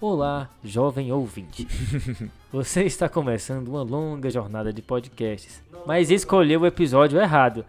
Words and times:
Olá, 0.00 0.48
jovem 0.64 1.12
ouvinte. 1.12 1.68
Você 2.50 2.84
está 2.84 3.06
começando 3.06 3.68
uma 3.68 3.82
longa 3.82 4.30
jornada 4.30 4.72
de 4.72 4.80
podcasts, 4.80 5.62
mas 5.86 6.10
escolheu 6.10 6.62
o 6.62 6.66
episódio 6.66 7.20
errado. 7.20 7.66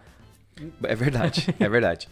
É 0.82 0.94
verdade, 0.94 1.54
é 1.60 1.68
verdade. 1.68 2.08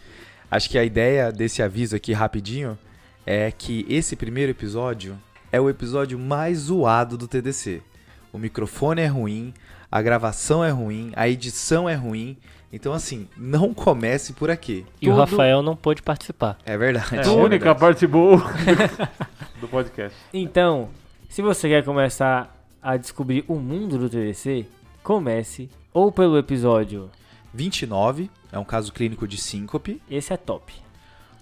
Acho 0.51 0.69
que 0.69 0.77
a 0.77 0.85
ideia 0.85 1.33
desse 1.33 1.63
aviso 1.63 1.97
aqui 1.97 2.13
rapidinho 2.13 2.79
é 3.25 3.51
que 3.51 3.87
esse 3.89 4.15
primeiro 4.15 4.51
episódio 4.51 5.19
é 5.51 5.59
o 5.59 5.71
episódio 5.71 6.19
mais 6.19 6.59
zoado 6.59 7.17
do 7.17 7.27
TDC. 7.27 7.81
O 8.31 8.37
microfone 8.37 9.01
é 9.01 9.07
ruim, 9.07 9.55
a 9.91 10.03
gravação 10.03 10.63
é 10.63 10.69
ruim, 10.69 11.13
a 11.17 11.31
edição 11.31 11.89
é 11.89 11.95
ruim. 11.95 12.37
Então, 12.73 12.93
assim, 12.93 13.29
não 13.37 13.75
comece 13.75 14.33
por 14.33 14.49
aqui. 14.51 14.87
E 15.03 15.09
o 15.09 15.15
Rafael 15.15 15.61
não 15.61 15.75
pôde 15.75 16.03
participar. 16.03 16.57
É 16.65 16.77
verdade. 16.79 17.17
É, 17.17 17.23
é 17.23 17.27
a 17.27 17.33
única 17.33 17.75
verdade. 17.75 17.81
participou 17.81 18.37
do 19.61 19.67
podcast. 19.69 20.17
Então, 20.33 20.89
se 21.29 21.43
você 21.43 21.69
quer 21.69 21.85
começar 21.85 22.57
a 22.81 22.97
descobrir 22.97 23.45
o 23.49 23.57
mundo 23.57 23.99
do 23.99 24.09
TDC, 24.09 24.67
comece 25.03 25.69
ou 25.93 26.13
pelo 26.13 26.39
episódio 26.39 27.11
29, 27.53 28.31
é 28.53 28.59
um 28.59 28.65
caso 28.65 28.93
clínico 28.93 29.27
de 29.27 29.37
síncope, 29.37 30.01
Esse 30.09 30.33
é 30.33 30.37
top. 30.37 30.73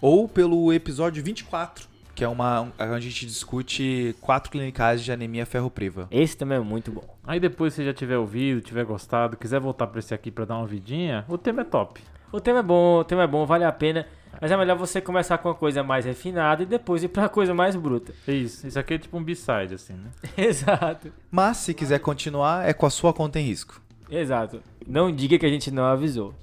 ou 0.01 0.27
pelo 0.27 0.73
episódio 0.73 1.23
24, 1.23 1.87
que 2.19 2.25
é 2.25 2.29
uma 2.29 2.63
onde 2.63 2.81
a 2.81 2.99
gente 2.99 3.25
discute 3.27 4.17
quatro 4.21 4.51
clinicais 4.51 5.05
de 5.05 5.13
anemia 5.13 5.47
ferropriva. 5.47 6.09
Esse 6.11 6.37
também 6.37 6.59
é 6.59 6.61
muito 6.61 6.91
bom. 6.91 7.17
Aí 7.23 7.39
depois, 7.39 7.75
se 7.75 7.85
já 7.85 7.95
tiver 7.95 8.19
ouvido, 8.19 8.61
tiver 8.61 8.85
gostado, 8.85 9.37
quiser 9.37 9.61
voltar 9.61 9.87
pra 9.87 10.01
esse 10.01 10.13
aqui 10.13 10.29
pra 10.29 10.45
dar 10.45 10.57
uma 10.57 10.67
vidinha, 10.67 11.25
o 11.29 11.39
tema 11.39 11.61
é 11.61 11.65
top. 11.65 12.03
O 12.33 12.41
tema 12.41 12.59
é 12.59 12.63
bom, 12.63 12.99
o 12.99 13.05
tema 13.05 13.23
é 13.23 13.27
bom, 13.29 13.47
vale 13.47 13.63
a 13.63 13.71
pena. 13.71 14.05
Mas 14.41 14.51
é 14.51 14.57
melhor 14.57 14.77
você 14.77 15.01
começar 15.01 15.39
com 15.39 15.49
uma 15.49 15.55
coisa 15.55 15.85
mais 15.85 16.05
refinada 16.05 16.65
e 16.65 16.67
depois 16.67 17.05
ir 17.05 17.09
pra 17.09 17.29
coisa 17.29 17.55
mais 17.55 17.77
bruta. 17.77 18.13
É 18.27 18.33
isso. 18.33 18.67
Isso 18.67 18.79
aqui 18.81 18.95
é 18.95 18.99
tipo 18.99 19.17
um 19.17 19.23
b-side, 19.23 19.75
assim, 19.75 19.93
né? 19.93 20.11
Exato. 20.37 21.13
Mas, 21.31 21.59
se 21.59 21.73
quiser 21.73 22.01
continuar, 22.01 22.69
é 22.69 22.73
com 22.73 22.85
a 22.85 22.91
sua 22.91 23.13
conta 23.13 23.39
em 23.39 23.45
risco. 23.45 23.81
Exato. 24.11 24.61
Não 24.85 25.13
diga 25.15 25.39
que 25.39 25.47
a 25.47 25.51
gente 25.51 25.71
não 25.71 25.85
avisou. 25.85 26.35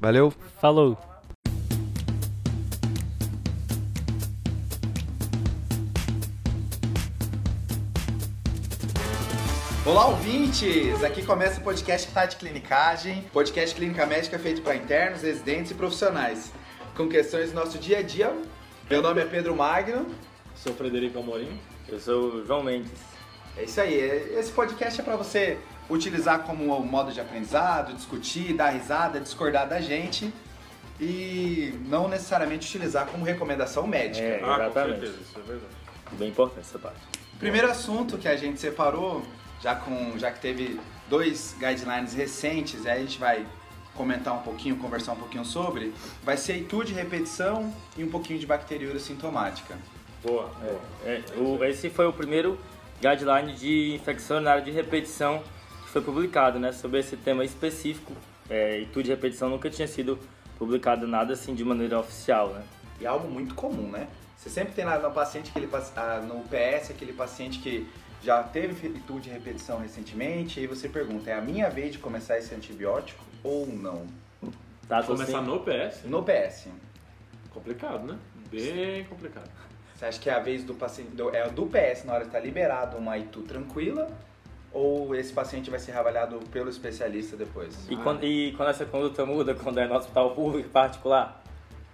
Valeu? 0.00 0.32
Falou. 0.60 0.98
Olá, 9.86 10.06
ouvintes! 10.06 11.04
Aqui 11.04 11.22
começa 11.22 11.60
o 11.60 11.62
podcast 11.62 12.10
Tá 12.10 12.24
de 12.24 12.36
Clinicagem, 12.36 13.20
podcast 13.34 13.74
clínica 13.74 14.06
médica 14.06 14.38
feito 14.38 14.62
para 14.62 14.74
internos, 14.74 15.20
residentes 15.20 15.72
e 15.72 15.74
profissionais, 15.74 16.54
com 16.96 17.06
questões 17.06 17.50
do 17.50 17.54
nosso 17.54 17.76
dia 17.76 17.98
a 17.98 18.02
dia. 18.02 18.34
Meu 18.88 19.02
nome 19.02 19.20
é 19.20 19.26
Pedro 19.26 19.54
Magno. 19.54 20.06
Sou 20.56 20.72
Frederico 20.72 21.18
Amorim. 21.18 21.60
Eu 21.86 22.00
sou 22.00 22.36
o 22.36 22.46
João 22.46 22.62
Mendes. 22.62 22.98
É 23.58 23.64
isso 23.64 23.78
aí. 23.78 23.92
Esse 24.38 24.50
podcast 24.52 24.98
é 24.98 25.04
para 25.04 25.16
você 25.16 25.58
utilizar 25.90 26.44
como 26.44 26.74
um 26.74 26.82
modo 26.82 27.12
de 27.12 27.20
aprendizado, 27.20 27.92
discutir, 27.92 28.54
dar 28.54 28.70
risada, 28.70 29.20
discordar 29.20 29.68
da 29.68 29.82
gente 29.82 30.32
e 30.98 31.78
não 31.86 32.08
necessariamente 32.08 32.66
utilizar 32.66 33.06
como 33.08 33.22
recomendação 33.22 33.86
médica. 33.86 34.26
É, 34.26 34.40
exatamente. 34.40 35.04
isso 35.04 35.38
é 35.38 35.42
verdade. 35.42 35.74
Bem 36.12 36.30
importante 36.30 36.60
essa 36.60 36.78
parte. 36.78 37.00
Primeiro 37.38 37.70
assunto 37.70 38.16
que 38.16 38.26
a 38.26 38.36
gente 38.36 38.58
separou, 38.58 39.22
já, 39.64 39.74
com, 39.74 40.18
já 40.18 40.30
que 40.30 40.40
teve 40.40 40.78
dois 41.08 41.56
guidelines 41.58 42.12
recentes, 42.12 42.84
aí 42.84 42.98
a 42.98 43.00
gente 43.00 43.18
vai 43.18 43.46
comentar 43.94 44.34
um 44.34 44.42
pouquinho, 44.42 44.76
conversar 44.76 45.12
um 45.12 45.16
pouquinho 45.16 45.44
sobre, 45.44 45.94
vai 46.22 46.36
ser 46.36 46.58
etude, 46.58 46.92
repetição 46.92 47.72
e 47.96 48.04
um 48.04 48.10
pouquinho 48.10 48.38
de 48.38 48.46
bacteriúria 48.46 49.00
sintomática. 49.00 49.74
Boa. 50.22 50.50
É, 51.04 51.22
o- 51.36 51.64
esse 51.64 51.88
foi 51.88 52.06
o 52.06 52.12
primeiro 52.12 52.58
guideline 53.00 53.54
de 53.54 53.94
infecção 53.94 54.36
urinária 54.36 54.62
de 54.62 54.70
repetição 54.70 55.42
que 55.84 55.90
foi 55.90 56.02
publicado, 56.02 56.58
né? 56.58 56.70
Sobre 56.72 57.00
esse 57.00 57.16
tema 57.16 57.42
específico. 57.44 58.12
É, 58.50 58.80
etude 58.82 59.08
e 59.08 59.14
repetição 59.14 59.48
nunca 59.48 59.70
tinha 59.70 59.88
sido 59.88 60.18
publicado 60.58 61.06
nada 61.06 61.32
assim 61.32 61.54
de 61.54 61.64
maneira 61.64 61.98
oficial, 61.98 62.48
né? 62.48 62.62
E 63.00 63.04
é 63.04 63.08
algo 63.08 63.28
muito 63.30 63.54
comum, 63.54 63.90
né? 63.90 64.08
Você 64.36 64.50
sempre 64.50 64.74
tem 64.74 64.84
lá 64.84 64.98
no 64.98 65.10
paciente, 65.10 65.50
aquele, 65.50 65.66
no 66.26 66.40
PS, 66.50 66.90
aquele 66.90 67.12
paciente 67.14 67.60
que 67.60 67.86
já 68.24 68.42
teve 68.42 68.88
etude 68.88 69.28
e 69.28 69.32
repetição 69.32 69.78
recentemente, 69.78 70.58
e 70.58 70.62
aí 70.62 70.66
você 70.66 70.88
pergunta, 70.88 71.30
é 71.30 71.34
a 71.34 71.40
minha 71.40 71.68
vez 71.68 71.92
de 71.92 71.98
começar 71.98 72.38
esse 72.38 72.54
antibiótico 72.54 73.22
ou 73.42 73.66
não? 73.66 74.06
Tá, 74.88 75.02
Começar 75.02 75.38
assim, 75.38 75.46
no 75.46 75.60
PS, 75.60 76.04
No 76.04 76.22
PS. 76.22 76.68
complicado, 77.50 78.06
né? 78.06 78.18
Bem 78.50 79.04
complicado. 79.04 79.50
Você 79.94 80.04
acha 80.06 80.20
que 80.20 80.28
é 80.28 80.34
a 80.34 80.40
vez 80.40 80.64
do 80.64 80.74
paciente, 80.74 81.10
do, 81.10 81.34
é 81.34 81.48
do 81.48 81.66
PS 81.66 82.04
na 82.04 82.14
hora 82.14 82.22
que 82.22 82.28
está 82.28 82.38
liberado 82.40 82.96
uma 82.96 83.16
ITU 83.16 83.42
tranquila 83.42 84.08
ou 84.72 85.14
esse 85.14 85.32
paciente 85.32 85.70
vai 85.70 85.78
ser 85.78 85.92
reavaliado 85.92 86.38
pelo 86.50 86.68
especialista 86.68 87.36
depois? 87.36 87.86
E, 87.88 87.96
quando, 87.96 88.24
e 88.24 88.52
quando 88.52 88.68
essa 88.70 88.84
conduta 88.84 89.24
muda, 89.24 89.54
quando 89.54 89.78
é 89.78 89.86
no 89.86 89.94
hospital 89.94 90.34
público 90.34 90.68
particular, 90.68 91.42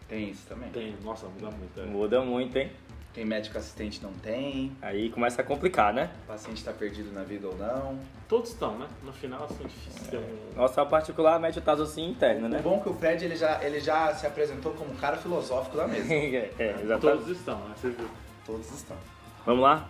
Tem 0.09 0.31
isso 0.31 0.47
também. 0.49 0.71
Tem. 0.71 0.93
Tem, 0.93 1.05
nossa, 1.05 1.27
muda 1.27 1.51
muito. 1.51 1.81
é. 1.81 1.85
muda 1.85 2.21
muito, 2.23 2.57
hein? 2.57 2.73
Médico 3.17 3.59
assistente 3.59 4.03
não 4.03 4.13
tem, 4.13 4.73
Aí 4.81 5.11
começa 5.11 5.43
a 5.43 5.45
complicar, 5.45 5.93
né? 5.93 6.11
o 6.25 6.29
paciente 6.29 6.59
está 6.59 6.73
perdido 6.73 7.13
na 7.13 7.23
vida 7.23 7.49
ou 7.49 7.57
não. 7.57 7.99
Todos 8.29 8.51
estão, 8.51 8.79
né? 8.79 8.87
No 9.05 9.13
final, 9.13 9.45
assim, 9.45 9.65
é 9.65 9.67
difícil 9.67 10.11
ter 10.11 10.17
um... 10.19 10.57
No 10.57 10.63
hospital 10.63 10.87
particular, 10.87 11.41
mete 11.41 11.59
o 11.59 11.63
taso 11.63 11.83
assim 11.83 12.09
interno, 12.09 12.47
O 12.47 12.49
né? 12.49 12.61
bom 12.63 12.79
é 12.79 12.83
que 12.83 12.89
o 12.89 12.95
Fred 12.95 13.25
ele 13.25 13.37
já, 13.37 13.63
ele 13.65 13.81
já 13.81 14.15
se 14.15 14.27
apresentou 14.27 14.73
como 14.75 14.93
um 14.93 14.97
cara 14.97 15.17
filosófico 15.17 15.77
da 15.77 15.89
mesa. 15.89 16.07
é, 16.13 16.51
exatamente. 16.83 17.01
Todos 17.01 17.29
estão, 17.29 17.59
né? 17.59 17.75
Você 17.77 17.91
viu. 17.91 18.09
Todos 18.47 18.71
estão. 18.73 18.97
Vamos 19.45 19.63
lá? 19.63 19.89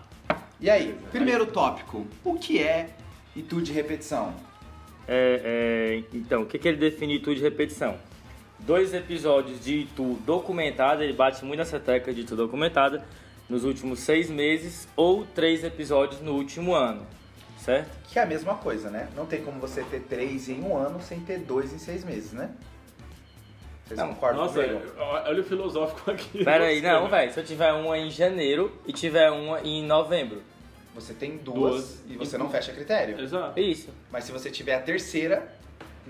E 0.58 0.68
aí, 0.70 0.98
primeiro 1.10 1.46
tópico, 1.46 2.06
o 2.24 2.34
que 2.34 2.62
é 2.62 2.90
ITU 3.36 3.60
de 3.62 3.72
repetição? 3.72 4.34
É, 5.12 6.02
é, 6.12 6.16
então, 6.16 6.42
o 6.42 6.46
que, 6.46 6.56
que 6.58 6.68
ele 6.68 6.76
define 6.76 7.16
Itu 7.16 7.34
de 7.34 7.42
repetição? 7.42 7.96
Dois 8.66 8.92
episódios 8.94 9.62
de 9.64 9.80
Itu 9.80 10.18
documentada, 10.24 11.02
ele 11.02 11.12
bate 11.12 11.44
muito 11.44 11.58
nessa 11.58 11.80
tecla 11.80 12.12
de 12.12 12.20
Itu 12.20 12.36
documentada, 12.36 13.02
nos 13.48 13.64
últimos 13.64 14.00
seis 14.00 14.30
meses, 14.30 14.86
ou 14.96 15.24
três 15.26 15.64
episódios 15.64 16.20
no 16.20 16.34
último 16.34 16.74
ano, 16.74 17.04
certo? 17.58 17.90
Que 18.08 18.18
é 18.18 18.22
a 18.22 18.26
mesma 18.26 18.54
coisa, 18.54 18.90
né? 18.90 19.08
Não 19.16 19.26
tem 19.26 19.42
como 19.42 19.58
você 19.60 19.82
ter 19.82 20.00
três 20.00 20.48
em 20.48 20.60
um 20.62 20.76
ano 20.76 21.00
sem 21.02 21.18
ter 21.20 21.38
dois 21.38 21.72
em 21.72 21.78
seis 21.78 22.04
meses, 22.04 22.32
né? 22.32 22.50
Vocês 23.86 23.98
Não, 23.98 24.08
concordam 24.14 24.42
Nossa, 24.44 24.62
comigo? 24.62 24.82
olha 24.98 25.40
o 25.40 25.44
filosófico 25.44 26.10
aqui. 26.12 26.44
Pera 26.44 26.66
aí, 26.66 26.80
não, 26.80 27.08
velho, 27.08 27.32
se 27.32 27.40
eu 27.40 27.44
tiver 27.44 27.72
uma 27.72 27.98
em 27.98 28.08
janeiro 28.10 28.72
e 28.86 28.92
tiver 28.92 29.30
uma 29.32 29.60
em 29.62 29.84
novembro, 29.84 30.42
Você 30.94 31.12
tem 31.14 31.38
duas, 31.38 31.72
Duas. 31.72 32.02
e 32.08 32.16
você 32.16 32.36
não 32.38 32.48
fecha 32.50 32.72
critério. 32.72 33.18
Exato. 33.20 33.58
é 33.58 33.62
isso. 33.62 33.88
Mas 34.12 34.24
se 34.24 34.32
você 34.32 34.48
tiver 34.50 34.74
a 34.74 34.80
terceira 34.80 35.52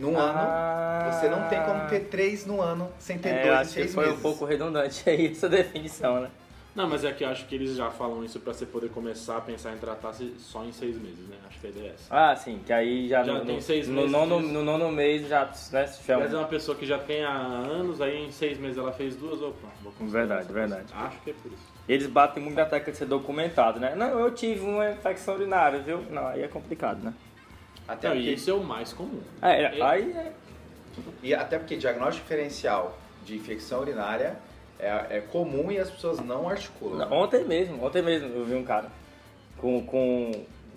num 0.00 0.18
Ah. 0.18 1.02
ano, 1.08 1.12
você 1.20 1.28
não 1.28 1.48
tem 1.48 1.60
como 1.62 1.88
ter 1.88 2.00
três 2.08 2.46
no 2.46 2.60
ano 2.60 2.88
sem 2.98 3.18
ter 3.18 3.28
É, 3.28 3.32
dois 3.42 3.46
em 3.46 3.50
acho 3.58 3.68
que 3.68 3.74
seis 3.74 3.94
foi 3.94 4.04
meses. 4.06 4.18
um 4.18 4.22
pouco 4.22 4.44
redundante 4.44 5.08
aí 5.08 5.26
essa 5.32 5.48
definição, 5.48 6.20
né? 6.20 6.30
Não, 6.72 6.88
mas 6.88 7.04
é 7.04 7.10
que 7.12 7.24
eu 7.24 7.28
acho 7.28 7.46
que 7.46 7.54
eles 7.56 7.74
já 7.74 7.90
falam 7.90 8.24
isso 8.24 8.38
pra 8.38 8.52
você 8.54 8.64
poder 8.64 8.90
começar 8.90 9.38
a 9.38 9.40
pensar 9.40 9.72
em 9.72 9.78
tratar 9.78 10.12
se- 10.12 10.32
só 10.38 10.64
em 10.64 10.70
seis 10.70 10.96
meses, 10.96 11.28
né? 11.28 11.34
Acho 11.48 11.58
que 11.58 11.66
a 11.66 11.70
ideia 11.70 11.88
é 11.88 11.94
essa. 11.94 12.06
Ah, 12.08 12.36
sim, 12.36 12.60
que 12.64 12.72
aí 12.72 13.08
já, 13.08 13.24
Já 13.24 13.34
no, 13.34 13.44
tem 13.44 13.56
no- 13.56 13.60
seis 13.60 13.88
no 13.88 13.94
meses 13.94 14.10
nono, 14.12 14.40
disso. 14.40 14.52
no 14.52 14.62
nono 14.62 14.92
mês 14.92 15.26
já 15.28 15.50
né, 15.72 15.86
se 15.88 16.04
chama. 16.04 16.22
Mas 16.22 16.32
é 16.32 16.36
uma 16.38 16.46
pessoa 16.46 16.76
que 16.78 16.86
já 16.86 16.96
tem 16.96 17.24
há 17.24 17.32
anos, 17.32 18.00
aí 18.00 18.24
em 18.24 18.30
seis 18.30 18.56
meses 18.56 18.78
ela 18.78 18.92
fez 18.92 19.16
duas, 19.16 19.42
opa, 19.42 19.66
vou 19.82 19.92
Verdade, 20.08 20.50
verdade. 20.52 20.92
coisa. 20.92 21.06
Acho 21.08 21.20
que 21.22 21.30
é 21.30 21.34
por 21.34 21.50
isso. 21.50 21.70
Eles 21.88 22.06
batem 22.06 22.40
muito 22.40 22.54
na 22.56 22.64
tecla 22.64 22.92
de 22.92 22.98
ser 22.98 23.06
documentado, 23.06 23.80
né? 23.80 23.96
Não, 23.96 24.20
eu 24.20 24.30
tive 24.30 24.60
uma 24.60 24.92
infecção 24.92 25.34
urinária, 25.34 25.80
viu? 25.80 26.04
Não, 26.08 26.28
aí 26.28 26.40
é 26.42 26.46
complicado, 26.48 27.02
né? 27.02 27.12
Até 27.92 28.08
Não, 28.08 28.16
porque, 28.16 28.30
isso 28.30 28.50
é 28.50 28.54
o 28.54 28.62
mais 28.62 28.92
comum. 28.92 29.20
É, 29.42 29.76
E- 29.76 29.82
aí 29.82 30.12
é. 30.12 30.32
e 31.22 31.34
até 31.34 31.58
porque 31.58 31.76
diagnóstico 31.76 32.22
diferencial 32.26 32.96
de 33.24 33.36
infecção 33.36 33.80
urinária 33.80 34.36
é, 34.78 35.06
é 35.18 35.20
comum 35.20 35.70
e 35.72 35.78
as 35.78 35.90
pessoas 35.90 36.20
não 36.20 36.48
articulam. 36.48 36.98
Não, 37.08 37.12
Ontem 37.18 37.44
mesmo, 37.44 37.84
ontem 37.84 38.00
mesmo 38.02 38.28
eu 38.28 38.44
vi 38.44 38.54
um 38.54 38.64
cara 38.64 38.86
com, 39.58 39.84
com 39.84 40.30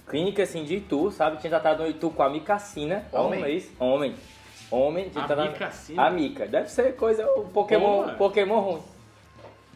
clínica 0.08 0.44
assim 0.44 0.64
de 0.64 0.76
Itu, 0.78 1.12
sabe? 1.12 1.38
Tinha 1.38 1.50
tratado 1.52 1.84
no 1.84 1.90
Itu 1.90 2.10
com 2.10 2.24
amicacina. 2.24 3.06
Homem? 3.12 3.40
Um 3.40 3.44
mês. 3.44 3.72
Homem. 3.80 4.16
Homem. 4.72 5.10
Tinha 5.10 5.26
tratado- 5.26 5.50
Amicacina? 5.50 6.04
Amica. 6.08 6.48
Deve 6.48 6.70
ser 6.70 6.96
coisa, 6.96 7.26
o 7.38 7.44
Pokémon, 7.46 8.10
é? 8.10 8.14
Pokémon 8.16 8.60
ruim. 8.60 8.82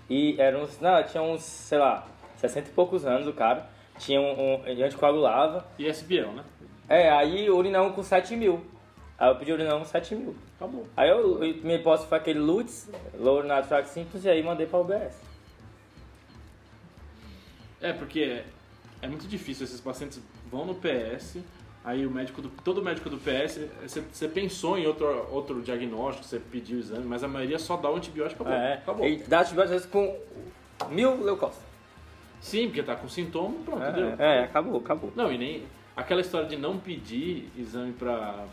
E 0.10 0.36
era 0.40 0.58
uns, 0.58 0.80
não, 0.80 1.04
tinha 1.04 1.22
uns, 1.22 1.44
sei 1.44 1.78
lá, 1.78 2.08
60 2.38 2.70
e 2.70 2.72
poucos 2.74 3.06
anos 3.06 3.28
o 3.28 3.34
cara. 3.34 3.66
Tinha 4.00 4.20
um, 4.22 4.32
um 4.56 4.62
ele 4.68 4.84
anticoagulava. 4.84 5.66
E 5.78 5.88
SBL, 5.88 6.28
né? 6.34 6.44
É, 6.90 7.10
aí 7.10 7.50
urinão 7.50 7.92
com 7.92 8.02
7 8.04 8.36
mil. 8.36 8.66
Aí 9.20 9.30
eu 9.30 9.36
pedi 9.36 9.52
urinão 9.52 9.80
com 9.80 9.86
7 9.86 10.16
mil. 10.16 10.36
Acabou. 10.56 10.88
Aí 10.96 11.10
eu, 11.10 11.44
eu- 11.44 11.56
minha 11.64 11.76
hipótese 11.76 12.08
foi 12.08 12.18
aquele 12.18 12.40
LUTS, 12.40 12.90
Low 13.20 13.38
Urinary 13.40 13.68
Tract 13.68 13.90
Symptoms, 13.90 14.26
e 14.26 14.30
aí 14.30 14.42
mandei 14.44 14.66
pra 14.68 14.80
UBS. 14.80 15.16
É, 17.82 17.94
porque 17.94 18.42
é 19.02 19.08
muito 19.08 19.28
difícil. 19.28 19.66
Esses 19.66 19.80
pacientes 19.82 20.20
vão 20.52 20.66
no 20.66 20.76
PS, 20.76 21.40
aí 21.84 22.06
o 22.06 22.12
médico 22.12 22.42
do, 22.42 22.50
todo 22.64 22.82
médico 22.82 23.10
do 23.10 23.18
PS, 23.18 23.68
você, 23.84 24.02
você 24.02 24.28
pensou 24.28 24.78
em 24.78 24.86
outro, 24.88 25.28
outro 25.32 25.62
diagnóstico, 25.62 26.26
você 26.26 26.40
pediu 26.40 26.78
o 26.78 26.80
exame, 26.80 27.06
mas 27.06 27.24
a 27.24 27.28
maioria 27.28 27.60
só 27.60 27.78
dá 27.78 27.90
o 27.90 27.96
antibiótico 27.96 28.44
acabou. 28.44 28.60
É, 28.62 28.74
acabou. 28.74 29.06
e 29.08 29.18
dá 29.18 29.42
antibiótico 29.42 29.62
às 29.64 29.70
vezes 29.70 29.86
com 29.88 30.18
mil 30.90 31.24
leucócitos. 31.24 31.66
Sim, 32.40 32.68
porque 32.68 32.84
tá 32.84 32.96
com 32.96 33.10
sintoma, 33.10 33.56
pronto, 33.66 33.84
entendeu? 33.84 34.16
É, 34.20 34.40
é, 34.40 34.44
acabou, 34.44 34.80
acabou. 34.80 35.12
Não, 35.16 35.32
e 35.32 35.38
nem. 35.38 35.64
Aquela 35.98 36.22
história 36.22 36.48
de 36.48 36.56
não 36.56 36.78
pedir 36.78 37.50
exame 37.58 37.92
pra 37.92 38.46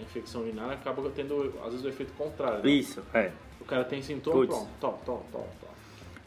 infecção 0.00 0.42
urinária 0.42 0.74
acaba 0.74 1.10
tendo, 1.10 1.52
às 1.64 1.70
vezes, 1.70 1.84
o 1.84 1.88
efeito 1.88 2.12
contrário. 2.12 2.62
né? 2.62 2.70
Isso, 2.70 3.02
é. 3.12 3.32
O 3.60 3.64
cara 3.64 3.82
tem 3.82 4.00
sintoma, 4.00 4.36
Puts. 4.36 4.56
pronto, 4.56 4.68
top, 5.04 5.24
top. 5.32 5.46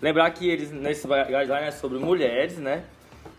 Lembrar 0.02 0.30
que 0.32 0.50
eles, 0.50 0.72
nesse 0.72 1.08
guideline 1.08 1.68
é 1.68 1.72
sobre 1.72 1.98
mulheres, 1.98 2.58
né? 2.58 2.84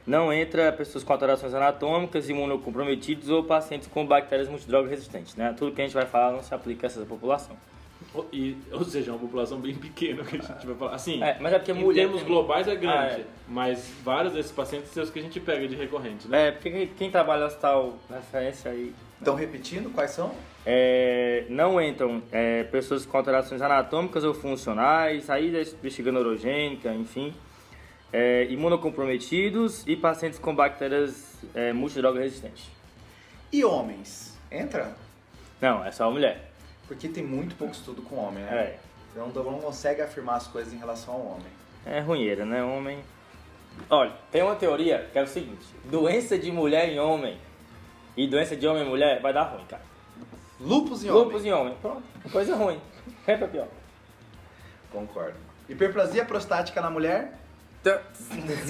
Não 0.06 0.32
entra 0.32 0.72
pessoas 0.72 1.04
com 1.04 1.12
alterações 1.12 1.52
anatômicas, 1.52 2.28
imunocomprometidos 2.30 3.28
ou 3.28 3.44
pacientes 3.44 3.86
com 3.86 4.06
bactérias 4.06 4.48
multidrogas 4.48 4.90
resistentes, 4.90 5.34
né? 5.36 5.54
Tudo 5.58 5.72
que 5.72 5.82
a 5.82 5.84
gente 5.84 5.94
vai 5.94 6.06
falar 6.06 6.32
não 6.32 6.42
se 6.42 6.54
aplica 6.54 6.86
a 6.86 6.88
essa 6.88 7.04
população. 7.04 7.56
Ou- 8.16 8.26
E, 8.32 8.56
ou 8.72 8.82
seja, 8.84 9.10
é 9.10 9.14
uma 9.14 9.20
população 9.20 9.60
bem 9.60 9.74
pequena 9.74 10.24
que 10.24 10.36
a 10.36 10.40
gente 10.40 10.66
vai 10.66 10.74
falar. 10.76 10.94
Assim, 10.94 11.22
É, 11.22 11.36
mas 11.40 11.52
é 11.52 11.58
porque 11.58 11.72
em 11.72 11.74
mulher 11.74 12.02
termos 12.02 12.18
tem- 12.22 12.26
globais 12.28 12.66
é 12.66 12.74
grande, 12.76 12.96
Ah, 12.96 13.18
é. 13.20 13.24
mas 13.46 13.90
vários 14.02 14.32
desses 14.32 14.52
pacientes 14.52 14.90
são 14.90 15.02
os 15.02 15.10
que 15.10 15.18
a 15.18 15.22
gente 15.22 15.38
pega 15.40 15.68
de 15.68 15.74
recorrente, 15.76 16.26
né? 16.28 16.48
É, 16.48 16.50
porque 16.52 16.88
quem 16.96 17.10
trabalha 17.10 17.40
no 17.42 17.46
hospital 17.46 17.98
referência 18.10 18.70
aí 18.70 18.94
Então, 19.20 19.34
repetindo, 19.34 19.90
quais 19.94 20.10
são? 20.12 20.32
É, 20.64 21.44
não 21.48 21.80
entram 21.80 22.22
é, 22.32 22.64
pessoas 22.64 23.06
com 23.06 23.16
alterações 23.16 23.62
anatômicas 23.62 24.24
ou 24.24 24.34
funcionais, 24.34 25.30
aí 25.30 25.50
da 25.50 25.58
bexiga 25.82 26.10
neurogênica, 26.12 26.92
enfim, 26.92 27.32
é, 28.12 28.44
imunocomprometidos 28.50 29.84
e 29.86 29.96
pacientes 29.96 30.38
com 30.38 30.54
bactérias 30.54 31.38
é, 31.54 31.72
multidroga 31.72 32.20
resistentes. 32.20 32.70
E 33.52 33.64
homens? 33.64 34.36
Entra? 34.50 34.94
Não, 35.60 35.84
é 35.84 35.90
só 35.90 36.10
mulher. 36.10 36.45
Porque 36.86 37.08
tem 37.08 37.24
muito 37.24 37.56
pouco 37.56 37.74
estudo 37.74 38.02
com 38.02 38.16
homem, 38.16 38.44
né? 38.44 38.56
É, 38.56 38.78
Então 39.14 39.28
não 39.44 39.58
consegue 39.58 40.02
afirmar 40.02 40.36
as 40.36 40.46
coisas 40.46 40.72
em 40.72 40.78
relação 40.78 41.14
ao 41.14 41.20
homem. 41.20 41.46
é 41.84 42.00
ruinheira, 42.00 42.44
né? 42.44 42.62
Homem. 42.62 42.98
Olha, 43.90 44.12
tem 44.30 44.42
uma 44.42 44.54
teoria 44.56 45.08
que 45.12 45.18
é 45.18 45.22
o 45.22 45.26
seguinte: 45.26 45.66
doença 45.84 46.38
de 46.38 46.50
mulher 46.50 46.88
em 46.88 46.98
homem 46.98 47.38
e 48.16 48.26
doença 48.26 48.56
de 48.56 48.66
homem 48.66 48.82
em 48.84 48.88
mulher 48.88 49.20
vai 49.20 49.32
dar 49.32 49.42
ruim, 49.44 49.64
cara. 49.66 49.82
Lupus 50.60 51.04
em 51.04 51.10
Lupus 51.10 51.42
homem? 51.42 51.48
em 51.48 51.52
homem, 51.52 51.74
pronto, 51.82 52.02
coisa 52.32 52.56
ruim. 52.56 52.80
É 53.26 53.36
pra 53.36 53.48
pior. 53.48 53.68
Concordo. 54.90 55.34
Hiperplasia 55.68 56.24
prostática 56.24 56.80
na 56.80 56.88
mulher? 56.88 57.32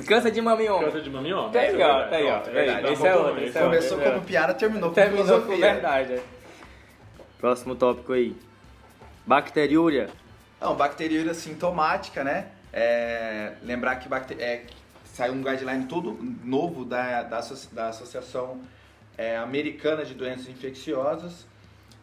Câncer 0.07 0.31
de 0.31 0.43
mama 0.43 0.63
em 0.63 0.69
homem. 0.69 0.87
Câncer 0.87 1.03
de 1.03 1.11
mama 1.11 1.29
em 1.29 1.33
homem. 1.33 1.53
Tá 1.53 1.61
aí, 1.61 1.83
ó, 1.83 2.09
tá 2.09 2.17
aí, 2.17 2.27
ó. 2.27 2.41
Esse 2.41 2.51
verdade. 2.51 2.87
é 2.87 2.91
outro, 2.91 3.07
é 3.07 3.45
é 3.45 3.47
outro. 3.47 3.63
Começou 3.63 4.01
é. 4.01 4.11
como 4.11 4.23
piada, 4.23 4.55
terminou 4.55 4.89
com 4.91 4.95
Terminou 4.95 5.25
com 5.25 5.33
filosofia. 5.43 5.73
verdade. 5.73 6.21
Próximo 7.39 7.75
tópico 7.75 8.13
aí. 8.13 8.37
Bacteriúria. 9.27 10.09
Não, 10.61 10.75
bacteriúria 10.75 11.35
sintomática, 11.35 12.25
né? 12.25 12.49
É, 12.73 13.55
lembrar 13.63 13.97
que 13.97 14.09
bacte- 14.09 14.41
é, 14.41 14.67
saiu 15.05 15.33
um 15.35 15.43
guideline 15.43 15.87
todo 15.87 16.19
novo 16.45 16.85
da, 16.85 17.23
da, 17.23 17.41
da 17.73 17.89
Associação 17.89 18.61
é, 19.17 19.37
Americana 19.37 20.05
de 20.05 20.15
Doenças 20.15 20.49
Infecciosas 20.49 21.47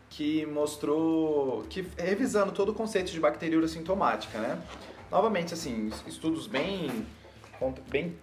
que 0.10 0.46
mostrou, 0.46 1.64
que 1.70 1.84
revisando 1.98 2.52
todo 2.52 2.70
o 2.70 2.74
conceito 2.74 3.12
de 3.12 3.20
bacteriúria 3.20 3.68
sintomática, 3.68 4.38
né? 4.38 4.62
Novamente, 5.10 5.56
assim, 5.56 5.92
estudos 6.06 6.46
bem, 6.46 7.06
bem 7.90 8.16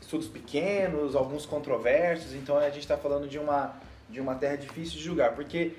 estudos 0.00 0.28
pequenos, 0.28 1.14
alguns 1.14 1.44
controversos, 1.44 2.32
então 2.32 2.56
a 2.56 2.70
gente 2.70 2.80
está 2.80 2.96
falando 2.96 3.28
de 3.28 3.38
uma, 3.38 3.74
de 4.08 4.18
uma 4.18 4.34
terra 4.34 4.56
difícil 4.56 4.96
de 4.96 5.02
julgar, 5.04 5.34
porque 5.34 5.74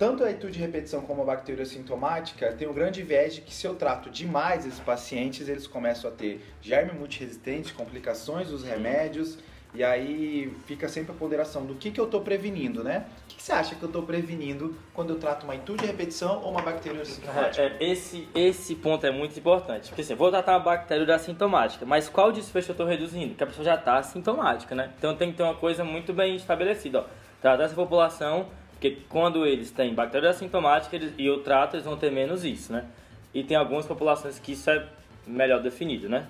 tanto 0.00 0.24
a 0.24 0.30
etude 0.30 0.54
de 0.54 0.58
repetição 0.60 1.02
como 1.02 1.20
a 1.20 1.24
bactéria 1.26 1.66
sintomática 1.66 2.50
tem 2.54 2.66
um 2.66 2.72
grande 2.72 3.02
viés 3.02 3.34
de 3.34 3.42
que 3.42 3.52
se 3.52 3.66
eu 3.66 3.74
trato 3.74 4.08
demais 4.08 4.64
esses 4.64 4.80
pacientes, 4.80 5.46
eles 5.46 5.66
começam 5.66 6.10
a 6.10 6.14
ter 6.14 6.42
germe 6.62 6.98
multiresistente, 6.98 7.74
complicações 7.74 8.48
dos 8.48 8.64
remédios, 8.64 9.36
e 9.74 9.84
aí 9.84 10.56
fica 10.64 10.88
sempre 10.88 11.12
a 11.12 11.14
ponderação 11.14 11.66
do 11.66 11.74
que, 11.74 11.90
que 11.90 12.00
eu 12.00 12.06
estou 12.06 12.22
prevenindo, 12.22 12.82
né? 12.82 13.04
O 13.24 13.28
que, 13.28 13.36
que 13.36 13.42
você 13.42 13.52
acha 13.52 13.74
que 13.74 13.82
eu 13.82 13.88
estou 13.88 14.02
prevenindo 14.02 14.74
quando 14.94 15.10
eu 15.10 15.18
trato 15.18 15.44
uma 15.44 15.54
etude 15.54 15.82
de 15.82 15.86
repetição 15.88 16.40
ou 16.44 16.50
uma 16.50 16.62
bactéria 16.62 17.04
sintomática? 17.04 17.62
É, 17.62 17.76
é, 17.78 17.90
esse, 17.90 18.26
esse 18.34 18.74
ponto 18.76 19.04
é 19.04 19.10
muito 19.10 19.38
importante. 19.38 19.88
Porque 19.88 20.00
assim, 20.00 20.14
vou 20.14 20.30
tratar 20.30 20.52
uma 20.52 20.60
bactéria 20.60 21.14
assintomática, 21.14 21.84
mas 21.84 22.08
qual 22.08 22.32
desfecho 22.32 22.70
eu 22.70 22.72
estou 22.72 22.86
reduzindo? 22.86 23.28
Porque 23.28 23.44
a 23.44 23.46
pessoa 23.46 23.66
já 23.66 23.74
está 23.74 23.98
assintomática, 23.98 24.74
né? 24.74 24.92
Então 24.96 25.14
tem 25.14 25.30
que 25.30 25.36
ter 25.36 25.42
uma 25.42 25.56
coisa 25.56 25.84
muito 25.84 26.14
bem 26.14 26.36
estabelecida. 26.36 27.00
Ó. 27.00 27.04
Tratar 27.42 27.64
essa 27.64 27.74
população, 27.74 28.48
porque 28.80 28.96
quando 29.10 29.46
eles 29.46 29.70
têm 29.70 29.92
bactéria 29.94 30.30
assintomática 30.30 30.96
eles, 30.96 31.12
e 31.18 31.26
eu 31.26 31.42
trato, 31.42 31.76
eles 31.76 31.84
vão 31.84 31.98
ter 31.98 32.10
menos 32.10 32.46
isso, 32.46 32.72
né? 32.72 32.86
E 33.34 33.44
tem 33.44 33.54
algumas 33.54 33.84
populações 33.84 34.38
que 34.38 34.52
isso 34.52 34.70
é 34.70 34.88
melhor 35.26 35.60
definido, 35.60 36.08
né? 36.08 36.26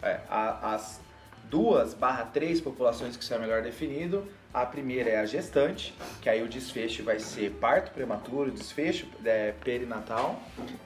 É, 0.00 0.20
a- 0.30 0.74
as 0.74 1.00
duas 1.50 1.92
barra 1.92 2.24
três 2.26 2.60
populações 2.60 3.16
que 3.16 3.24
isso 3.24 3.34
é 3.34 3.38
melhor 3.38 3.62
definido. 3.62 4.24
A 4.54 4.64
primeira 4.64 5.10
é 5.10 5.16
a 5.18 5.26
gestante, 5.26 5.92
que 6.20 6.28
aí 6.28 6.40
o 6.40 6.46
desfecho 6.48 7.02
vai 7.02 7.18
ser 7.18 7.50
parto 7.60 7.90
prematuro, 7.90 8.52
desfecho 8.52 9.08
é, 9.24 9.52
perinatal. 9.64 10.40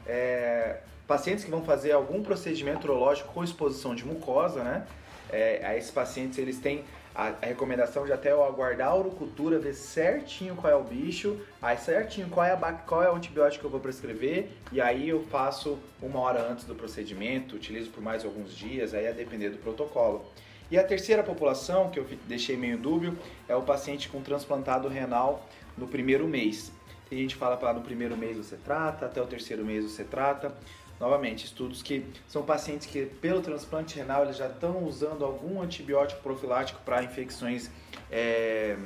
É, 0.06 0.78
pacientes 1.06 1.44
que 1.44 1.50
vão 1.50 1.62
fazer 1.62 1.92
algum 1.92 2.22
procedimento 2.22 2.86
urológico 2.86 3.34
com 3.34 3.44
exposição 3.44 3.94
de 3.94 4.04
mucosa, 4.06 4.62
né? 4.64 4.86
É, 5.30 5.76
esses 5.76 5.90
pacientes 5.90 6.38
eles 6.38 6.58
têm 6.58 6.84
a, 7.16 7.28
a 7.40 7.46
recomendação 7.46 8.04
de 8.04 8.12
até 8.12 8.30
eu 8.30 8.44
aguardar 8.44 8.88
a 8.88 8.94
urocultura, 8.94 9.58
ver 9.58 9.72
certinho 9.72 10.54
qual 10.54 10.70
é 10.70 10.76
o 10.76 10.84
bicho, 10.84 11.40
aí 11.62 11.78
certinho 11.78 12.28
qual 12.28 12.44
é, 12.44 12.52
a, 12.52 12.72
qual 12.72 13.02
é 13.02 13.10
o 13.10 13.16
antibiótico 13.16 13.62
que 13.62 13.66
eu 13.66 13.70
vou 13.70 13.80
prescrever, 13.80 14.50
e 14.70 14.82
aí 14.82 15.08
eu 15.08 15.24
faço 15.24 15.78
uma 16.02 16.20
hora 16.20 16.46
antes 16.46 16.66
do 16.66 16.74
procedimento, 16.74 17.56
utilizo 17.56 17.90
por 17.90 18.02
mais 18.02 18.22
alguns 18.22 18.54
dias, 18.54 18.92
aí 18.92 19.08
a 19.08 19.12
depender 19.12 19.48
do 19.48 19.56
protocolo. 19.56 20.26
E 20.70 20.78
a 20.78 20.84
terceira 20.84 21.22
população, 21.22 21.90
que 21.90 21.98
eu 21.98 22.06
deixei 22.26 22.56
meio 22.56 22.76
dúbio, 22.76 23.16
é 23.48 23.56
o 23.56 23.62
paciente 23.62 24.10
com 24.10 24.20
transplantado 24.20 24.86
renal 24.88 25.48
no 25.78 25.86
primeiro 25.86 26.26
mês. 26.26 26.70
Tem 27.08 27.20
gente 27.20 27.34
que 27.34 27.40
fala 27.40 27.56
para 27.56 27.72
no 27.72 27.80
primeiro 27.80 28.16
mês 28.16 28.36
você 28.36 28.56
trata, 28.56 29.06
até 29.06 29.22
o 29.22 29.26
terceiro 29.26 29.64
mês 29.64 29.84
você 29.84 30.04
trata. 30.04 30.52
Novamente, 30.98 31.44
estudos 31.44 31.82
que 31.82 32.06
são 32.26 32.42
pacientes 32.42 32.86
que, 32.86 33.04
pelo 33.04 33.42
transplante 33.42 33.96
renal, 33.96 34.24
eles 34.24 34.38
já 34.38 34.46
estão 34.46 34.82
usando 34.84 35.24
algum 35.24 35.60
antibiótico 35.60 36.22
profilático 36.22 36.80
para 36.86 37.04
infecções 37.04 37.70
é, 38.10 38.78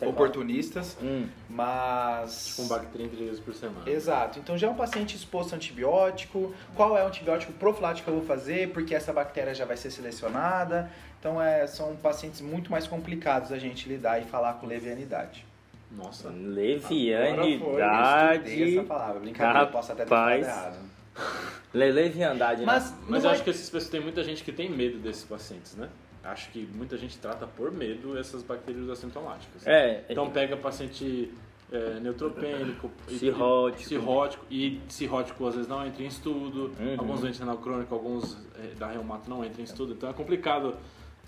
é 0.00 0.06
oportunistas. 0.06 0.98
Hum. 1.02 1.26
mas... 1.48 2.52
Com 2.56 2.68
bactéria 2.68 3.08
30 3.08 3.24
vezes 3.24 3.40
por 3.40 3.54
semana. 3.54 3.88
Exato. 3.88 4.38
Então 4.38 4.58
já 4.58 4.66
é 4.66 4.70
um 4.70 4.74
paciente 4.74 5.16
exposto 5.16 5.54
a 5.54 5.56
antibiótico. 5.56 6.54
Qual 6.76 6.98
é 6.98 7.02
o 7.02 7.06
antibiótico 7.06 7.54
profilático 7.54 8.04
que 8.04 8.10
eu 8.10 8.18
vou 8.18 8.26
fazer? 8.26 8.70
Porque 8.72 8.94
essa 8.94 9.10
bactéria 9.10 9.54
já 9.54 9.64
vai 9.64 9.78
ser 9.78 9.90
selecionada. 9.90 10.92
Então 11.18 11.40
é, 11.40 11.66
são 11.66 11.96
pacientes 11.96 12.42
muito 12.42 12.70
mais 12.70 12.86
complicados 12.86 13.50
a 13.50 13.58
gente 13.58 13.88
lidar 13.88 14.20
e 14.20 14.26
falar 14.26 14.52
com 14.54 14.66
levianidade. 14.66 15.46
Nossa. 15.90 16.28
Levianidade. 16.28 18.76
essa 18.76 18.84
palavra. 18.84 19.20
Brincadeira, 19.20 19.60
eu 19.60 19.68
posso 19.68 19.92
até 19.92 20.04
ter 20.04 20.10
falado 20.10 20.97
Rapaz. 21.18 21.44
errado. 21.44 21.58
Le 21.74 21.92
leviandade, 21.92 22.60
né? 22.60 22.66
Mas, 22.66 22.94
Mas 23.08 23.22
eu 23.24 23.28
vai- 23.28 23.32
acho 23.34 23.44
que 23.44 23.50
esses 23.50 23.68
pessoas 23.68 23.90
tem 23.90 24.00
muita 24.00 24.22
gente 24.24 24.42
que 24.42 24.52
tem 24.52 24.70
medo 24.70 24.98
desses 24.98 25.24
pacientes, 25.24 25.74
né? 25.76 25.88
Acho 26.24 26.50
que 26.50 26.66
muita 26.74 26.96
gente 26.96 27.18
trata 27.18 27.46
por 27.46 27.70
medo 27.72 28.18
essas 28.18 28.42
bactérias 28.42 28.88
assintomáticas. 28.90 29.66
É, 29.66 30.04
Então 30.08 30.30
pega 30.30 30.56
paciente 30.56 31.32
é, 31.70 32.00
neutropênico, 32.00 32.90
e- 33.08 33.18
Cirrótico. 33.18 33.82
cirrótico 33.88 34.46
e 34.50 34.80
cirrótico 34.88 35.46
às 35.46 35.54
vezes 35.54 35.68
não 35.68 35.86
entra 35.86 36.02
em 36.02 36.06
estudo. 36.06 36.72
Uhum. 36.80 36.94
Alguns 36.98 37.20
doentes 37.20 37.38
renal 37.40 37.58
crônico, 37.58 37.94
alguns 37.94 38.38
é, 38.58 38.74
da 38.78 38.86
reumato 38.88 39.28
não 39.28 39.44
entram 39.44 39.60
em 39.60 39.64
estudo. 39.64 39.92
Então 39.92 40.08
é 40.08 40.12
complicado. 40.14 40.74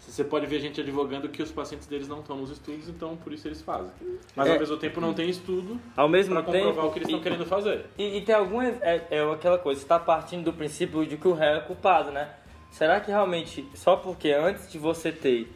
Você 0.00 0.24
pode 0.24 0.46
ver 0.46 0.60
gente 0.60 0.80
advogando 0.80 1.28
que 1.28 1.42
os 1.42 1.52
pacientes 1.52 1.86
deles 1.86 2.08
não 2.08 2.20
estão 2.20 2.36
nos 2.36 2.50
estudos, 2.50 2.88
então 2.88 3.16
por 3.16 3.32
isso 3.32 3.46
eles 3.46 3.62
fazem. 3.62 3.92
Mas 4.34 4.48
É. 4.48 4.52
ao 4.52 4.58
mesmo 4.58 4.76
tempo 4.76 5.00
não 5.00 5.14
tem 5.14 5.28
estudo 5.28 5.78
ao 5.96 6.08
mesmo 6.08 6.34
para 6.34 6.42
comprovar 6.42 6.74
tempo. 6.74 6.86
o 6.86 6.90
que 6.92 6.98
eles 6.98 7.08
estão 7.08 7.20
querendo 7.22 7.46
fazer. 7.46 7.84
E, 7.98 8.16
e 8.16 8.20
tem 8.22 8.34
alguma. 8.34 8.66
É, 8.66 9.02
é 9.10 9.32
aquela 9.32 9.58
coisa, 9.58 9.80
está 9.80 9.98
partindo 9.98 10.44
do 10.44 10.52
princípio 10.52 11.06
de 11.06 11.16
que 11.16 11.28
o 11.28 11.32
réu 11.34 11.56
é 11.56 11.60
culpado, 11.60 12.10
né? 12.10 12.28
Será 12.70 12.98
que 13.00 13.10
realmente, 13.10 13.66
só 13.74 13.96
porque 13.96 14.30
antes 14.32 14.70
de 14.70 14.78
você 14.78 15.12
ter 15.12 15.52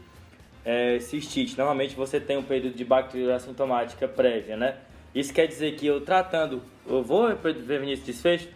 é, 0.64 0.98
cistite, 1.00 1.56
normalmente 1.56 1.94
você 1.96 2.20
tem 2.20 2.36
um 2.36 2.42
período 2.42 2.76
de 2.76 2.84
bactéria 2.84 3.34
assintomática 3.36 4.06
prévia, 4.06 4.56
né? 4.56 4.76
Isso 5.14 5.32
quer 5.32 5.46
dizer 5.46 5.74
que 5.76 5.86
eu 5.86 6.00
tratando, 6.00 6.60
eu 6.86 7.02
vou 7.02 7.34
prevenir 7.36 7.94
esse 7.94 8.02
desfecho? 8.04 8.48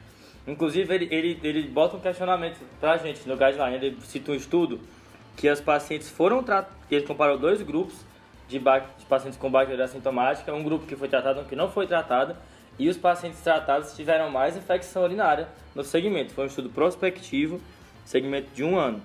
Inclusive, 0.47 0.93
ele, 0.95 1.09
ele, 1.11 1.41
ele 1.43 1.63
bota 1.69 1.97
um 1.97 2.01
questionamento 2.01 2.59
pra 2.81 2.97
gente 2.97 3.29
no 3.29 3.37
guideline, 3.37 3.77
ele 3.77 3.97
cita 4.03 4.33
um 4.33 4.35
estudo 4.35 4.81
que 5.39 5.49
os 5.49 5.61
pacientes 5.61 6.11
foram 6.11 6.43
tratados, 6.43 6.77
ele 6.91 7.07
comparou 7.07 7.39
dois 7.39 7.63
grupos 7.63 7.95
de, 8.49 8.59
de 8.59 9.07
pacientes 9.09 9.39
com 9.39 9.49
bactéria 9.49 9.85
assintomática, 9.85 10.53
um 10.53 10.65
grupo 10.65 10.85
que 10.85 10.97
foi 10.97 11.09
tratado 11.09 11.39
e 11.39 11.43
um 11.45 11.47
que 11.47 11.55
não 11.55 11.71
foi 11.71 11.87
tratado, 11.87 12.37
e 12.77 12.89
os 12.89 12.97
pacientes 12.97 13.41
tratados 13.41 13.95
tiveram 13.95 14.31
mais 14.31 14.57
infecção 14.57 15.05
urinária 15.05 15.49
no 15.77 15.85
segmento. 15.85 16.35
Foi 16.35 16.45
um 16.45 16.47
estudo 16.49 16.69
prospectivo, 16.69 17.61
segmento 18.05 18.51
de 18.53 18.65
um 18.65 18.77
ano. 18.77 19.01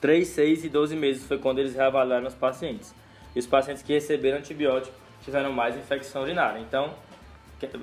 3, 0.00 0.26
6 0.26 0.64
e 0.64 0.68
12 0.70 0.96
meses 0.96 1.26
foi 1.26 1.36
quando 1.36 1.58
eles 1.58 1.74
reavaliaram 1.74 2.26
os 2.26 2.34
pacientes. 2.34 2.94
E 3.36 3.38
os 3.38 3.46
pacientes 3.46 3.82
que 3.82 3.92
receberam 3.92 4.38
antibiótico 4.38 4.94
tiveram 5.22 5.52
mais 5.52 5.76
infecção 5.76 6.22
urinária. 6.22 6.58
Então, 6.58 6.94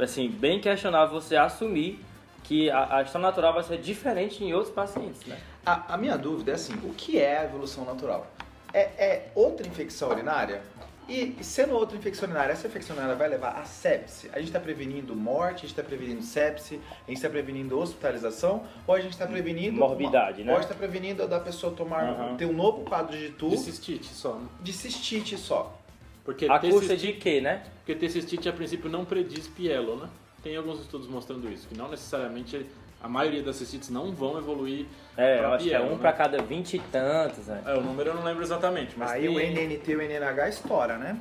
assim, 0.01 0.29
bem 0.29 0.59
questionável 0.59 1.21
você 1.21 1.35
assumir 1.35 1.99
que 2.43 2.71
a, 2.71 3.05
a 3.13 3.19
natural 3.19 3.53
vai 3.53 3.63
ser 3.63 3.77
diferente 3.77 4.43
em 4.43 4.53
outros 4.53 4.73
pacientes, 4.73 5.25
né? 5.25 5.37
A, 5.65 5.95
a 5.95 5.98
minha 5.98 6.17
dúvida 6.17 6.51
é 6.51 6.55
assim, 6.55 6.74
o 6.84 6.93
que 6.93 7.19
é 7.19 7.39
a 7.39 7.43
evolução 7.45 7.84
natural? 7.86 8.27
É, 8.72 8.79
é 8.79 9.31
outra 9.34 9.65
infecção 9.67 10.10
urinária? 10.10 10.62
E 11.07 11.36
sendo 11.41 11.75
outra 11.75 11.95
infecção 11.98 12.27
urinária, 12.27 12.51
essa 12.51 12.67
infecção 12.67 12.95
urinária 12.95 13.17
vai 13.17 13.27
levar 13.29 13.60
a 13.60 13.65
sepse? 13.65 14.27
A 14.34 14.38
gente 14.39 14.48
está 14.48 14.60
prevenindo 14.60 15.15
morte, 15.15 15.57
a 15.57 15.62
gente 15.62 15.72
está 15.72 15.84
prevenindo 15.84 16.22
sepse, 16.24 16.79
a 17.03 17.07
gente 17.07 17.17
está 17.17 17.29
prevenindo 17.29 17.79
hospitalização, 17.79 18.63
ou 18.88 18.95
a 18.95 19.00
gente 19.00 19.13
está 19.13 19.27
prevenindo... 19.27 19.77
Morbidade, 19.77 20.41
uma, 20.41 20.45
né? 20.45 20.51
Ou 20.51 20.57
a 20.57 20.62
gente 20.62 20.72
está 20.72 20.75
prevenindo 20.75 21.27
da 21.27 21.39
pessoa 21.39 21.74
tomar, 21.74 22.03
Aham. 22.03 22.38
ter 22.38 22.45
um 22.45 22.53
novo 22.53 22.84
quadro 22.84 23.15
de 23.17 23.29
tu, 23.29 23.50
De 23.50 23.57
cistite 23.57 24.07
só, 24.07 24.36
né? 24.36 24.48
de 24.62 24.74
cistite 24.74 25.38
só. 25.38 25.79
Porque 26.24 26.45
A 26.45 26.60
custa 26.60 26.95
cistite, 26.95 27.13
de 27.13 27.13
quê, 27.13 27.39
né? 27.39 27.63
porque 27.77 27.93
ter 27.93 28.10
cistite 28.10 28.50
a 28.50 28.53
princípio 28.53 28.89
não 28.89 29.05
prediz 29.05 29.48
pielo, 29.48 29.95
né? 29.98 30.10
Tem 30.41 30.55
alguns 30.55 30.79
estudos 30.79 31.07
mostrando 31.07 31.48
isso, 31.51 31.67
que 31.67 31.77
não 31.77 31.88
necessariamente 31.88 32.65
a 33.01 33.07
maioria 33.07 33.43
das 33.43 33.55
cistites 33.57 33.89
não 33.89 34.11
vão 34.11 34.37
evoluir 34.37 34.85
É, 35.17 35.39
eu 35.39 35.53
acho 35.53 35.63
que 35.65 35.73
é 35.73 35.79
um 35.81 35.91
né? 35.91 35.97
pra 35.99 36.11
cada 36.13 36.41
vinte 36.41 36.75
e 36.75 36.79
tantos, 36.79 37.45
né? 37.47 37.61
É, 37.65 37.73
o 37.75 37.81
número 37.81 38.09
eu 38.09 38.15
não 38.15 38.23
lembro 38.23 38.43
exatamente, 38.43 38.97
mas 38.97 39.11
Aí 39.11 39.21
tem... 39.21 39.29
o 39.29 39.39
NNT 39.39 39.91
e 39.91 39.95
o 39.95 40.01
NNH 40.01 40.49
estoura, 40.49 40.97
né? 40.97 41.17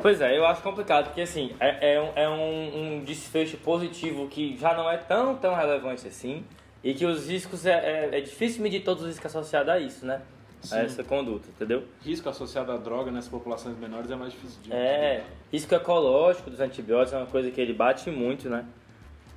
Pois 0.00 0.20
é, 0.20 0.36
eu 0.38 0.46
acho 0.46 0.62
complicado, 0.62 1.06
porque 1.06 1.22
assim, 1.22 1.54
é, 1.58 1.94
é 1.94 2.00
um, 2.00 2.12
é 2.14 2.28
um- 2.28 2.96
um 2.98 3.04
desfecho 3.04 3.56
positivo 3.58 4.28
que 4.28 4.56
já 4.56 4.72
não 4.74 4.88
é 4.88 4.96
tão, 4.96 5.34
tão 5.36 5.54
relevante 5.54 6.06
assim, 6.06 6.44
e 6.84 6.94
que 6.94 7.04
os 7.04 7.28
riscos, 7.28 7.66
é, 7.66 7.72
é, 8.12 8.18
é 8.18 8.20
difícil 8.20 8.62
medir 8.62 8.84
todos 8.84 9.02
os 9.02 9.08
riscos 9.08 9.26
associados 9.34 9.68
a 9.72 9.78
isso, 9.80 10.06
né? 10.06 10.20
Sim. 10.62 10.74
A 10.74 10.78
essa 10.80 11.04
conduta, 11.04 11.48
entendeu? 11.48 11.84
risco 12.04 12.28
associado 12.28 12.70
à 12.72 12.76
droga 12.76 13.10
nessas 13.12 13.30
populações 13.30 13.76
menores 13.78 14.10
é 14.10 14.16
mais 14.16 14.32
difícil 14.32 14.58
de 14.62 14.72
É, 14.72 15.22
risco 15.52 15.72
ecológico 15.74 16.50
dos 16.50 16.58
antibióticos 16.60 17.12
é 17.14 17.16
uma 17.18 17.26
coisa 17.26 17.50
que 17.50 17.60
ele 17.60 17.72
bate 17.72 18.10
muito, 18.10 18.48
né? 18.48 18.64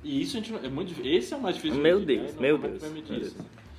E 0.02 0.20
isso 0.22 0.36
a 0.36 0.40
gente, 0.40 0.52
não- 0.52 0.64
é 0.64 0.68
muito 0.68 0.88
difícil. 0.88 1.12
Esse 1.12 1.34
é 1.34 1.36
o 1.36 1.40
mais 1.40 1.56
difícil 1.56 1.80
Meu 1.80 2.00
de 2.00 2.06
medir, 2.06 2.20
Deus, 2.22 2.34
né? 2.34 2.40
meu 2.40 2.58
Deus, 2.58 2.82
meu? 2.82 3.02
Deus. 3.02 3.34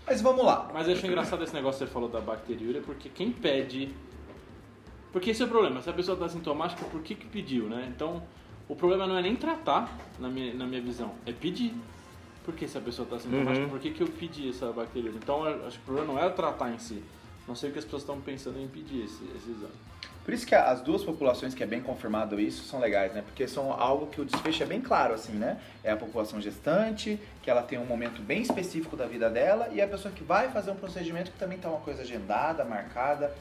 Mas 0.05 0.21
vamos 0.21 0.45
lá. 0.45 0.69
Mas 0.73 0.87
eu 0.87 0.93
achei 0.95 1.09
engraçado 1.09 1.43
esse 1.43 1.53
negócio 1.53 1.79
que 1.79 1.85
você 1.85 1.91
falou 1.93 2.09
da 2.09 2.19
bacteriúria, 2.21 2.81
porque 2.81 3.09
quem 3.09 3.31
pede. 3.31 3.89
Porque 5.11 5.29
esse 5.31 5.41
é 5.41 5.45
o 5.45 5.49
problema, 5.49 5.81
se 5.81 5.89
a 5.89 5.93
pessoa 5.93 6.15
está 6.15 6.27
sintomática, 6.27 6.83
por 6.85 7.01
que, 7.01 7.13
que 7.13 7.27
pediu, 7.27 7.65
né? 7.65 7.91
Então, 7.95 8.23
o 8.67 8.75
problema 8.75 9.05
não 9.05 9.17
é 9.17 9.21
nem 9.21 9.35
tratar, 9.35 9.95
na 10.19 10.27
minha, 10.27 10.53
na 10.55 10.65
minha 10.65 10.81
visão, 10.81 11.13
é 11.25 11.31
pedir. 11.31 11.73
Por 12.43 12.53
que 12.55 12.67
se 12.67 12.77
a 12.77 12.81
pessoa 12.81 13.05
está 13.05 13.19
sintomática, 13.19 13.63
Uhum. 13.65 13.69
por 13.69 13.79
que, 13.79 13.91
que 13.91 14.01
eu 14.01 14.07
pedi 14.07 14.49
essa 14.49 14.71
bacteriúria? 14.71 15.17
Então, 15.21 15.45
eu 15.47 15.67
acho 15.67 15.77
que 15.77 15.83
o 15.83 15.85
problema 15.85 16.13
não 16.13 16.19
é 16.21 16.29
tratar 16.29 16.73
em 16.73 16.79
si. 16.79 17.01
Não 17.47 17.55
sei 17.55 17.69
o 17.69 17.73
que 17.73 17.79
as 17.79 17.85
pessoas 17.85 18.01
estão 18.03 18.19
pensando 18.19 18.59
em 18.59 18.67
pedir 18.67 19.03
esse, 19.03 19.23
esse 19.35 19.51
exame. 19.51 19.73
Por 20.23 20.33
isso 20.33 20.47
que 20.47 20.55
as 20.55 20.81
duas 20.81 21.03
populações 21.03 21.53
que 21.53 21.61
é 21.61 21.65
bem 21.65 21.81
confirmado 21.81 22.39
isso 22.39 22.63
são 22.63 22.79
legais, 22.79 23.13
né? 23.13 23.21
Porque 23.25 23.45
são 23.45 23.73
algo 23.73 24.07
que 24.07 24.21
o 24.21 24.25
desfecho 24.25 24.63
é 24.63 24.65
bem 24.65 24.79
claro, 24.79 25.13
assim, 25.13 25.33
né? 25.33 25.59
É 25.83 25.91
a 25.91 25.97
população 25.97 26.39
gestante, 26.39 27.19
que 27.41 27.49
ela 27.49 27.61
tem 27.61 27.77
um 27.77 27.85
momento 27.85 28.21
bem 28.21 28.41
específico 28.41 28.95
da 28.95 29.05
vida 29.05 29.29
dela, 29.29 29.67
e 29.73 29.81
a 29.81 29.87
pessoa 29.87 30.13
que 30.13 30.23
vai 30.23 30.49
fazer 30.49 30.71
um 30.71 30.75
procedimento 30.75 31.29
que 31.31 31.37
também 31.37 31.57
tá 31.57 31.67
uma 31.67 31.81
coisa 31.81 32.03
agendada, 32.03 32.63
marcada. 32.63 33.35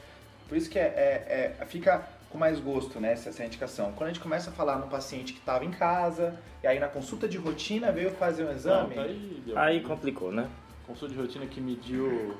Por 0.49 0.57
isso 0.57 0.69
que 0.69 0.77
é, 0.77 0.83
é- 0.83 1.55
é- 1.61 1.65
fica 1.65 2.03
com 2.29 2.37
mais 2.37 2.59
gosto, 2.59 2.99
né, 2.99 3.13
essa, 3.13 3.29
essa 3.29 3.45
indicação. 3.45 3.93
Quando 3.93 4.09
a 4.09 4.13
gente 4.13 4.19
começa 4.21 4.49
a 4.49 4.53
falar 4.53 4.77
no 4.77 4.87
paciente 4.87 5.33
que 5.33 5.39
estava 5.39 5.63
em 5.63 5.71
casa, 5.71 6.35
e 6.61 6.67
aí 6.67 6.79
na 6.79 6.87
consulta 6.87 7.27
de 7.29 7.37
rotina 7.37 7.91
veio 7.91 8.11
fazer 8.11 8.43
um 8.43 8.51
exame, 8.51 8.95
Não, 8.95 9.03
tá 9.03 9.09
aí, 9.09 9.43
deu. 9.45 9.57
Aí 9.57 9.81
complicou, 9.81 10.31
né? 10.31 10.49
Consulta 10.85 11.13
de 11.13 11.19
rotina 11.21 11.45
que 11.45 11.61
mediu 11.61 12.35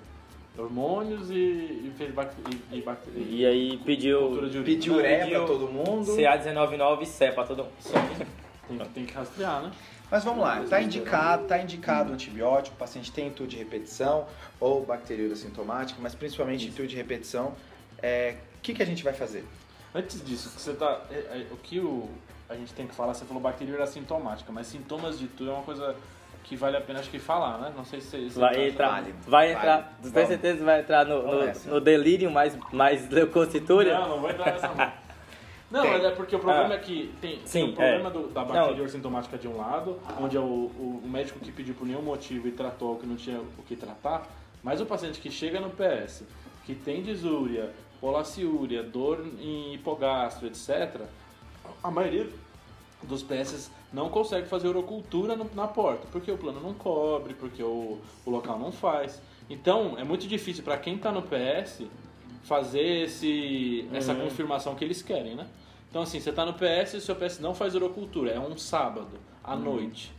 hormônios 0.57 1.29
e, 1.31 1.33
e 1.33 1.93
fez 1.97 2.13
bactéria. 2.13 2.59
E, 2.71 2.77
e, 2.77 2.81
bactéria- 2.81 3.25
E 3.29 3.45
aí 3.45 3.77
pediu 3.77 4.29
pediu 4.63 4.63
Pediu 4.63 5.39
pra 5.39 5.47
todo 5.47 5.67
mundo. 5.71 6.15
CA199 6.15 7.01
e 7.01 7.05
CE 7.05 7.31
pra 7.31 7.43
todo 7.43 7.63
mundo. 7.63 8.27
Tem, 8.67 8.77
tem 8.93 9.05
que 9.05 9.13
rastrear, 9.13 9.61
né? 9.63 9.71
Mas 10.11 10.23
vamos 10.23 10.41
lá, 10.43 10.63
tá 10.69 10.79
indicado, 10.81 11.47
tá 11.47 11.57
indicado 11.57 12.11
o 12.11 12.13
antibiótico, 12.13 12.75
o 12.75 12.79
paciente 12.79 13.11
tem 13.11 13.27
intuito 13.27 13.49
de 13.51 13.57
repetição 13.57 14.27
ou 14.59 14.85
bacteriúria 14.85 15.35
sintomática, 15.35 15.99
mas 16.01 16.13
principalmente 16.13 16.67
intuito 16.67 16.91
de 16.91 16.95
repetição. 16.95 17.53
É, 18.01 18.35
O 18.57 18.61
que, 18.61 18.73
que 18.75 18.83
a 18.83 18.85
gente 18.85 19.03
vai 19.03 19.13
fazer? 19.13 19.43
Antes 19.95 20.23
disso, 20.23 20.49
que 20.55 20.61
você 20.61 20.73
tá, 20.73 21.01
é, 21.09 21.15
é, 21.15 21.47
o 21.51 21.57
que 21.57 21.79
o, 21.79 22.07
a 22.47 22.55
gente 22.55 22.73
tem 22.73 22.85
que 22.85 22.93
falar, 22.93 23.13
você 23.15 23.25
falou 23.25 23.41
bacteriúria 23.41 23.83
assintomática, 23.83 24.51
mas 24.51 24.67
sintomas 24.67 25.17
de 25.17 25.27
tudo 25.27 25.49
é 25.49 25.53
uma 25.53 25.63
coisa 25.63 25.95
que 26.43 26.55
vale 26.55 26.77
a 26.77 26.81
pena 26.81 26.99
acho 26.99 27.09
que 27.09 27.19
falar, 27.19 27.57
né? 27.59 27.73
Não 27.75 27.85
sei 27.85 28.01
se 28.01 28.29
você 28.29 28.39
Vai 28.39 28.67
entrar, 28.69 28.89
vale, 28.91 29.15
vai 29.25 29.47
vale. 29.47 29.57
entrar, 29.57 29.93
tu 29.97 30.03
tem 30.03 30.11
Vamos. 30.11 30.27
certeza 30.29 30.57
que 30.57 30.63
vai 30.63 30.79
entrar 30.81 31.05
no, 31.05 31.23
no, 31.23 31.53
no 31.73 31.81
delírio 31.81 32.29
mais, 32.29 32.57
mais 32.71 33.07
leucocitúria? 33.11 33.97
Não, 33.99 34.09
não 34.09 34.19
vou 34.21 34.29
entrar 34.29 34.51
nessa 34.51 34.67
mão. 34.67 34.91
Não, 35.71 35.81
Tem. 35.81 35.91
mas 35.91 36.03
é 36.03 36.11
porque 36.11 36.35
o 36.35 36.39
problema 36.39 36.69
Ah. 36.69 36.75
é 36.75 36.79
que 36.79 37.11
tem, 37.19 37.37
tem 37.37 37.45
Sim, 37.47 37.69
o 37.71 37.73
problema 37.73 38.09
é. 38.09 38.11
do- 38.11 38.27
da 38.27 38.43
bacteriúria 38.45 38.89
sintomática 38.89 39.37
de 39.39 39.47
um 39.47 39.57
lado, 39.57 39.99
onde 40.21 40.37
é 40.37 40.39
o, 40.39 40.43
o, 40.43 41.01
o 41.03 41.09
médico 41.09 41.39
que 41.39 41.51
pediu 41.51 41.73
por 41.73 41.87
nenhum 41.87 42.01
motivo 42.03 42.47
e 42.47 42.51
tratou 42.51 42.93
o 42.93 42.99
que 42.99 43.07
não 43.07 43.15
tinha 43.15 43.39
o 43.39 43.63
que 43.67 43.75
tratar, 43.75 44.27
mas 44.61 44.79
o 44.81 44.85
paciente 44.85 45.19
que 45.19 45.31
chega 45.31 45.59
no 45.59 45.71
PS, 45.71 46.23
que 46.65 46.75
tem 46.75 47.01
disúria, 47.01 47.71
polaciúria, 47.99 48.83
dor 48.83 49.25
em 49.39 49.73
hipogastro, 49.73 50.45
etc., 50.45 51.01
a 51.83 51.89
maioria 51.89 52.27
dos 53.07 53.21
PS 53.23 53.69
não 53.91 54.09
consegue 54.09 54.47
fazer 54.47 54.67
urocultura 54.67 55.35
no- 55.35 55.49
na 55.53 55.67
porta, 55.67 56.07
porque 56.11 56.31
o 56.31 56.37
plano 56.37 56.59
não 56.61 56.73
cobre, 56.73 57.33
porque 57.33 57.61
o, 57.61 57.99
o 58.25 58.29
local 58.29 58.57
não 58.59 58.71
faz. 58.71 59.21
Então, 59.49 59.97
é 59.97 60.03
muito 60.03 60.27
difícil 60.27 60.63
para 60.63 60.77
quem 60.77 60.95
está 60.95 61.11
no 61.11 61.21
PS 61.21 61.83
fazer 62.43 63.03
esse, 63.03 63.87
essa 63.93 64.13
confirmação 64.23 64.75
que 64.75 64.83
eles 64.83 65.01
querem, 65.01 65.35
né? 65.35 65.47
Então, 65.89 66.01
assim, 66.01 66.19
você 66.19 66.31
está 66.31 66.45
no 66.45 66.53
PS 66.53 66.93
e 66.95 66.97
o 66.97 67.01
seu 67.01 67.15
PS 67.15 67.39
não 67.39 67.53
faz 67.53 67.75
urocultura, 67.75 68.31
é 68.31 68.39
um 68.39 68.57
sábado, 68.57 69.19
à 69.43 69.55
noite. 69.55 70.11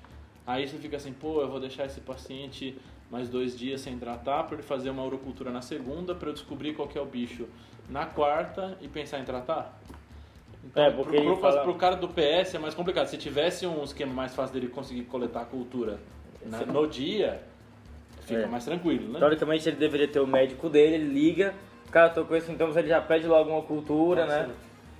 Aí 0.46 0.68
você 0.68 0.78
fica 0.78 0.96
assim, 0.96 1.12
pô, 1.12 1.40
eu 1.40 1.48
vou 1.50 1.58
deixar 1.58 1.86
esse 1.86 2.00
paciente 2.00 2.78
mais 3.10 3.28
dois 3.28 3.58
dias 3.58 3.80
sem 3.80 3.98
tratar 3.98 4.44
para 4.44 4.54
ele 4.54 4.62
fazer 4.62 4.90
uma 4.90 5.04
urocultura 5.04 5.50
na 5.50 5.62
segunda, 5.62 6.14
para 6.14 6.28
eu 6.28 6.32
descobrir 6.34 6.74
qual 6.74 6.88
é 6.94 7.00
o 7.00 7.06
bicho 7.06 7.46
na 7.88 8.06
quarta 8.06 8.78
e 8.80 8.88
pensar 8.88 9.18
em 9.20 9.24
tratar? 9.24 9.78
Então, 10.66 10.82
É, 10.84 10.90
porque 10.90 11.16
pro, 11.16 11.24
pro, 11.32 11.36
fala- 11.36 11.62
pro 11.62 11.74
cara 11.74 11.96
do 11.96 12.08
PS 12.08 12.54
é 12.56 12.58
mais 12.58 12.74
complicado. 12.74 13.06
Se 13.06 13.16
tivesse 13.18 13.66
um 13.66 13.82
esquema 13.84 14.12
mais 14.12 14.34
fácil 14.34 14.54
dele 14.54 14.68
conseguir 14.68 15.02
coletar 15.04 15.42
a 15.42 15.44
cultura 15.44 15.98
na- 16.44 16.64
no 16.64 16.86
dia, 16.86 17.42
fica 18.22 18.40
É. 18.42 18.46
mais 18.46 18.64
tranquilo, 18.64 19.12
né? 19.12 19.18
Teoricamente 19.18 19.68
ele 19.68 19.76
deveria 19.76 20.08
ter 20.08 20.20
o 20.20 20.26
médico 20.26 20.68
dele, 20.68 20.94
ele 20.96 21.12
liga, 21.12 21.54
o 21.86 21.90
cara 21.92 22.08
tô 22.10 22.24
com 22.24 22.34
esses 22.34 22.48
sintomas, 22.48 22.76
ele 22.76 22.88
já 22.88 23.00
pede 23.00 23.26
logo 23.26 23.50
uma 23.50 23.62
cultura, 23.62 24.24
Nossa. 24.24 24.46
né? 24.46 24.54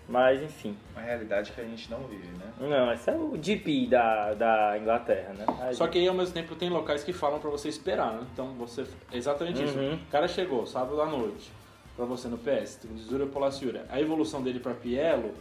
Mas 0.07 0.43
enfim. 0.43 0.77
Uma 0.93 1.01
realidade 1.01 1.51
que 1.53 1.59
a 1.59 1.65
gente 1.65 1.91
não 1.91 2.01
vive, 2.01 2.29
né? 2.39 2.45
Não, 2.61 2.93
esse 2.93 3.09
é 3.09 3.15
o 3.17 3.39
GP 3.41 3.87
da, 3.87 4.35
da 4.35 4.79
Inglaterra, 4.79 5.33
né? 5.33 5.47
Aí- 5.63 5.75
Só 5.75 5.87
que 5.89 5.99
aí 5.99 6.07
ao 6.07 6.13
mesmo 6.15 6.35
tempo 6.35 6.55
tem 6.55 6.69
locais 6.69 7.03
que 7.03 7.11
falam 7.15 7.39
pra 7.41 7.49
você 7.49 7.71
esperar, 7.71 8.13
né? 8.13 8.27
Então 8.33 8.49
você. 8.53 8.83
É 9.11 9.17
exatamente 9.17 9.65
isso. 9.65 9.79
Uhum. 9.79 9.95
O 9.95 10.11
cara 10.13 10.29
chegou 10.29 10.67
sábado 10.67 11.01
à 11.01 11.07
noite 11.07 11.51
pra 11.97 12.05
você 12.05 12.29
no 12.29 12.37
PS, 12.37 12.77
tem 12.83 12.95
disúria 12.95 13.25
polaciúria. 13.27 13.87
A 13.89 13.99
evolução 13.99 14.43
dele 14.43 14.61
pra 14.61 14.75
pielo, 14.75 15.33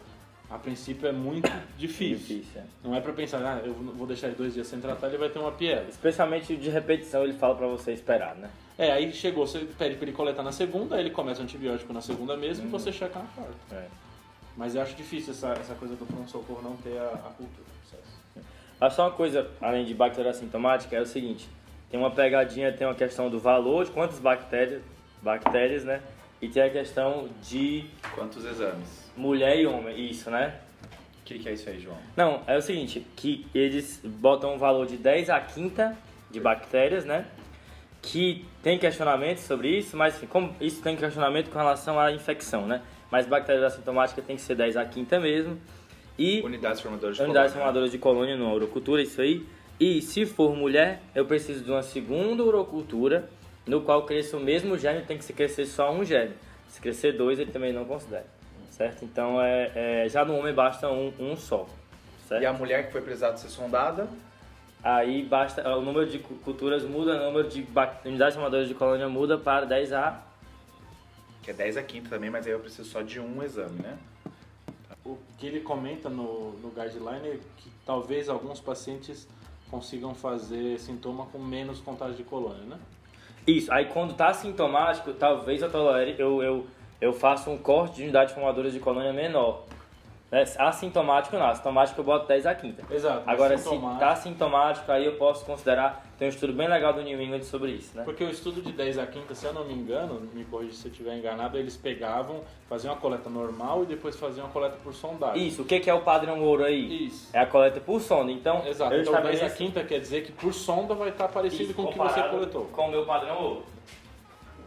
a 0.54 0.60
princípio, 0.60 1.08
é 1.08 1.12
muito 1.12 1.50
difícil. 1.78 2.38
difícil. 2.38 2.62
é. 2.62 2.64
Não 2.84 2.96
é 2.96 3.02
pra 3.02 3.12
pensar, 3.12 3.40
ah, 3.40 3.66
eu 3.66 3.74
vou 3.74 4.06
deixar 4.06 4.28
ele 4.28 4.36
dois 4.36 4.54
dias 4.54 4.68
sem 4.68 4.80
tratar, 4.80 5.08
ele 5.08 5.18
vai 5.18 5.28
ter 5.28 5.40
uma 5.40 5.52
pielo. 5.52 5.90
Especialmente 5.90 6.56
de 6.56 6.70
repetição, 6.70 7.24
ele 7.24 7.34
fala 7.34 7.56
pra 7.56 7.66
você 7.66 7.92
esperar, 7.92 8.36
né? 8.36 8.52
É, 8.78 8.92
aí 8.92 9.12
chegou, 9.12 9.48
você 9.48 9.60
pede 9.78 9.96
pra 9.96 10.06
ele 10.06 10.16
coletar 10.16 10.44
na 10.44 10.52
segunda, 10.52 10.96
aí 10.96 11.02
ele 11.02 11.10
começa 11.10 11.42
o 11.42 11.44
antibiótico 11.44 11.92
na 11.92 12.02
segunda 12.02 12.38
mesmo 12.38 12.68
e 12.68 12.70
você 12.70 12.92
checa 12.92 13.18
na 13.18 13.26
quarta. 13.26 13.54
É. 13.72 13.88
Mas 14.56 14.76
eu 14.76 14.82
acho 14.84 14.96
difícil 14.96 15.34
essa, 15.34 15.54
essa 15.54 15.74
coisa 15.74 15.96
do 15.96 16.06
pronto-socorro 16.06 16.62
não 16.62 16.76
ter 16.78 17.00
a, 17.00 17.08
a 17.08 17.32
cultura. 17.36 17.68
certo? 17.90 18.46
Mas 18.80 18.94
só 18.94 19.06
uma 19.06 19.12
coisa, 19.12 19.50
além 19.60 19.86
de 19.86 19.96
bactéria 19.96 20.30
assintomática, 20.30 20.96
é 20.96 21.02
o 21.02 21.06
seguinte: 21.08 21.50
tem 21.90 22.00
uma 22.00 22.12
pegadinha, 22.12 22.72
tem 22.72 22.86
uma 22.86 22.96
questão 22.96 23.28
do 23.28 23.40
valor 23.40 23.86
de 23.86 23.92
quantas 23.92 24.20
bactérias, 24.20 24.84
bactérias, 25.20 25.84
né? 25.84 26.00
E 26.40 26.48
tem 26.48 26.62
a 26.62 26.70
questão 26.70 27.28
de 27.42 27.86
Quantos 28.14 28.46
exames? 28.46 29.03
Mulher 29.16 29.60
e 29.60 29.66
homem, 29.66 30.10
isso, 30.10 30.30
né? 30.30 30.56
O 31.22 31.26
que, 31.26 31.40
que 31.40 31.50
é 31.50 31.54
isso 31.54 31.70
aí, 31.70 31.80
João? 31.80 31.98
Não, 32.18 32.42
é 32.48 32.58
o 32.58 32.62
seguinte, 32.62 33.06
que 33.16 33.46
eles 33.54 34.02
botam 34.04 34.56
um 34.56 34.58
valor 34.58 34.86
de 34.86 34.98
10 34.98 35.30
a 35.30 35.40
quinta 35.40 35.98
de 36.30 36.40
bactérias, 36.40 37.06
né? 37.06 37.26
Que 38.02 38.46
tem 38.62 38.78
questionamento 38.78 39.38
sobre 39.38 39.70
isso, 39.78 39.96
mas 39.96 40.16
assim, 40.16 40.28
como 40.28 40.54
isso 40.60 40.82
tem 40.82 40.98
questionamento 40.98 41.50
com 41.50 41.58
relação 41.58 42.00
à 42.00 42.12
infecção, 42.12 42.68
né? 42.68 42.82
Mas 43.10 43.26
bactéria 43.26 43.66
assintomática 43.66 44.22
tem 44.22 44.36
que 44.36 44.42
ser 44.42 44.56
10 44.56 44.76
a 44.76 44.86
quinta 44.86 45.20
mesmo. 45.20 45.58
E 46.18 46.42
Unidades 46.42 46.82
formadoras 46.82 47.16
de 47.16 47.24
unidades 47.24 47.54
colônia. 47.54 47.66
formadoras 47.66 47.92
de 47.92 47.98
colônia 47.98 48.36
numa 48.36 48.54
urocultura, 48.54 49.02
isso 49.02 49.22
aí. 49.22 49.46
E 49.80 50.02
se 50.02 50.26
for 50.26 50.56
mulher, 50.56 51.02
eu 51.16 51.26
preciso 51.26 51.64
de 51.64 51.72
uma 51.72 51.82
segunda 51.82 52.44
urocultura, 52.44 53.30
no 53.66 53.82
qual 53.82 54.06
cresça 54.06 54.36
o 54.38 54.40
mesmo 54.40 54.78
gene, 54.78 55.02
tem 55.04 55.18
que 55.18 55.24
se 55.24 55.34
crescer 55.34 55.66
só 55.66 55.92
um 55.92 56.04
gene. 56.04 56.34
Se 56.68 56.82
crescer 56.82 57.14
dois, 57.14 57.40
ele 57.40 57.52
também 57.52 57.72
não 57.72 57.86
considera. 57.86 58.26
Certo? 58.74 59.06
Então, 59.06 59.40
é, 59.42 59.72
é- 60.06 60.10
já 60.10 60.26
no 60.26 60.36
homem 60.36 60.54
basta 60.54 60.90
um, 60.90 61.14
um 61.20 61.38
só. 61.38 61.68
Certo? 62.28 62.42
E 62.42 62.46
a 62.46 62.54
mulher 62.54 62.88
que 62.88 62.92
foi 62.92 63.02
precisada 63.02 63.38
ser 63.38 63.50
sondada, 63.50 64.08
Aí 64.84 65.24
basta, 65.24 65.66
o 65.78 65.82
número 65.82 66.06
de 66.06 66.20
cu- 66.20 66.34
culturas 66.44 66.84
muda, 66.84 67.14
o 67.22 67.26
número 67.32 67.48
de 67.48 67.66
unidades 68.04 68.36
formadoras 68.36 68.68
de 68.68 68.74
colônia 68.76 69.08
muda 69.08 69.38
para 69.38 69.66
10 69.66 69.94
a. 69.94 70.22
que 71.42 71.52
é 71.52 71.54
10 71.54 71.78
a 71.78 71.84
quinta 71.84 72.10
também, 72.10 72.30
mas 72.30 72.46
aí 72.46 72.52
eu 72.52 72.60
preciso 72.60 72.90
só 72.90 73.02
de 73.02 73.18
um 73.18 73.42
exame, 73.42 73.82
né? 73.82 73.98
O 75.06 75.18
que 75.38 75.48
ele 75.48 75.62
comenta 75.62 76.10
no, 76.10 76.52
no 76.60 76.70
guideline 76.70 77.30
é 77.30 77.40
que 77.56 77.72
talvez 77.86 78.28
alguns 78.28 78.60
pacientes 78.60 79.26
consigam 79.72 80.14
fazer 80.14 80.78
sintoma 80.80 81.28
com 81.28 81.40
menos 81.40 81.80
contagem 81.80 82.18
de 82.18 82.24
colônia, 82.26 82.64
né? 82.66 82.78
Isso, 83.48 83.72
aí 83.72 83.86
quando 83.86 84.14
tá 84.16 84.34
sintomático, 84.34 85.14
talvez 85.14 85.62
eu 85.62 85.72
tolere, 85.72 86.16
eu, 86.20 86.44
eu, 86.44 86.68
eu 87.00 87.14
faço 87.14 87.50
um 87.50 87.58
corte 87.58 87.98
de 87.98 88.04
unidades 88.04 88.34
formadoras 88.34 88.74
de 88.74 88.80
colônia 88.80 89.14
menor. 89.14 89.64
Né? 90.34 90.44
Assintomático 90.58 91.38
não, 91.38 91.46
assintomático 91.46 92.02
eu 92.02 92.04
boto 92.04 92.28
10 92.28 92.48
a 92.48 92.56
quinta. 92.56 92.84
Exato. 92.92 93.22
Agora, 93.30 93.56
se 93.56 93.70
tá 94.00 94.16
sintomático, 94.16 94.92
aí 94.92 95.06
eu 95.06 95.16
posso 95.16 95.46
considerar. 95.46 96.04
Tem 96.18 96.28
um 96.28 96.30
estudo 96.30 96.54
bem 96.54 96.68
legal 96.68 96.92
do 96.92 97.04
New 97.04 97.22
England 97.22 97.44
sobre 97.44 97.70
isso, 97.72 97.96
né? 97.96 98.04
Porque 98.04 98.24
o 98.24 98.30
estudo 98.32 98.60
de 98.60 98.72
10 98.72 98.98
a 98.98 99.06
quinta, 99.06 99.36
se 99.36 99.46
eu 99.46 99.54
não 99.54 99.64
me 99.64 99.74
engano, 99.74 100.28
me 100.34 100.44
corrija 100.46 100.74
se 100.74 100.88
eu 100.88 100.92
estiver 100.92 101.16
enganado, 101.16 101.56
eles 101.56 101.78
pegavam, 101.78 102.42
faziam 102.68 102.96
uma 102.96 103.00
coleta 103.00 103.30
normal 103.30 103.84
e 103.84 103.86
depois 103.86 104.16
faziam 104.16 104.48
uma 104.48 104.52
coleta 104.52 104.76
por 104.84 104.92
sondagem. 104.92 105.48
Isso, 105.48 105.62
o 105.62 105.66
que 105.66 105.80
que 105.80 105.90
é 105.90 105.94
o 105.94 106.02
padrão 106.02 106.42
ouro 106.42 106.64
aí? 106.64 107.06
Isso. 107.06 107.30
É 107.32 107.40
a 107.40 107.46
coleta 107.46 107.80
por 107.80 108.02
sonda. 108.02 108.32
Então, 108.32 108.66
Exato. 108.66 108.92
eu 108.92 109.02
Então 109.02 109.14
10 109.14 109.26
a 109.26 109.30
estabeleço 109.30 109.56
quinta 109.56 109.84
quer 109.84 110.00
dizer 110.00 110.24
que 110.24 110.32
por 110.32 110.52
sonda 110.52 110.96
vai 110.96 111.10
estar 111.10 111.28
parecido 111.28 111.64
isso 111.64 111.74
com 111.76 111.84
o 111.84 111.92
que 111.92 111.98
você 112.00 112.24
coletou. 112.24 112.66
Com 112.72 112.88
o 112.88 112.90
meu 112.90 113.06
padrão 113.06 113.40
ouro. 113.40 113.73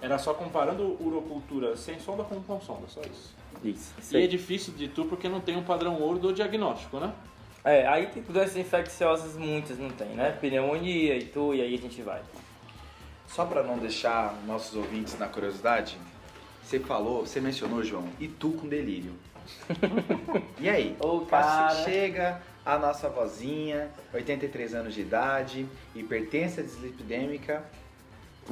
Era 0.00 0.18
só 0.18 0.34
comparando 0.34 0.96
urocultura 1.00 1.76
sem 1.76 1.98
sonda 1.98 2.24
com 2.24 2.40
com 2.42 2.60
sonda, 2.60 2.86
só 2.88 3.00
isso. 3.02 3.34
Isso. 3.64 4.16
E 4.16 4.22
é 4.22 4.26
difícil 4.26 4.74
de 4.74 4.88
tu 4.88 5.04
porque 5.06 5.28
não 5.28 5.40
tem 5.40 5.56
um 5.56 5.62
padrão 5.62 6.00
ouro 6.00 6.18
do 6.18 6.32
diagnóstico, 6.32 6.98
né? 7.00 7.12
É, 7.64 7.86
aí 7.86 8.06
tem 8.06 8.22
doenças 8.22 8.56
infecciosas, 8.56 9.36
muitas 9.36 9.78
não 9.78 9.90
tem, 9.90 10.08
né? 10.08 10.30
Pneumonia 10.40 11.16
e 11.16 11.24
tu, 11.24 11.54
e 11.54 11.60
aí 11.60 11.74
a 11.74 11.78
gente 11.78 12.00
vai. 12.02 12.22
Só 13.26 13.44
para 13.44 13.62
não 13.62 13.78
deixar 13.78 14.34
nossos 14.46 14.76
ouvintes 14.76 15.18
na 15.18 15.26
curiosidade, 15.26 15.98
você 16.62 16.78
falou, 16.78 17.26
você 17.26 17.40
mencionou, 17.40 17.82
João, 17.82 18.04
e 18.20 18.28
tu 18.28 18.52
com 18.52 18.68
delírio. 18.68 19.14
e 20.60 20.68
aí? 20.68 20.96
Ô, 21.00 21.20
cara. 21.20 21.84
Chega 21.84 22.40
a 22.64 22.78
nossa 22.78 23.08
vozinha, 23.08 23.90
83 24.12 24.74
anos 24.74 24.94
de 24.94 25.00
idade, 25.00 25.66
hipertensa 25.94 26.62
dislipidêmica, 26.62 27.64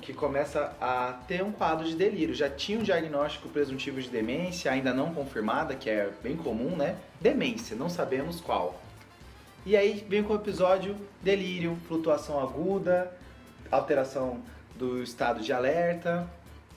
que 0.00 0.12
começa 0.12 0.76
a 0.80 1.12
ter 1.26 1.42
um 1.42 1.52
quadro 1.52 1.86
de 1.86 1.94
delírio. 1.94 2.34
Já 2.34 2.48
tinha 2.48 2.78
um 2.78 2.82
diagnóstico 2.82 3.48
presuntivo 3.48 4.00
de 4.00 4.08
demência, 4.08 4.70
ainda 4.70 4.92
não 4.92 5.14
confirmada, 5.14 5.74
que 5.74 5.88
é 5.88 6.10
bem 6.22 6.36
comum, 6.36 6.76
né? 6.76 6.96
Demência, 7.20 7.76
não 7.76 7.88
sabemos 7.88 8.40
qual. 8.40 8.80
E 9.66 9.76
aí 9.76 10.04
vem 10.08 10.22
com 10.22 10.32
o 10.32 10.36
episódio 10.36 10.96
delírio, 11.22 11.78
flutuação 11.88 12.38
aguda, 12.38 13.10
alteração 13.70 14.40
do 14.74 15.02
estado 15.02 15.40
de 15.40 15.52
alerta, 15.52 16.28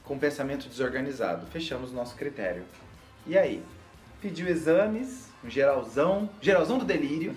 com 0.03 0.17
pensamento 0.17 0.69
desorganizado. 0.69 1.45
Fechamos 1.47 1.91
o 1.91 1.93
nosso 1.93 2.15
critério. 2.15 2.63
E 3.25 3.37
aí? 3.37 3.61
Pediu 4.21 4.47
exames, 4.47 5.27
um 5.43 5.49
geralzão, 5.49 6.29
geralzão 6.41 6.77
do 6.77 6.85
delírio, 6.85 7.35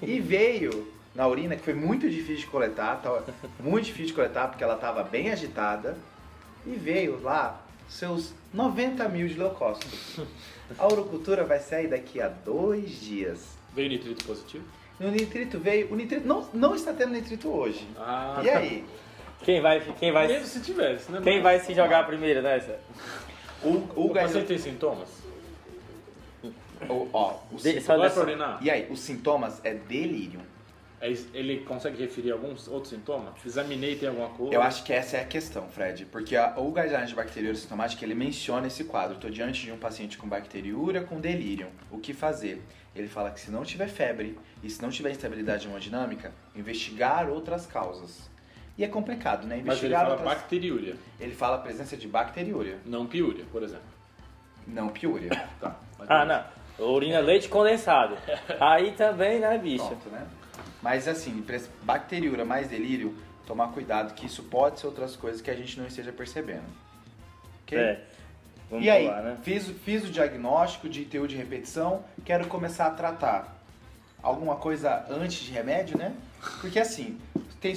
e 0.00 0.20
veio 0.20 0.92
na 1.14 1.26
urina, 1.28 1.56
que 1.56 1.62
foi 1.62 1.74
muito 1.74 2.08
difícil 2.08 2.36
de 2.44 2.46
coletar, 2.46 2.96
tava 3.02 3.24
muito 3.60 3.84
difícil 3.86 4.06
de 4.08 4.12
coletar 4.14 4.48
porque 4.48 4.64
ela 4.64 4.74
estava 4.74 5.02
bem 5.02 5.30
agitada, 5.30 5.96
e 6.66 6.70
veio 6.70 7.20
lá 7.22 7.60
seus 7.88 8.32
90 8.54 9.08
mil 9.08 9.26
de 9.28 9.34
leucócitos. 9.34 10.20
A 10.78 10.86
urocultura 10.86 11.44
vai 11.44 11.58
sair 11.58 11.88
daqui 11.88 12.20
a 12.20 12.28
dois 12.28 12.98
dias. 13.00 13.58
Veio 13.74 13.90
nitrito 13.90 14.24
positivo? 14.24 14.64
No 14.98 15.10
nitrito 15.10 15.58
veio. 15.58 15.92
O 15.92 15.96
nitrito 15.96 16.26
não, 16.26 16.48
não 16.54 16.74
está 16.74 16.92
tendo 16.94 17.12
nitrito 17.12 17.50
hoje. 17.50 17.86
Ah, 17.98 18.40
E 18.42 18.48
aí? 18.48 18.84
Quem 19.42 19.60
vai, 19.60 19.80
quem 19.98 20.12
vai, 20.12 20.28
Mesmo 20.28 20.46
se 20.46 20.60
tivesse, 20.60 21.10
né? 21.12 21.20
quem 21.22 21.42
vai 21.42 21.58
se 21.60 21.74
jogar 21.74 22.06
primeiro 22.06 22.40
nessa? 22.40 22.78
O, 23.62 23.68
O 23.94 24.06
o, 24.06 24.10
paciente 24.14 24.46
tem 24.46 24.56
sintomas? 24.58 25.08
o, 26.88 27.08
ó, 27.12 27.34
o 27.50 27.56
De- 27.56 27.62
sin- 27.74 27.80
só 27.80 27.96
Vai 27.96 28.08
dessa- 28.08 28.20
pra 28.22 28.30
urinar? 28.30 28.58
E 28.62 28.70
aí, 28.70 28.86
os 28.90 29.00
sintomas 29.00 29.60
é 29.64 29.74
delírio. 29.74 30.40
É 31.02 31.10
Ele 31.34 31.64
consegue 31.64 32.00
referir 32.00 32.30
alguns 32.30 32.68
outros 32.68 32.90
sintomas? 32.90 33.34
Examinei, 33.44 33.96
tem 33.96 34.08
alguma 34.08 34.28
coisa? 34.28 34.54
Eu 34.54 34.62
acho 34.62 34.84
que 34.84 34.92
essa 34.92 35.16
é 35.16 35.20
a 35.20 35.24
questão, 35.24 35.68
Fred, 35.68 36.06
porque 36.06 36.36
a- 36.36 36.54
o 36.56 36.70
guideline 36.70 37.06
de 37.08 37.14
bacteriúria 37.14 37.58
sintomática 37.58 38.04
ele 38.04 38.14
menciona 38.14 38.68
esse 38.68 38.84
quadro. 38.84 39.16
Estou 39.16 39.28
diante 39.30 39.62
de 39.64 39.72
um 39.72 39.76
paciente 39.78 40.16
com 40.16 40.28
bacteriúria 40.28 41.02
com 41.02 41.20
delírio. 41.20 41.66
O 41.90 41.98
que 41.98 42.12
fazer? 42.14 42.62
Ele 42.94 43.08
fala 43.08 43.30
que 43.32 43.40
se 43.40 43.50
não 43.50 43.64
tiver 43.64 43.88
febre 43.88 44.38
e 44.62 44.70
se 44.70 44.80
não 44.80 44.90
tiver 44.90 45.10
instabilidade 45.10 45.66
hemodinâmica, 45.66 46.32
investigar 46.54 47.28
outras 47.28 47.66
causas. 47.66 48.30
E 48.78 48.84
é 48.84 48.88
complicado, 48.88 49.44
né? 49.46 49.56
Mas 49.56 49.58
ele 49.58 49.68
Investigar 49.94 50.00
fala 50.02 50.14
outras... 50.14 50.34
bacteriúria, 50.34 50.94
Ele 51.18 51.34
fala 51.34 51.56
a 51.56 51.60
presença 51.60 51.96
de 51.96 52.06
bacteriúria, 52.06 52.78
não 52.86 53.06
piúria, 53.06 53.44
por 53.50 53.62
exemplo. 53.62 53.84
não 54.66 54.88
piúria. 54.88 55.30
Tá. 55.60 55.76
Ah, 56.08 56.24
não. 56.24 56.86
Urina 56.86 57.18
leite 57.20 57.48
condensado. 57.48 58.16
Aí 58.60 58.92
também, 58.92 59.40
né, 59.40 59.58
bicho? 59.58 59.84
Pronto, 59.86 60.08
né? 60.08 60.26
Mas 60.82 61.06
assim, 61.06 61.44
bacteriúria 61.82 62.44
mais 62.44 62.68
delírio, 62.68 63.14
tomar 63.46 63.68
cuidado 63.68 64.14
que 64.14 64.26
isso 64.26 64.42
pode 64.42 64.80
ser 64.80 64.86
outras 64.86 65.14
coisas 65.16 65.40
que 65.40 65.50
a 65.50 65.54
gente 65.54 65.78
não 65.78 65.86
esteja 65.86 66.12
percebendo. 66.12 66.64
Ok? 67.62 67.78
É. 67.78 68.00
Vamos 68.68 68.84
E 68.86 68.90
aí, 68.90 69.04
pular, 69.06 69.22
né? 69.22 69.38
fiz, 69.42 69.68
fiz 69.84 70.04
o 70.04 70.10
diagnóstico 70.10 70.88
de 70.88 71.02
ITU 71.02 71.28
de 71.28 71.36
repetição, 71.36 72.04
quero 72.24 72.46
começar 72.48 72.86
a 72.86 72.90
tratar. 72.90 73.56
Alguma 74.22 74.56
coisa 74.56 75.04
antes 75.10 75.40
de 75.40 75.52
remédio, 75.52 75.98
né? 75.98 76.14
Porque 76.60 76.78
assim, 76.78 77.18
tem, 77.60 77.74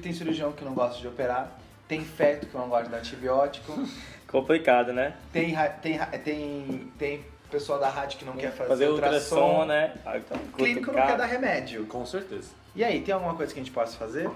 tem 0.00 0.12
cirurgião 0.12 0.52
que 0.52 0.64
não 0.64 0.74
gosta 0.74 1.00
de 1.00 1.06
operar, 1.06 1.58
tem 1.86 2.04
feto 2.04 2.46
que 2.46 2.56
não 2.56 2.68
gosta 2.68 2.84
de 2.84 2.90
dar 2.90 2.98
antibiótico, 2.98 3.72
Complicado, 4.28 4.92
né? 4.92 5.14
tem, 5.32 5.54
tem, 5.80 5.98
tem, 6.22 6.92
tem 6.98 7.24
pessoal 7.50 7.78
da 7.78 7.88
rádio 7.88 8.18
que 8.18 8.24
não 8.24 8.34
quer 8.34 8.52
fazer, 8.52 8.68
Fazer 8.68 8.88
ultrassom, 8.88 9.36
ultrassom, 9.36 9.64
né? 9.66 9.94
Ah, 10.04 10.18
então, 10.18 10.38
clínico 10.56 10.92
não 10.92 11.06
quer 11.06 11.16
dar 11.16 11.26
remédio. 11.26 11.86
Com 11.86 12.04
certeza. 12.04 12.50
E 12.74 12.84
aí, 12.84 13.00
tem 13.00 13.14
alguma 13.14 13.34
coisa 13.34 13.52
que 13.52 13.60
a 13.60 13.62
gente 13.62 13.72
possa 13.72 13.96
fazer? 13.96 14.30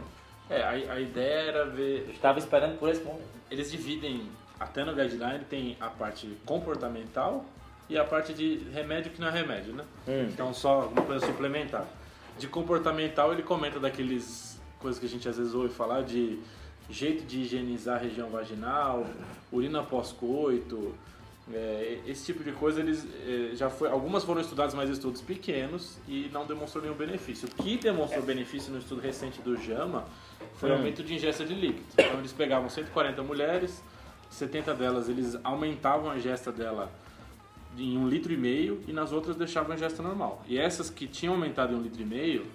É, 0.51 0.62
a, 0.62 0.70
a 0.70 1.01
ideia 1.01 1.48
era 1.48 1.64
ver. 1.66 2.05
Eu 2.07 2.12
estava 2.12 2.38
esperando 2.38 2.79
por 2.79 2.88
esse 2.88 3.03
momento. 3.03 3.25
Eles 3.51 3.70
dividem, 3.70 4.29
até 4.59 4.85
no 4.85 4.94
guideline, 4.94 5.44
tem 5.48 5.77
a 5.81 5.88
parte 5.88 6.27
comportamental 6.44 7.44
e 7.88 7.98
a 7.98 8.05
parte 8.05 8.33
de 8.33 8.66
remédio 8.72 9.12
que 9.12 9.20
não 9.20 9.29
é 9.29 9.31
remédio, 9.31 9.75
né? 9.75 9.85
Hum. 10.09 10.29
Então 10.31 10.55
só 10.55 10.87
uma 10.87 11.03
coisa 11.03 11.27
suplementar. 11.27 11.85
De 12.38 12.46
comportamental 12.48 13.33
ele 13.33 13.42
comenta 13.42 13.79
daqueles 13.79 14.59
coisas 14.79 14.98
que 14.98 15.07
a 15.07 15.09
gente 15.09 15.29
às 15.29 15.37
vezes 15.37 15.53
ouve 15.55 15.68
falar 15.68 16.03
de 16.03 16.40
jeito 16.88 17.25
de 17.25 17.40
higienizar 17.40 17.96
a 17.96 17.98
região 17.98 18.29
vaginal, 18.29 19.07
urina 19.51 19.83
pós-coito, 19.83 20.94
é, 21.52 21.98
esse 22.07 22.26
tipo 22.26 22.44
de 22.44 22.52
coisa 22.52 22.81
eles 22.81 23.05
é, 23.26 23.57
já 23.57 23.68
foi 23.68 23.88
algumas 23.88 24.22
foram 24.22 24.40
estudadas 24.40 24.74
mas 24.74 24.88
estudos 24.88 25.20
pequenos 25.20 25.98
e 26.07 26.31
não 26.33 26.46
demonstrou 26.46 26.83
nenhum 26.85 26.96
benefício. 26.96 27.48
O 27.48 27.62
que 27.62 27.76
demonstrou 27.76 28.22
benefício 28.22 28.72
no 28.72 28.78
estudo 28.78 29.00
recente 29.00 29.40
do 29.40 29.57
JAMA 29.57 30.05
foi 30.55 30.70
o 30.70 30.74
Hum. 30.74 30.76
aumento 30.76 31.02
de 31.02 31.14
ingesta 31.14 31.44
de 31.44 31.55
líquido. 31.55 31.85
Então 31.94 32.18
eles 32.18 32.33
pegavam 32.33 32.70
140 32.70 33.22
mulheres, 33.22 33.83
70 34.31 34.74
delas 34.74 35.09
eles 35.09 35.37
aumentavam 35.42 36.11
a 36.11 36.16
ingesta 36.16 36.52
dela 36.52 36.90
em 37.76 37.96
um 37.96 38.09
litro 38.09 38.33
e 38.33 38.37
meio 38.37 38.83
e 38.87 38.92
nas 38.92 39.12
outras 39.12 39.35
deixavam 39.35 39.72
a 39.72 39.74
ingesta 39.74 40.02
normal. 40.02 40.44
E 40.46 40.59
essas 40.59 40.90
que 40.90 41.07
tinham 41.07 41.35
aumentado 41.35 41.72
em 41.72 41.76
um 41.76 41.83
litro 41.83 42.02
e 42.02 42.07
meio 42.07 42.46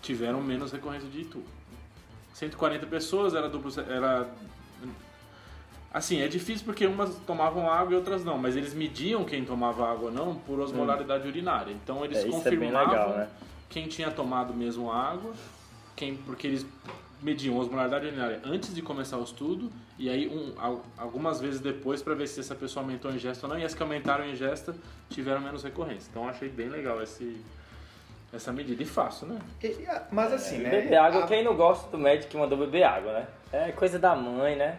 tiveram 0.00 0.40
menos 0.40 0.72
recorrência 0.72 1.08
de 1.08 1.20
itu. 1.20 1.42
140 2.32 2.86
pessoas 2.86 3.34
era 3.34 3.48
duplo, 3.48 3.70
era 3.88 4.26
assim, 5.92 6.20
é 6.20 6.28
difícil 6.28 6.64
porque 6.64 6.86
umas 6.86 7.14
tomavam 7.26 7.70
água 7.70 7.92
e 7.92 7.96
outras 7.96 8.24
não, 8.24 8.38
mas 8.38 8.56
eles 8.56 8.72
mediam 8.74 9.24
quem 9.24 9.44
tomava 9.44 9.90
água 9.90 10.06
ou 10.06 10.12
não 10.12 10.34
por 10.34 10.58
osmolaridade 10.60 11.26
urinária. 11.28 11.72
Então 11.72 12.04
eles 12.04 12.18
É, 12.18 12.22
é 12.28 12.30
confirmavam 12.30 12.88
legal, 12.88 13.08
né? 13.10 13.28
quem 13.68 13.86
tinha 13.88 14.10
tomado 14.10 14.52
mesmo 14.54 14.90
água, 14.90 15.32
quem 15.96 16.16
porque 16.16 16.46
eles 16.46 16.66
mediam 17.20 17.56
osmolaridade 17.56 18.06
urinária 18.06 18.40
antes 18.44 18.74
de 18.74 18.82
começar 18.82 19.16
o 19.16 19.22
estudo 19.22 19.70
e 19.96 20.10
aí 20.10 20.26
um, 20.28 20.52
al- 20.58 20.84
algumas 20.98 21.40
vezes 21.40 21.60
depois 21.60 22.02
para 22.02 22.14
ver 22.14 22.26
se 22.26 22.40
essa 22.40 22.54
pessoa 22.54 22.82
aumentou 22.82 23.08
a 23.10 23.14
ingesta 23.14 23.46
ou 23.46 23.52
não 23.52 23.60
e 23.60 23.64
as 23.64 23.74
que 23.74 23.82
aumentaram 23.82 24.24
a 24.24 24.28
ingesta 24.28 24.74
tiveram 25.08 25.40
menos 25.40 25.62
recorrência. 25.62 26.08
Então 26.10 26.24
eu 26.24 26.30
achei 26.30 26.48
bem 26.48 26.68
legal 26.68 27.00
esse 27.02 27.40
essa 28.32 28.50
medida 28.50 28.82
e 28.82 28.86
fácil, 28.86 29.26
né? 29.28 29.38
E- 29.62 29.86
mas 30.10 30.32
assim, 30.32 30.58
né? 30.58 30.70
Beber 30.70 30.96
água, 30.96 31.24
a- 31.24 31.26
quem 31.26 31.44
não 31.44 31.54
gosta 31.54 31.88
do 31.90 31.98
médico 31.98 32.30
que 32.32 32.36
mandou 32.38 32.56
beber 32.58 32.82
água, 32.82 33.12
né? 33.12 33.26
É 33.52 33.70
coisa 33.72 33.98
da 33.98 34.16
mãe, 34.16 34.56
né? 34.56 34.78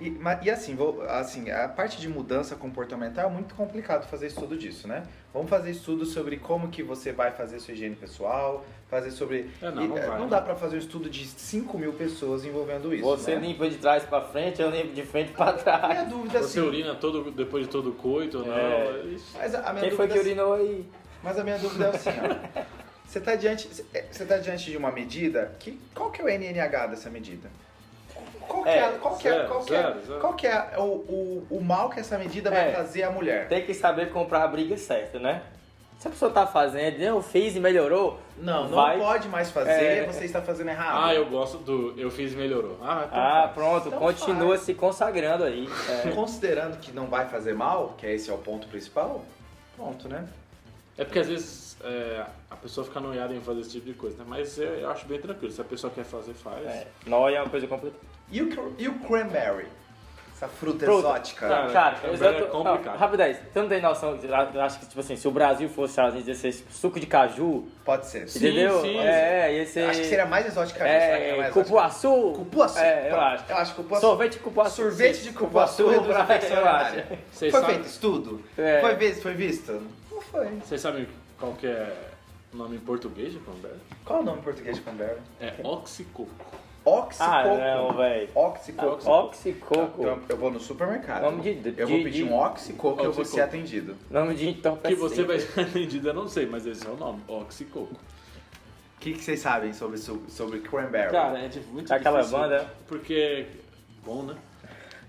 E, 0.00 0.16
e 0.42 0.50
assim, 0.50 0.74
vou, 0.74 1.02
assim, 1.02 1.50
a 1.50 1.68
parte 1.68 2.00
de 2.00 2.08
mudança 2.08 2.56
comportamental 2.56 3.28
é 3.28 3.32
muito 3.32 3.54
complicado 3.54 4.08
fazer 4.08 4.28
estudo 4.28 4.56
disso, 4.56 4.88
né? 4.88 5.02
Vamos 5.32 5.50
fazer 5.50 5.70
estudo 5.70 6.06
sobre 6.06 6.38
como 6.38 6.68
que 6.68 6.82
você 6.82 7.12
vai 7.12 7.32
fazer 7.32 7.60
sua 7.60 7.74
higiene 7.74 7.94
pessoal, 7.94 8.64
fazer 8.88 9.10
sobre... 9.10 9.50
É, 9.60 9.70
não, 9.70 9.84
e, 9.84 9.88
não 9.88 9.98
eh, 9.98 10.06
vai, 10.06 10.16
não 10.18 10.24
né? 10.24 10.30
dá 10.30 10.40
pra 10.40 10.56
fazer 10.56 10.76
um 10.76 10.78
estudo 10.78 11.10
de 11.10 11.26
5 11.26 11.76
mil 11.78 11.92
pessoas 11.92 12.46
envolvendo 12.46 12.94
isso, 12.94 13.04
Você 13.04 13.34
né? 13.34 13.46
limpa 13.48 13.68
de 13.68 13.76
trás 13.76 14.02
pra 14.04 14.22
frente, 14.22 14.62
eu 14.62 14.70
limpo 14.70 14.94
de 14.94 15.02
frente 15.02 15.32
pra 15.32 15.52
trás. 15.52 15.88
Minha 15.88 16.04
dúvida 16.04 16.38
Você 16.38 16.58
assim... 16.58 16.68
urina 16.68 16.94
todo, 16.94 17.30
depois 17.30 17.66
de 17.66 17.70
todo 17.70 17.92
coito 17.92 18.38
ou 18.38 18.46
não? 18.46 18.56
É. 18.56 19.02
Ixi. 19.04 19.36
Mas 19.36 19.54
a, 19.54 19.68
a 19.68 19.72
minha 19.74 19.86
Quem 19.86 19.96
foi 19.96 20.06
que 20.08 20.14
é 20.14 20.16
assim- 20.20 20.28
urinou 20.30 20.54
aí? 20.54 20.86
Mas 21.22 21.38
a 21.38 21.44
minha 21.44 21.58
dúvida 21.58 21.84
é 21.84 21.88
assim, 21.90 22.10
ó. 22.10 22.70
Você 23.04 23.20
tá 23.20 23.34
diante, 23.34 23.68
você 24.10 24.24
tá 24.24 24.38
diante 24.38 24.70
de 24.70 24.76
uma 24.76 24.90
medida 24.90 25.52
que 25.58 25.78
qual 25.94 26.10
que 26.10 26.22
é 26.22 26.24
o 26.24 26.28
NNH 26.28 26.86
dessa 26.86 27.10
medida? 27.10 27.50
Qual 28.60 28.64
que 28.64 28.68
é, 28.70 28.78
É, 28.78 28.98
qual 28.98 29.16
que 29.16 29.28
é, 29.28 29.32
zero, 29.32 29.48
qual 29.48 29.60
que 29.64 29.74
é, 29.74 29.82
zero, 29.82 30.00
zero. 30.06 30.20
qual 30.20 30.34
que 30.34 30.46
é 30.46 30.74
o, 30.78 30.82
o, 30.82 31.46
o 31.50 31.60
mal 31.64 31.88
que 31.90 32.00
essa 32.00 32.18
medida 32.18 32.50
vai 32.50 32.70
É. 32.70 32.72
fazer 32.72 33.02
à 33.04 33.10
mulher? 33.10 33.48
Tem 33.48 33.64
que 33.64 33.72
saber 33.74 34.10
comprar 34.10 34.44
a 34.44 34.48
briga 34.48 34.76
certa, 34.76 35.18
né? 35.18 35.42
Se 35.98 36.08
a 36.08 36.10
pessoa 36.10 36.30
tá 36.30 36.46
fazendo, 36.46 36.98
eu 37.02 37.20
fiz 37.20 37.54
e 37.56 37.60
melhorou, 37.60 38.18
Não, 38.38 38.64
não 38.64 38.74
vai. 38.74 38.98
pode 38.98 39.28
mais 39.28 39.50
fazer, 39.50 39.70
É. 40.02 40.06
você 40.06 40.24
está 40.24 40.40
fazendo 40.40 40.70
errado. 40.70 41.04
Ah, 41.04 41.14
eu 41.14 41.26
gosto 41.28 41.58
do 41.58 41.92
eu 41.98 42.10
fiz 42.10 42.32
e 42.32 42.36
melhorou. 42.36 42.78
Ah, 42.82 43.04
então 43.06 43.18
Ah, 43.20 43.42
faz. 43.42 43.52
pronto, 43.52 43.88
Então 43.88 43.98
continua 43.98 44.48
faz. 44.54 44.60
se 44.62 44.72
consagrando 44.74 45.44
aí. 45.44 45.68
É. 46.06 46.10
Considerando 46.12 46.78
que 46.78 46.90
não 46.92 47.06
vai 47.06 47.26
fazer 47.28 47.54
mal, 47.54 47.94
que 47.98 48.06
esse 48.06 48.30
é 48.30 48.32
o 48.32 48.38
ponto 48.38 48.66
principal, 48.68 49.22
pronto, 49.76 50.08
né? 50.08 50.26
É 50.96 51.04
porque 51.04 51.18
às 51.18 51.28
vezes 51.28 51.76
é, 51.84 52.24
a 52.50 52.56
pessoa 52.56 52.84
fica 52.84 52.98
noiada 53.00 53.32
em 53.32 53.40
fazer 53.40 53.60
esse 53.60 53.70
tipo 53.70 53.86
de 53.86 53.94
coisa, 53.94 54.18
né? 54.18 54.24
Mas 54.26 54.58
eu, 54.58 54.66
eu 54.74 54.90
acho 54.90 55.06
bem 55.06 55.20
tranquilo. 55.20 55.52
Se 55.52 55.60
a 55.60 55.64
pessoa 55.64 55.92
quer 55.92 56.04
fazer, 56.04 56.34
faz. 56.34 56.66
É, 56.66 56.88
nóia 57.06 57.36
é 57.36 57.40
uma 57.40 57.48
coisa 57.48 57.66
complicada. 57.66 58.02
E 58.30 58.42
o, 58.42 58.74
e 58.78 58.88
o 58.88 58.98
cranberry? 58.98 59.66
Essa 60.40 60.48
fruta, 60.48 60.86
Fruta. 60.86 61.08
exótica. 61.08 61.48
Cara, 61.48 61.70
Cara, 61.70 61.96
é 62.02 62.42
complicado. 62.46 62.94
Não, 62.94 62.96
rapidez, 62.98 63.36
você 63.52 63.60
não 63.60 63.68
tem 63.68 63.82
noção, 63.82 64.18
eu 64.22 64.62
acho 64.62 64.80
que, 64.80 64.86
tipo 64.86 64.98
assim, 65.00 65.14
se 65.14 65.28
o 65.28 65.30
Brasil 65.30 65.68
fosse, 65.68 66.00
Unidos, 66.00 66.26
ia 66.28 66.34
ser 66.34 66.50
tipo, 66.52 66.72
suco 66.72 66.98
de 66.98 67.06
caju, 67.06 67.68
Pode 67.84 68.06
ser. 68.06 68.26
Sim, 68.26 68.38
entendeu? 68.38 68.80
sim. 68.80 68.98
é, 68.98 69.58
ia 69.58 69.66
ser... 69.66 69.90
Acho 69.90 70.00
que 70.00 70.06
seria 70.06 70.24
mais 70.24 70.46
que 70.72 70.82
é 70.82 71.40
É, 71.40 71.50
cupuaçu. 71.50 72.32
Cupuaçu. 72.34 72.78
É, 72.78 73.10
eu 73.12 73.20
acho. 73.20 73.44
Eu 73.50 73.56
acho 73.56 73.74
que 73.74 73.82
cupuaçu. 73.82 74.06
Sorvete 74.06 74.32
de 74.32 74.38
cupuaçu. 74.38 74.76
Sorvete 74.76 75.22
de 75.22 75.32
cupuaçu 75.32 75.88
reduz 75.88 76.16
a 76.16 76.22
infecção 76.22 76.56
urinária. 76.56 77.18
Foi 77.32 77.64
feito 77.64 77.86
estudo? 77.86 78.42
É. 78.56 78.80
Foi, 78.80 78.94
visto, 78.94 79.22
foi 79.22 79.34
visto? 79.34 79.82
Não 80.10 80.22
foi. 80.22 80.46
Vocês 80.64 80.80
sabem 80.80 81.06
qual 81.38 81.52
que 81.52 81.66
é 81.66 82.09
o 82.52 82.56
nome 82.56 82.76
em 82.76 82.80
português 82.80 83.32
de 83.32 83.38
cranberry? 83.38 83.78
Qual 84.04 84.18
é 84.18 84.22
o 84.22 84.24
nome 84.24 84.38
em 84.40 84.42
português 84.42 84.76
de 84.76 84.82
cranberry? 84.82 85.20
É 85.40 85.54
oxicoco. 85.62 86.30
Oxicoco. 86.84 87.30
Ah, 87.30 87.76
não, 87.76 87.92
velho. 87.96 88.28
Oxicoco. 88.34 89.10
Oxicoco. 89.10 90.00
Então, 90.02 90.20
eu 90.28 90.36
vou 90.36 90.50
no 90.50 90.58
supermercado. 90.58 91.22
Nome 91.22 91.42
de- 91.42 91.74
eu 91.78 91.86
vou 91.86 91.98
de- 91.98 92.04
pedir 92.04 92.24
de- 92.24 92.24
um 92.24 92.34
oxicoco 92.38 93.02
e 93.02 93.04
eu 93.04 93.12
vou 93.12 93.24
ser 93.24 93.42
atendido. 93.42 93.96
Nome 94.10 94.34
de 94.34 94.44
Que 94.46 94.50
entorpecente. 94.58 94.98
você 95.00 95.22
vai 95.24 95.38
ser 95.40 95.60
atendido, 95.60 96.08
eu 96.08 96.14
não 96.14 96.26
sei, 96.26 96.46
mas 96.46 96.66
esse 96.66 96.86
é 96.86 96.90
o 96.90 96.96
nome. 96.96 97.20
Oxicoco. 97.28 97.92
O 97.94 99.00
que, 99.00 99.12
que 99.12 99.22
vocês 99.22 99.40
sabem 99.40 99.72
sobre, 99.74 99.98
sobre 99.98 100.60
cranberry? 100.60 101.10
Cara, 101.12 101.38
é 101.38 101.48
tipo, 101.48 101.70
muito 101.72 101.92
Aquela 101.92 102.18
difícil. 102.20 102.38
banda? 102.38 102.66
Porque. 102.88 103.46
Bom, 104.04 104.22
né? 104.22 104.36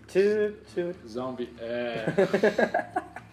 Tchu, 0.08 0.54
tchu. 0.74 0.94
Zombie. 1.08 1.50
É. 1.60 2.06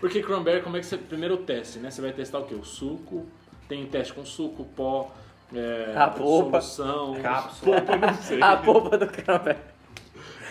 Porque 0.00 0.22
cranberry, 0.22 0.62
como 0.62 0.76
é 0.76 0.80
que 0.80 0.86
você. 0.86 0.96
Primeiro 0.96 1.36
teste, 1.38 1.78
né? 1.78 1.90
Você 1.90 2.00
vai 2.00 2.12
testar 2.12 2.38
o 2.38 2.44
quê? 2.46 2.54
O 2.54 2.64
suco. 2.64 3.26
Tem 3.68 3.86
teste 3.86 4.12
com 4.12 4.24
suco, 4.24 4.64
pó. 4.64 5.10
É, 5.54 5.94
A 5.96 6.08
polpa. 6.08 6.60
Solução. 6.60 7.20
Cápsula. 7.22 7.76
Polpa, 7.82 7.96
não 7.96 8.14
sei. 8.14 8.42
A 8.42 8.56
polpa 8.56 8.98
do 8.98 9.06
cranberry. 9.06 9.58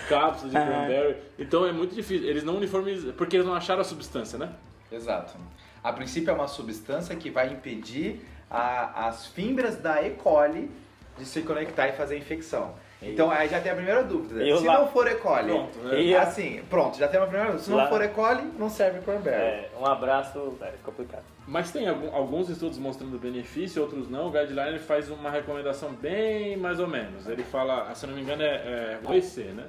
Cápsula 0.08 0.50
de 0.52 0.56
cranberry. 0.56 1.16
Então 1.38 1.66
é 1.66 1.72
muito 1.72 1.94
difícil. 1.96 2.28
Eles 2.28 2.44
não 2.44 2.58
uniformizam. 2.58 3.14
Porque 3.14 3.36
eles 3.36 3.46
não 3.46 3.54
acharam 3.54 3.82
a 3.82 3.84
substância, 3.86 4.38
né? 4.38 4.50
Exato. 4.92 5.36
A 5.84 5.94
princípio 5.94 6.32
é 6.32 6.34
uma 6.34 6.48
substância 6.48 7.16
que 7.16 7.30
vai 7.30 7.48
impedir 7.52 8.26
a- 8.50 9.08
as 9.08 9.28
fibras 9.28 9.78
da 9.78 10.02
E. 10.02 10.12
coli 10.12 10.70
de 11.18 11.26
se 11.26 11.42
conectar 11.44 11.88
e 11.88 11.94
fazer 11.94 12.18
infecção. 12.18 12.74
Então 13.02 13.32
aí 13.32 13.48
já 13.48 13.62
tem 13.62 13.72
a 13.72 13.76
primeira 13.76 14.04
dúvida. 14.04 14.44
Eu 14.44 14.58
se 14.58 14.66
lá- 14.68 14.80
não 14.80 14.88
for 14.90 15.08
E. 15.08 15.16
coli, 15.16 15.48
Pronto, 15.52 15.80
né? 15.80 16.02
E- 16.02 16.16
assim, 16.16 16.62
pronto, 16.70 16.98
já 16.98 17.08
tem 17.08 17.18
uma 17.20 17.28
primeira 17.28 17.52
dúvida. 17.54 17.64
Se 17.64 17.70
não 17.72 17.78
Lá- 17.78 17.88
for 17.88 18.02
E. 18.04 18.08
coli, 18.10 18.44
não 18.58 18.70
serve 18.70 19.00
cranberry. 19.00 19.36
É, 19.42 19.70
um 19.80 19.86
abraço, 19.86 20.58
é 20.62 20.74
complicado. 20.84 21.24
Mas 21.48 21.72
tem 21.72 21.88
algum- 21.88 22.14
alguns 22.14 22.50
estudos 22.50 22.78
mostrando 22.78 23.18
benefício, 23.18 23.82
outros 23.82 24.10
não. 24.10 24.28
O 24.28 24.32
guideline 24.32 24.68
ele 24.70 24.80
faz 24.80 25.10
uma 25.10 25.32
recomendação 25.32 25.94
bem 25.94 26.58
mais 26.58 26.80
ou 26.80 26.88
menos. 26.88 27.26
Ele 27.28 27.44
fala, 27.44 27.94
se 27.96 28.06
eu 28.06 28.10
não 28.10 28.16
me 28.18 28.22
engano, 28.22 28.44
é, 28.44 28.48
é 28.56 29.00
OEC, 29.08 29.44
né? 29.54 29.64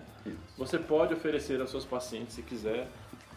Você 0.58 0.78
pode 0.78 1.14
oferecer 1.14 1.60
aos 1.60 1.70
seus 1.70 1.84
pacientes, 1.84 2.34
se 2.34 2.42
quiser, 2.42 2.88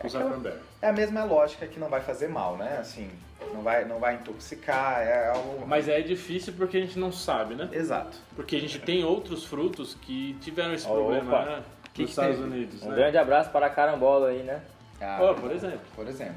usar 0.03 0.17
aquela- 0.19 0.31
cranberry. 0.31 0.59
É 0.81 0.89
a 0.89 0.93
mesma 0.93 1.23
lógica 1.23 1.67
que 1.67 1.79
não 1.79 1.87
vai 1.87 2.01
fazer 2.01 2.27
mal, 2.27 2.57
né? 2.57 2.77
Assim, 2.81 3.09
não 3.53 3.61
vai, 3.61 3.85
não 3.85 3.99
vai 3.99 4.15
intoxicar, 4.15 5.01
é 5.01 5.29
algo... 5.29 5.65
Mas 5.67 5.87
é 5.87 6.01
difícil 6.01 6.53
porque 6.53 6.77
a 6.77 6.81
gente 6.81 6.97
não 6.99 7.11
sabe, 7.11 7.55
né? 7.55 7.69
Exato. 7.71 8.17
Porque 8.35 8.55
a 8.55 8.59
gente 8.59 8.79
tem 8.79 9.03
outros 9.03 9.45
frutos 9.45 9.95
que 10.01 10.33
tiveram 10.41 10.73
esse 10.73 10.85
Opa. 10.85 10.95
problema, 10.95 11.45
né? 11.45 11.63
Que 11.93 12.01
nos 12.01 12.09
que 12.09 12.11
Estados 12.11 12.37
teve? 12.37 12.47
Unidos, 12.49 12.81
Um 12.83 12.89
né? 12.89 12.95
grande 12.95 13.17
abraço 13.17 13.49
para 13.51 13.67
a 13.67 13.69
carambola 13.69 14.29
aí, 14.29 14.43
né? 14.43 14.61
Ah, 14.99 15.19
Ó, 15.21 15.33
por 15.33 15.51
exemplo. 15.51 15.81
Por 15.95 16.07
exemplo. 16.07 16.35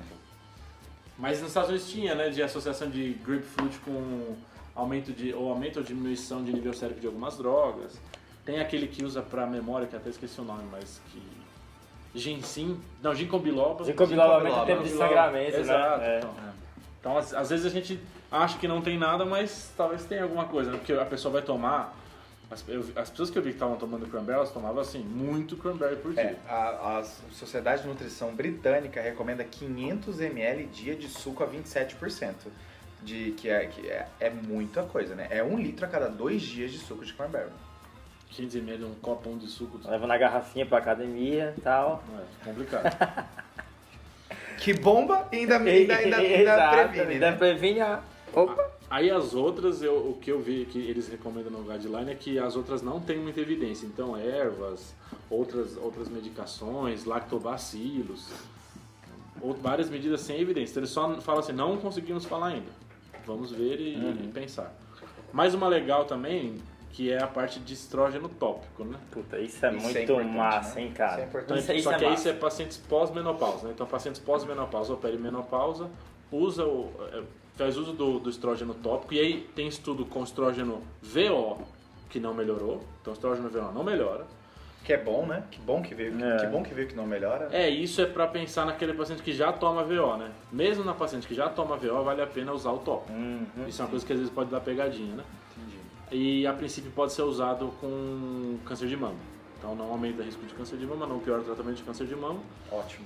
Mas 1.19 1.39
nos 1.41 1.49
Estados 1.49 1.71
Unidos 1.71 1.91
tinha, 1.91 2.15
né, 2.15 2.29
de 2.29 2.43
associação 2.43 2.91
de 2.91 3.15
grapefruit 3.25 3.79
com 3.79 4.35
aumento 4.75 5.13
de 5.13 5.33
ou 5.33 5.49
aumento 5.51 5.79
ou 5.79 5.83
diminuição 5.83 6.45
de 6.45 6.53
nível 6.53 6.75
sérico 6.75 7.01
de 7.01 7.07
algumas 7.07 7.39
drogas. 7.39 7.99
Tem 8.45 8.61
aquele 8.61 8.87
que 8.87 9.03
usa 9.05 9.23
pra 9.23 9.47
memória, 9.47 9.87
que 9.87 9.97
até 9.97 10.11
esqueci 10.11 10.41
o 10.41 10.45
nome, 10.45 10.65
mas 10.71 11.01
que 11.11 11.23
ginseng, 12.15 12.79
não, 13.03 13.15
ginkgo 13.15 13.39
biloba. 13.39 13.85
Ginkgo 13.85 14.07
biloba 14.07 14.35
aumenta 14.35 14.49
biloba. 14.51 14.63
o 14.63 14.67
tempo 14.67 14.83
de 14.83 14.91
sangramento, 14.91 15.57
Exato, 15.57 15.99
né? 16.01 16.15
É. 16.15 16.19
Então, 16.19 16.35
Então, 17.07 17.17
às, 17.17 17.33
às 17.33 17.51
vezes 17.51 17.65
a 17.65 17.69
gente 17.69 18.01
acha 18.33 18.59
que 18.59 18.67
não 18.67 18.83
tem 18.83 18.99
nada, 18.99 19.25
mas 19.25 19.73
talvez 19.77 20.05
tenha 20.05 20.25
alguma 20.25 20.47
coisa, 20.47 20.73
né? 20.73 20.77
Porque 20.77 20.93
a 20.93 21.05
pessoa 21.05 21.35
vai 21.35 21.43
tomar 21.43 21.97
as, 22.51 22.65
eu 22.69 22.85
as 22.97 23.09
pessoas 23.09 23.31
que 23.31 23.39
eu 23.39 23.43
vi 23.43 23.51
que 23.51 23.55
estavam 23.55 23.77
tomando 23.77 24.11
cranberry, 24.11 24.39
elas 24.39 24.51
tomavam 24.51 24.81
assim, 24.81 25.05
muito 25.05 25.57
cranberry 25.57 25.95
por 25.95 26.13
dia. 26.13 26.23
É, 26.23 26.37
a, 26.49 26.99
a 26.99 27.05
Sociedade 27.31 27.83
de 27.83 27.89
Nutrição 27.89 28.35
Britânica 28.35 29.01
recomenda 29.01 29.45
500 29.45 30.21
ml 30.21 30.67
dia 30.67 30.97
de 30.97 31.09
suco 31.09 31.45
a 31.45 31.47
27%. 31.47 32.35
De, 33.05 33.33
que 33.33 33.49
é, 33.49 33.67
que 33.67 33.89
é, 33.89 34.09
é 34.19 34.31
muita 34.31 34.83
coisa, 34.83 35.15
né? 35.15 35.29
É 35.31 35.45
um 35.45 35.57
litro 35.57 35.85
a 35.85 35.89
cada 35.89 36.09
dois 36.09 36.43
dias 36.43 36.73
de 36.73 36.79
suco 36.79 37.05
de 37.05 37.13
cranberry. 37.13 37.53
15 38.31 38.59
ml, 38.59 38.85
um 38.85 38.95
copão 38.97 39.39
de 39.39 39.47
suco. 39.47 39.79
Leva 39.85 40.09
na 40.09 40.19
garrafinha 40.19 40.67
pra 40.67 40.79
academia 40.79 41.55
e 41.57 41.61
tal. 41.61 42.03
É 42.43 42.45
complicado. 42.45 42.85
Que 44.59 44.75
bomba 44.75 45.29
e 45.33 45.37
ainda, 45.37 45.59
ainda, 45.59 45.95
ainda, 45.97 46.17
ainda 46.17 46.69
previne, 46.69 47.13
ainda 47.15 47.31
né? 47.31 47.37
previne 47.37 47.81
a... 47.81 48.03
Opa! 48.33 48.77
Aí 48.89 49.11
as 49.11 49.35
outras, 49.35 49.83
eu, 49.83 49.97
o 49.97 50.19
que 50.21 50.31
eu 50.31 50.41
vi 50.41 50.65
que 50.65 50.79
eles 50.79 51.09
recomendam 51.09 51.51
no 51.51 51.65
guideline 51.65 52.11
é 52.11 52.15
que 52.15 52.39
as 52.39 52.55
outras 52.55 52.83
não 52.83 53.01
têm 53.01 53.19
muita 53.19 53.41
evidência. 53.41 53.85
Então, 53.85 54.17
ervas, 54.17 54.95
outras, 55.29 55.77
outras 55.77 56.09
medicações, 56.09 57.05
lactobacilos, 57.05 58.31
ou 59.41 59.55
várias 59.55 59.91
medidas 59.91 60.21
sem 60.21 60.41
evidência. 60.41 60.73
Então, 60.73 60.81
eles 60.83 60.91
só 60.91 61.21
falam 61.21 61.41
assim, 61.41 61.53
não 61.53 61.77
conseguimos 61.79 62.25
falar 62.25 62.49
ainda. 62.49 62.71
Vamos 63.27 63.51
ver 63.51 63.81
e, 63.81 63.97
e 63.97 64.31
pensar. 64.33 64.73
Mais 65.33 65.53
uma 65.53 65.67
legal 65.67 66.05
também, 66.05 66.55
que 66.97 67.13
é 67.13 67.23
a 67.23 67.27
parte 67.27 67.61
de 67.61 67.75
estrógeno 67.75 68.27
tópico, 68.27 68.83
né? 68.83 68.97
Puta, 69.11 69.39
isso 69.39 69.67
é 69.67 69.69
Isso 69.75 69.87
é 69.87 69.93
muito 69.93 69.99
importante, 69.99 70.35
massa, 70.35 70.75
né? 70.77 70.81
hein, 70.83 70.93
cara? 70.93 71.11
Isso 71.13 71.21
é 71.21 71.25
importante. 71.27 71.59
Isso, 71.61 71.73
isso 71.75 71.85
Só 71.85 71.93
é 71.93 71.99
que 71.99 72.05
aí 72.05 72.11
massa. 72.13 72.21
isso 72.23 72.29
é 72.31 72.41
pacientes 72.41 72.77
pós-menopausa, 72.79 73.67
né? 73.67 73.73
Então, 73.75 73.87
pacientes 73.87 74.19
pós-menopausa 74.19 74.93
ou 74.95 74.99
perimenopausa 74.99 75.91
usa 76.33 76.65
o, 76.65 76.91
é, 77.13 77.23
faz 77.55 77.77
uso 77.77 77.93
do, 77.93 78.19
do 78.19 78.31
estrógeno 78.31 78.73
tópico 78.73 79.13
e 79.13 79.21
aí 79.21 79.47
tem 79.55 79.69
estudo 79.69 80.07
com 80.07 80.25
estrógeno 80.25 80.81
VO 81.03 81.59
que 82.09 82.19
não 82.19 82.33
melhorou. 82.33 82.83
Então, 83.03 83.13
estrógeno 83.13 83.51
VO 83.51 83.73
não 83.75 83.85
melhora. 83.85 84.25
Que 84.83 84.95
é 84.95 84.97
bom, 84.97 85.27
né? 85.27 85.43
Que 85.51 85.61
bom 85.61 85.83
que 85.83 85.95
veio, 85.95 86.17
que, 86.17 86.23
É. 86.25 86.37
que 86.39 86.47
bom 86.47 86.63
que 86.63 86.73
veio 86.73 86.89
que 86.89 86.95
não 86.95 87.07
melhora. 87.07 87.51
É, 87.53 87.69
isso 87.69 88.01
é 88.01 88.07
pra 88.07 88.27
pensar 88.27 88.65
naquele 88.65 88.95
paciente 88.95 89.23
que 89.23 89.35
já 89.35 89.53
toma 89.53 89.85
VO, 89.85 90.17
né? 90.17 90.31
Mesmo 90.51 90.83
na 90.83 90.95
paciente 90.95 91.27
que 91.29 91.35
já 91.35 91.51
toma 91.51 91.77
VO, 91.77 92.03
vale 92.03 92.23
a 92.23 92.27
pena 92.27 92.53
usar 92.55 92.71
o 92.71 92.79
tópico. 92.79 93.13
Uhum. 93.13 93.67
Isso 93.69 93.83
é 93.83 93.85
uma 93.85 93.91
coisa 93.91 94.07
que 94.07 94.13
às 94.15 94.19
vezes 94.19 94.33
pode 94.33 94.49
dar 94.49 94.61
pegadinha, 94.61 95.17
né? 95.17 95.25
E 96.11 96.47
a 96.47 96.53
princípio 96.53 96.91
pode 96.93 97.13
ser 97.13 97.23
usado 97.23 97.73
com 97.81 98.59
câncer 98.65 98.89
de 98.89 98.97
mama. 98.97 99.17
Então 99.59 99.75
não 99.75 99.87
aumenta 99.91 100.23
o 100.23 100.25
risco 100.25 100.45
de 100.47 100.55
câncer 100.55 100.77
de 100.77 100.87
mama, 100.87 101.07
não 101.07 101.19
piora 101.19 101.41
o 101.41 101.45
tratamento 101.45 101.77
de 101.77 101.83
câncer 101.83 102.07
de 102.07 102.15
mama. 102.15 102.41
Ótimo. 102.71 103.05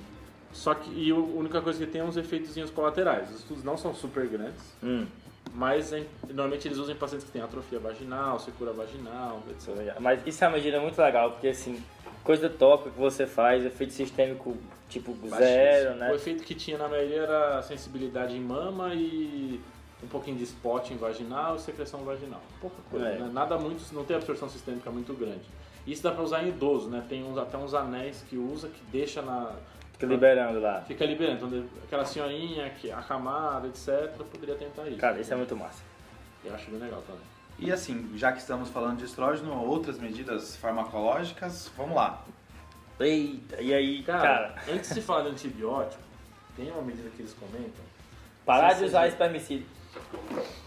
Só 0.53 0.75
que 0.75 0.91
e 0.91 1.11
a 1.11 1.15
única 1.15 1.61
coisa 1.63 1.79
que 1.85 1.91
tem 1.91 2.01
é 2.01 2.05
uns 2.05 2.17
efeitos 2.17 2.71
colaterais. 2.71 3.31
Os 3.31 3.37
estudos 3.41 3.63
não 3.65 3.77
são 3.77 3.95
super 3.95 4.27
grandes, 4.27 4.61
Hum, 4.83 5.07
mas 5.55 5.93
em- 5.93 6.05
normalmente 6.29 6.67
eles 6.67 6.77
usam 6.77 6.95
em 6.95 6.99
pacientes 6.99 7.25
que 7.25 7.33
têm 7.33 7.41
atrofia 7.41 7.79
vaginal, 7.79 8.39
secura 8.41 8.73
vaginal, 8.73 9.43
etc. 9.51 9.95
Mas 10.01 10.21
isso 10.27 10.43
é 10.45 10.49
uma 10.49 10.57
medida 10.57 10.81
muito 10.81 11.01
legal, 11.01 11.31
porque 11.33 11.49
assim, 11.49 11.81
coisa 12.25 12.51
tópica 12.51 12.91
que 12.91 12.99
você 12.99 13.27
faz, 13.29 13.65
efeito 13.65 13.93
sistêmico 13.93 14.57
tipo 14.89 15.17
zero, 15.39 15.95
né? 15.95 16.11
O 16.11 16.17
efeito 16.17 16.43
que 16.43 16.55
tinha 16.55 16.77
na 16.77 16.89
maioria 16.89 17.23
era 17.23 17.63
sensibilidade 17.63 18.37
em 18.37 18.41
mama 18.41 18.93
e 18.93 19.61
um 20.03 20.07
pouquinho 20.09 20.37
de 20.37 20.45
spot 20.45 20.91
em 20.91 20.97
vaginal 20.97 21.57
e 21.57 21.61
secreção 21.61 22.01
vaginal. 22.05 22.41
Pouca 22.61 22.77
coisa, 22.91 23.07
É. 23.09 23.19
né? 23.19 23.31
Nada 23.33 23.59
muito, 23.59 23.83
não 23.95 24.05
tem 24.05 24.17
absorção 24.17 24.49
sistêmica 24.49 24.91
muito 24.91 25.13
grande. 25.15 25.45
Isso 25.87 26.03
dá 26.03 26.11
pra 26.13 26.23
usar 26.23 26.43
em 26.45 26.49
idoso, 26.49 26.89
né? 26.89 27.05
Tem 27.09 27.25
uns, 27.25 27.37
até 27.39 27.57
uns 27.57 27.75
anéis 27.75 28.25
que 28.29 28.37
usa 28.37 28.69
que 28.69 28.83
deixa 28.91 29.23
na. 29.23 29.53
Fica 29.93 30.07
liberando 30.07 30.61
lá. 30.61 30.81
Fica 30.83 31.05
liberando. 31.05 31.47
Então, 31.47 31.69
aquela 31.85 32.05
senhorinha 32.05 32.71
que 32.71 32.91
acamada, 32.91 33.67
etc., 33.69 34.11
poderia 34.31 34.55
tentar 34.55 34.87
isso. 34.89 34.99
Cara, 34.99 35.21
isso 35.21 35.33
é 35.33 35.37
muito 35.37 35.57
massa. 35.57 35.83
Eu 36.45 36.55
acho 36.55 36.71
bem 36.71 36.81
legal 36.81 37.03
também. 37.07 37.23
E 37.59 37.71
assim, 37.71 38.11
já 38.17 38.33
que 38.33 38.39
estamos 38.39 38.71
falando 38.71 38.99
de 38.99 39.05
estrógeno, 39.05 39.53
outras 39.67 39.99
medidas 39.99 40.57
farmacológicas, 40.57 41.71
vamos 41.77 41.95
lá. 41.97 42.25
Eita, 42.99 43.61
e 43.61 43.73
aí, 43.73 44.03
Cara, 44.03 44.23
cara, 44.23 44.55
antes 44.71 44.95
de 44.95 45.01
falar 45.01 45.23
de 45.23 45.29
antibiótico, 45.31 46.03
tem 46.57 46.71
uma 46.71 46.83
medida 46.83 47.09
que 47.11 47.23
eles 47.23 47.35
comentam. 47.35 47.85
parar 48.45 48.75
de 48.75 48.85
usar 48.85 49.07
espermicida. 49.09 49.65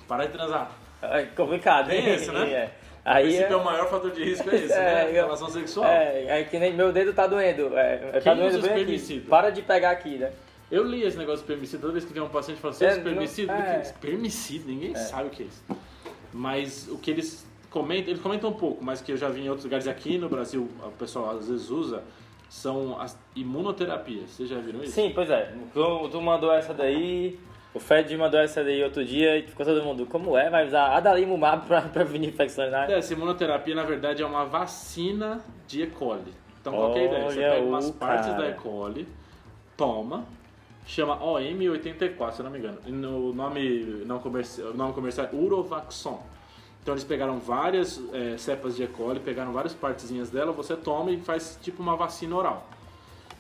Parar 0.08 0.26
de 0.26 0.32
transar. 0.34 0.72
É 1.02 1.24
complicado, 1.24 1.88
Tem 1.90 2.10
esse, 2.14 2.32
né? 2.32 2.50
É. 2.52 2.72
Aí 3.06 3.36
é 3.36 3.52
é, 3.52 3.56
o 3.56 3.64
maior 3.64 3.90
fator 3.90 4.12
de 4.12 4.24
risco, 4.24 4.50
é 4.50 4.56
esse, 4.56 4.72
É, 4.74 4.78
né? 5.06 5.10
eu- 5.10 5.14
Relação 5.26 5.50
sexual. 5.50 5.86
é, 5.90 6.40
é 6.40 6.44
que 6.46 6.58
nem 6.58 6.74
meu 6.74 6.92
dedo 6.94 7.12
tá 7.14 7.28
doendo. 7.28 7.78
É, 7.78 8.20
tá 8.22 8.34
doendo 8.34 8.62
bem 8.62 8.84
aqui. 8.84 9.20
Para 9.22 9.50
de 9.50 9.62
pegar 9.62 9.92
aqui, 9.92 10.18
né? 10.18 10.32
Eu 10.72 10.84
li 10.86 11.04
esse 11.04 11.18
negócio 11.18 11.42
de 11.42 11.46
permicida, 11.48 11.82
toda 11.82 11.94
vez 11.94 12.06
que 12.06 12.14
vem 12.14 12.24
um 12.24 12.30
paciente 12.30 12.60
fala 12.62 12.74
assim, 12.74 12.86
É, 12.86 12.88
"Esse 12.90 12.98
não- 13.00 13.04
permicida? 13.04 13.54
é. 13.54 13.58
Que 13.62 13.70
é? 13.90 13.94
Permicida, 14.00 14.66
ninguém 14.68 14.96
sabe 14.96 15.28
o 15.28 15.30
que 15.30 15.44
é 15.44 15.46
isso. 15.48 15.64
Mas 16.32 16.88
o 16.90 16.98
que 16.98 17.12
eles 17.12 17.46
comentam, 17.70 18.10
eles 18.12 18.22
comentam 18.22 18.50
um 18.50 18.54
pouco, 18.54 18.84
mas 18.84 19.02
que 19.02 19.12
eu 19.12 19.18
já 19.18 19.28
vi 19.30 19.42
em 19.42 19.50
outros 19.50 19.66
lugares 19.66 19.88
aqui 19.88 20.18
no 20.18 20.30
Brasil, 20.30 20.70
o 20.84 20.92
pessoal 20.92 21.32
às 21.38 21.48
vezes 21.50 21.70
usa, 21.70 22.04
são 22.50 23.00
as 23.00 23.18
imunoterapias. 23.36 24.30
Vocês 24.32 24.48
já 24.50 24.58
viram 24.60 24.82
isso? 24.84 24.94
Sim, 24.94 25.12
pois 25.14 25.30
é. 25.30 25.54
Tu, 25.74 26.10
tu 26.10 26.22
mandou 26.22 26.52
essa 26.54 26.74
daí, 26.74 27.38
o 27.74 27.80
Fed 27.80 28.16
mandou 28.18 28.40
essa 28.40 28.64
daí 28.64 28.84
outro 28.84 29.04
dia 29.04 29.38
e 29.38 29.44
ficou 29.44 29.66
todo 29.66 29.84
mundo, 29.84 30.06
como 30.06 30.38
é? 30.38 30.50
Vai 30.50 30.68
usar 30.68 30.96
adalimumab 30.96 31.66
pra 31.66 31.82
prevenir 31.82 32.30
infecções 32.30 32.72
na 32.72 32.82
área? 32.82 32.96
Essa 32.96 33.14
imunoterapia, 33.14 33.74
na 33.74 33.84
verdade, 33.84 34.22
é 34.22 34.26
uma 34.26 34.46
vacina 34.46 35.42
de 35.68 35.82
E. 35.82 35.88
coli. 35.88 36.34
Então, 36.62 36.72
qual 36.74 36.94
que 36.94 37.00
é 37.00 37.02
a 37.02 37.06
ideia? 37.06 37.26
Você 37.26 37.40
pega 37.40 37.66
umas 37.66 37.90
o 37.90 37.94
partes 37.94 38.30
cara. 38.30 38.44
da 38.44 38.50
E. 38.50 38.54
coli, 38.54 39.08
toma, 39.76 40.24
chama 40.86 41.18
OM84, 41.20 42.32
se 42.32 42.40
eu 42.40 42.44
não 42.44 42.52
me 42.52 42.60
engano. 42.60 42.78
No 42.86 43.34
nome 43.34 44.04
não 44.06 44.20
comercial, 44.20 44.74
nome 44.74 44.94
comercial 44.94 45.28
é 45.32 45.36
Urovaxon. 45.36 46.22
Então, 46.82 46.94
eles 46.94 47.04
pegaram 47.04 47.40
várias 47.40 48.00
eh, 48.14 48.36
cepas 48.38 48.76
de 48.76 48.84
E. 48.84 48.88
coli, 48.88 49.20
pegaram 49.20 49.52
várias 49.52 49.74
partezinhas 49.74 50.30
dela, 50.30 50.52
você 50.52 50.76
toma 50.76 51.12
e 51.12 51.18
faz 51.18 51.58
tipo 51.62 51.82
uma 51.82 51.96
vacina 51.96 52.36
oral. 52.36 52.68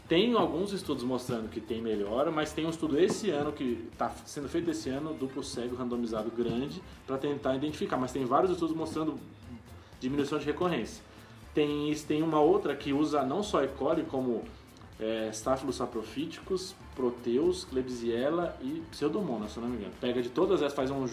Tem 0.08 0.34
alguns 0.34 0.74
estudos 0.74 1.04
mostrando 1.04 1.50
que 1.50 1.62
tem 1.62 1.82
melhora, 1.82 2.30
mas 2.30 2.52
tem 2.52 2.66
um 2.66 2.70
estudo 2.70 3.00
esse 3.00 3.30
ano 3.30 3.52
que 3.54 3.88
está 3.92 4.10
sendo 4.26 4.50
feito 4.50 4.70
esse 4.70 4.89
ano, 4.89 5.13
duplo 5.13 5.42
cego, 5.44 5.76
randomizado 5.76 6.30
grande, 6.30 6.82
para 7.08 7.18
tentar 7.18 7.56
identificar. 7.56 7.98
Mas 7.98 8.12
tem 8.12 8.26
vários 8.26 8.52
estudos 8.52 8.76
mostrando 8.76 9.18
diminuição 10.00 10.38
de 10.38 10.46
recorrência. 10.46 11.02
Tem, 11.54 11.89
isso- 11.89 12.06
tem 12.06 12.22
uma 12.22 12.39
outra 12.39 12.76
que 12.76 12.92
usa 12.92 13.24
não 13.24 13.42
só 13.42 13.63
E. 13.63 13.68
coli, 13.70 14.04
como 14.04 14.44
é, 15.00 15.30
Staphylococcus 15.32 15.76
saprophyticus, 15.78 16.76
Proteus, 16.96 17.63
Klebsiella 17.63 18.56
e 18.62 18.84
Pseudomonas, 18.92 19.52
se 19.52 19.58
eu 19.58 19.63
não 19.63 19.70
me 19.70 19.78
engano. 19.78 19.94
Pega 20.02 20.22
de 20.22 20.30
todas 20.30 20.62
essas, 20.62 20.74
faz 20.76 20.92
um, 20.92 21.06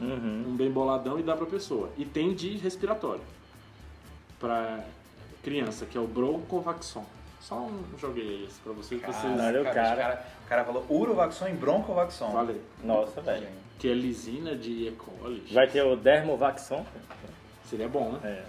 Uhum. 0.00 0.44
um 0.48 0.56
bem 0.56 0.70
boladão 0.70 1.18
e 1.18 1.22
dá 1.22 1.36
pra 1.36 1.46
pessoa. 1.46 1.90
E 1.98 2.04
tem 2.06 2.34
de 2.34 2.56
respiratório 2.56 3.22
pra 4.38 4.84
criança, 5.42 5.84
que 5.86 5.96
é 5.96 6.00
o 6.00 6.06
Broncovaxon. 6.06 7.04
Só 7.40 7.56
um 7.56 7.82
joguei 7.98 8.44
esse 8.44 8.60
pra 8.60 8.72
vocês, 8.72 9.00
pra 9.00 9.10
vocês 9.12 9.34
o 9.34 9.64
cara. 9.64 9.74
cara, 9.96 10.26
o 10.44 10.48
cara 10.48 10.64
falou 10.64 10.84
Urovaxon 10.90 11.48
e 11.48 11.52
Broncovaxon. 11.52 12.30
Falei. 12.32 12.60
Nossa, 12.84 13.20
velho. 13.22 13.48
Que 13.78 13.90
é 13.90 13.94
lisina 13.94 14.54
de 14.54 14.88
E. 14.88 14.90
coli. 14.92 15.42
Vai 15.52 15.66
ter 15.66 15.82
o 15.82 15.96
Dermovaxon? 15.96 16.84
Seria 17.64 17.88
bom, 17.88 18.12
né? 18.12 18.20
É. 18.24 18.44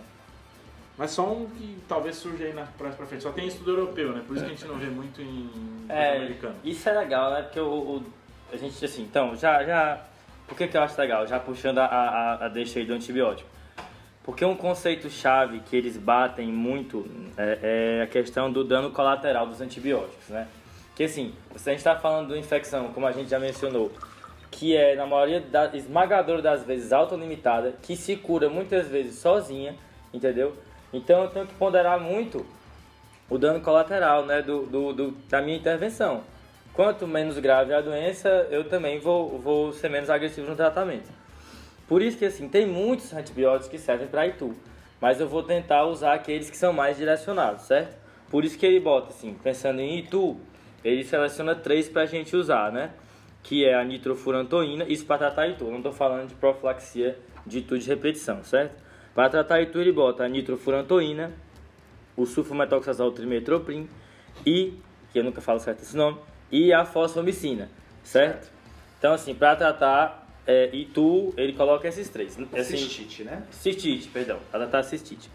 Mas 0.97 1.12
só 1.12 1.25
um 1.32 1.47
que 1.49 1.77
talvez 1.88 2.17
surja 2.17 2.43
aí 2.45 2.54
na 2.54 2.63
próxima 2.65 2.97
pra 2.97 3.06
frente. 3.08 3.23
Só 3.23 3.32
tem 3.32 3.47
estudo 3.47 3.71
europeu, 3.71 4.12
né? 4.12 4.23
Por 4.27 4.36
isso 4.36 4.45
que 4.45 4.51
a 4.51 4.56
gente 4.56 4.65
não 4.67 4.75
vê 4.75 4.88
muito 4.88 5.21
em 5.21 5.49
É, 5.88 6.17
americano. 6.17 6.56
isso 6.63 6.88
é 6.89 6.91
legal, 6.91 7.32
né? 7.32 7.43
Porque 7.43 7.60
o, 7.62 7.65
o- 7.71 8.04
a 8.51 8.58
gente, 8.58 8.84
assim, 8.84 9.04
então, 9.04 9.36
já, 9.38 9.63
já... 9.63 10.01
Por 10.47 10.58
que 10.58 10.67
que 10.67 10.75
eu 10.75 10.82
acho 10.84 10.99
legal? 10.99 11.25
Já 11.25 11.39
puxando 11.39 11.77
a, 11.80 11.86
a, 11.86 12.45
a 12.45 12.49
deixa 12.49 12.77
aí 12.80 12.86
do 12.86 12.93
antibiótico. 12.93 13.49
Porque 14.23 14.45
um 14.45 14.55
conceito-chave 14.55 15.62
que 15.62 15.75
eles 15.75 15.97
batem 15.97 16.47
muito 16.47 17.05
é, 17.38 17.97
é 17.99 18.03
a 18.03 18.07
questão 18.07 18.51
do 18.51 18.63
dano 18.63 18.91
colateral 18.91 19.47
dos 19.47 19.62
antibióticos, 19.62 20.29
né? 20.29 20.47
Que 20.95 21.05
assim, 21.05 21.34
se 21.55 21.69
a 21.69 21.73
gente 21.73 21.79
está 21.79 21.95
falando 21.95 22.34
de 22.34 22.39
infecção, 22.39 22.89
como 22.93 23.07
a 23.07 23.12
gente 23.12 23.29
já 23.29 23.39
mencionou, 23.39 23.91
que 24.51 24.75
é, 24.75 24.95
na 24.95 25.07
maioria 25.07 25.39
da, 25.39 25.75
esmagadora 25.75 26.41
das 26.41 26.63
vezes, 26.63 26.91
autolimitada, 26.91 27.73
que 27.81 27.95
se 27.95 28.15
cura 28.15 28.47
muitas 28.49 28.88
vezes 28.88 29.15
sozinha, 29.15 29.75
entendeu? 30.13 30.55
Então 30.93 31.23
eu 31.23 31.29
tenho 31.29 31.47
que 31.47 31.53
ponderar 31.55 31.99
muito 31.99 32.45
o 33.29 33.38
dano 33.38 33.62
colateral 33.62 34.25
né, 34.25 34.41
do, 34.41 34.65
do, 34.65 34.93
do- 34.93 35.12
da 35.29 35.41
minha 35.41 35.57
intervenção. 35.57 36.21
Quanto 36.73 37.07
menos 37.07 37.39
grave 37.39 37.73
a 37.73 37.81
doença, 37.81 38.29
eu 38.51 38.65
também 38.69 38.99
vou, 38.99 39.39
vou 39.39 39.73
ser 39.73 39.89
menos 39.89 40.10
agressivo 40.10 40.47
no 40.49 40.55
tratamento. 40.55 41.10
Por 41.91 42.01
isso 42.01 42.17
que 42.17 42.23
assim, 42.23 42.47
tem 42.47 42.65
muitos 42.65 43.13
antibióticos 43.13 43.67
que 43.67 43.77
servem 43.77 44.08
para 44.08 44.25
Itu, 44.25 44.56
mas 45.01 45.19
eu 45.19 45.27
vou 45.27 45.43
tentar 45.43 45.84
usar 45.84 46.13
aqueles 46.13 46.49
que 46.49 46.56
são 46.56 46.71
mais 46.71 46.95
direcionados, 46.95 47.63
certo? 47.63 47.97
Por 48.30 48.45
isso 48.45 48.58
que 48.58 48.65
ele 48.65 48.80
bota 48.80 49.10
assim, 49.10 49.34
pensando 49.34 49.82
em 49.82 49.99
Itu, 49.99 50.38
ele 50.86 51.04
seleciona 51.04 51.54
três 51.54 51.89
para 51.89 52.04
a 52.04 52.06
gente 52.06 52.34
usar, 52.34 52.71
né? 52.71 52.91
Que 53.43 53.65
é 53.65 53.75
a 53.75 53.84
nitrofurantoína, 53.84 54.86
isso 54.88 55.06
para 55.06 55.17
tratar 55.17 55.49
Itu, 55.49 55.65
não 55.65 55.80
estou 55.80 55.91
falando 55.91 56.30
de 56.30 56.36
profilaxia 56.36 57.19
de 57.45 57.58
Itu 57.58 57.77
de 57.77 57.89
repetição, 57.89 58.41
certo? 58.41 58.82
Para 59.13 59.27
tratar 59.27 59.62
Itu 59.62 59.77
ele 59.77 59.91
bota 59.91 60.23
a 60.23 60.30
nitrofurantoína, 60.30 61.34
o 62.15 62.25
sulfametoxazol 62.25 63.12
trimetoprim 63.12 63.89
e, 64.45 64.75
que 65.12 65.19
eu 65.19 65.25
nunca 65.25 65.41
falo 65.41 65.60
certo 65.60 65.82
esse 65.82 65.97
nome, 65.97 66.19
e 66.49 66.71
a 66.71 66.86
fosfomicina, 66.86 67.67
certo? 68.01 68.49
Então, 68.97 69.12
assim, 69.12 69.36
para 69.36 69.58
tratar 69.58 70.20
é, 70.45 70.69
Itu, 70.73 71.34
ele 71.38 71.54
coloca 71.54 71.88
esses 71.88 72.10
três. 72.10 72.38
Assim, 72.54 72.77
Cistite, 72.77 73.23
né? 73.23 73.43
cistite, 73.51 74.08
perdão, 74.10 74.39
para 74.49 74.62
tratar 74.62 74.84
cistite. 74.84 75.30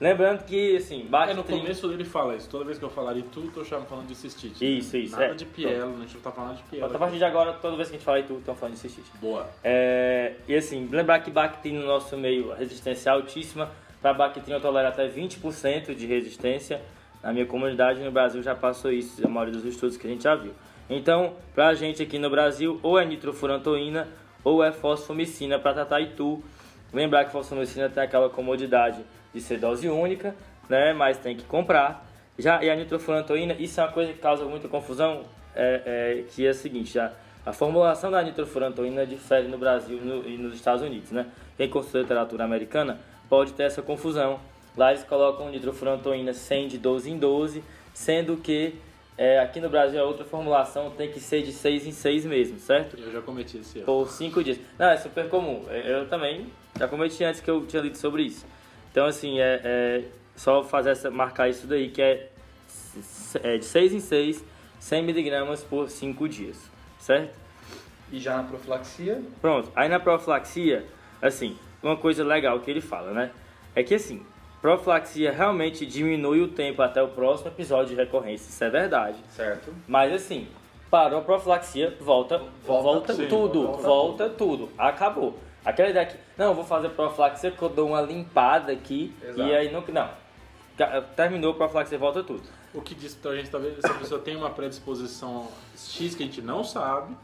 Lembrando 0.00 0.44
que, 0.44 0.76
assim, 0.76 1.02
É, 1.02 1.08
bate 1.08 1.34
no 1.34 1.44
começo 1.44 1.92
ele 1.92 2.04
fala 2.04 2.34
isso. 2.34 2.48
Toda 2.50 2.64
vez 2.64 2.76
que 2.76 2.84
eu 2.84 2.90
falar 2.90 3.16
Itu, 3.16 3.40
eu 3.40 3.50
tô 3.52 3.64
chamando 3.64 3.86
falando 3.86 4.08
de 4.08 4.16
cistite. 4.16 4.78
Isso, 4.78 4.96
isso, 4.96 5.12
Nada 5.12 5.26
é. 5.26 5.34
de 5.34 5.44
pielo, 5.44 5.94
a 5.96 6.00
gente 6.00 6.14
não 6.14 6.20
tá 6.20 6.32
falando 6.32 6.56
de 6.56 6.62
pielo. 6.64 6.86
A 6.86 6.98
partir 6.98 7.18
de 7.18 7.24
agora, 7.24 7.52
toda 7.52 7.76
vez 7.76 7.88
que 7.88 7.94
a 7.94 7.98
gente 7.98 8.04
fala 8.04 8.18
Itu, 8.18 8.34
estão 8.34 8.56
falando 8.56 8.74
de 8.74 8.80
cistite. 8.80 9.08
Boa. 9.20 9.48
É, 9.62 10.32
e 10.48 10.56
assim, 10.56 10.88
lembrar 10.90 11.20
que 11.20 11.30
bactéria 11.30 11.78
no 11.78 11.86
nosso 11.86 12.16
meio, 12.16 12.50
a 12.50 12.56
resistência 12.56 13.10
é 13.10 13.12
altíssima. 13.12 13.70
Para 14.00 14.12
bactéria 14.12 14.54
eu 14.54 14.60
tolero 14.60 14.88
até 14.88 15.08
20% 15.08 15.94
de 15.94 16.06
resistência. 16.06 16.80
Na 17.22 17.32
minha 17.32 17.46
comunidade 17.46 18.02
no 18.02 18.10
Brasil 18.10 18.42
já 18.42 18.56
passou 18.56 18.90
isso, 18.90 19.24
a 19.24 19.28
maioria 19.28 19.54
dos 19.54 19.64
estudos 19.64 19.96
que 19.96 20.04
a 20.04 20.10
gente 20.10 20.24
já 20.24 20.34
viu. 20.34 20.52
Então, 20.90 21.34
para 21.54 21.68
a 21.68 21.74
gente 21.74 22.02
aqui 22.02 22.18
no 22.18 22.28
Brasil, 22.28 22.80
ou 22.82 22.98
é 22.98 23.04
nitrofurantoína 23.04 24.08
ou 24.44 24.62
é 24.62 24.72
fosfomicina 24.72 25.58
para 25.58 25.74
tratar 25.74 26.00
Itu. 26.00 26.42
Lembrar 26.92 27.24
que 27.24 27.32
fosfomicina 27.32 27.88
tem 27.88 28.02
aquela 28.02 28.28
comodidade 28.28 29.00
de 29.32 29.40
ser 29.40 29.58
dose 29.58 29.88
única, 29.88 30.34
né? 30.68 30.92
Mas 30.92 31.18
tem 31.18 31.36
que 31.36 31.44
comprar. 31.44 32.06
Já 32.38 32.62
e 32.62 32.70
a 32.70 32.76
nitrofurantoína, 32.76 33.54
isso 33.58 33.80
é 33.80 33.84
uma 33.84 33.92
coisa 33.92 34.12
que 34.12 34.18
causa 34.18 34.44
muita 34.44 34.68
confusão, 34.68 35.22
é, 35.54 35.82
é, 35.84 36.24
que 36.30 36.46
é 36.46 36.50
a 36.50 36.54
seguinte, 36.54 36.94
já, 36.94 37.12
a 37.44 37.52
formulação 37.52 38.10
da 38.10 38.22
nitrofurantoína 38.22 39.06
difere 39.06 39.48
no 39.48 39.58
Brasil 39.58 39.98
no- 40.00 40.26
e 40.28 40.36
nos 40.38 40.54
Estados 40.54 40.82
Unidos, 40.82 41.10
né? 41.10 41.26
Quem 41.56 41.68
consulta 41.68 41.98
literatura 41.98 42.44
americana 42.44 42.98
pode 43.28 43.52
ter 43.52 43.64
essa 43.64 43.82
confusão. 43.82 44.38
Lá 44.76 44.90
eles 44.92 45.04
colocam 45.04 45.50
nitrofurantoína 45.50 46.32
100 46.32 46.68
de 46.68 46.78
12 46.78 47.10
em 47.10 47.18
12, 47.18 47.62
sendo 47.92 48.36
que 48.38 48.74
é, 49.16 49.38
aqui 49.38 49.60
no 49.60 49.68
Brasil 49.68 50.00
a 50.00 50.04
outra 50.04 50.24
formulação 50.24 50.90
tem 50.90 51.10
que 51.10 51.20
ser 51.20 51.42
de 51.42 51.52
6 51.52 51.86
em 51.86 51.92
6 51.92 52.24
mesmo, 52.24 52.58
certo? 52.58 52.98
Eu 52.98 53.12
já 53.12 53.20
cometi 53.20 53.58
esse 53.58 53.78
erro. 53.78 53.86
por 53.86 54.08
cinco 54.08 54.42
dias. 54.42 54.58
Não, 54.78 54.88
é 54.88 54.96
super 54.96 55.28
comum. 55.28 55.64
Eu 55.68 55.98
eu 55.98 56.08
também 56.08 56.46
já 56.78 56.88
cometi 56.88 57.22
antes 57.22 57.40
que 57.40 57.50
eu 57.50 57.64
tinha 57.66 57.82
lido 57.82 57.96
sobre 57.96 58.24
isso. 58.24 58.46
Então, 58.90 59.06
assim, 59.06 59.38
é, 59.40 59.60
é 59.64 60.04
só 60.34 60.62
fazer 60.62 60.90
essa, 60.90 61.10
marcar 61.10 61.48
isso 61.48 61.66
daí, 61.66 61.90
que 61.90 62.00
é, 62.02 62.28
é 63.42 63.58
de 63.58 63.64
6 63.64 63.92
em 63.92 64.00
6, 64.00 64.44
100 64.80 65.02
miligramas 65.02 65.62
por 65.62 65.88
5 65.88 66.28
dias, 66.28 66.58
certo? 66.98 67.34
E 68.10 68.18
já 68.18 68.36
na 68.36 68.42
profilaxia, 68.42 69.22
Pronto, 69.40 69.70
aí 69.74 69.88
na 69.88 69.98
profilaxia, 69.98 70.84
assim, 71.20 71.56
uma 71.82 71.96
coisa 71.96 72.22
legal 72.22 72.60
que 72.60 72.70
ele 72.70 72.80
fala, 72.80 73.12
né? 73.12 73.30
É 73.74 73.82
que 73.82 73.94
assim, 73.94 74.22
profilaxia 74.62 75.32
realmente 75.32 75.84
diminui 75.84 76.40
o 76.40 76.48
tempo 76.48 76.80
até 76.80 77.02
o 77.02 77.08
próximo 77.08 77.48
episódio 77.48 77.88
de 77.88 77.94
recorrência, 77.96 78.48
isso 78.48 78.62
é 78.64 78.70
verdade. 78.70 79.18
certo? 79.28 79.74
Mas 79.88 80.12
assim, 80.12 80.46
parou 80.88 81.18
a 81.18 81.22
profilaxia, 81.22 81.94
volta, 82.00 82.38
volta, 82.64 82.82
Volta 82.82 83.14
sim, 83.14 83.26
tudo, 83.26 83.66
volta 83.66 83.82
volta, 83.82 84.30
tudo. 84.30 84.68
Acabou. 84.78 85.36
Aquela 85.64 85.90
ideia 85.90 86.06
que, 86.06 86.16
não, 86.38 86.46
eu 86.46 86.54
vou 86.54 86.64
fazer 86.64 86.90
profilaxia 86.90 87.50
que 87.50 87.60
eu 87.60 87.68
dou 87.68 87.88
uma 87.88 88.00
limpada 88.00 88.72
aqui 88.72 89.12
Exato. 89.22 89.40
e 89.42 89.54
aí 89.54 89.72
não, 89.72 89.82
não. 89.92 90.10
Terminou 91.16 91.52
a 91.52 91.54
profilaxia, 91.54 91.98
volta 91.98 92.22
tudo. 92.22 92.42
O 92.72 92.80
que 92.80 92.94
diz 92.94 93.14
pra 93.14 93.34
gente, 93.34 93.50
talvez, 93.50 93.76
essa 93.78 93.92
pessoa 93.94 94.20
tem 94.20 94.34
uma 94.34 94.48
predisposição 94.50 95.48
X 95.76 96.14
que 96.14 96.22
a 96.22 96.26
gente 96.26 96.40
não 96.40 96.64
sabe. 96.64 97.14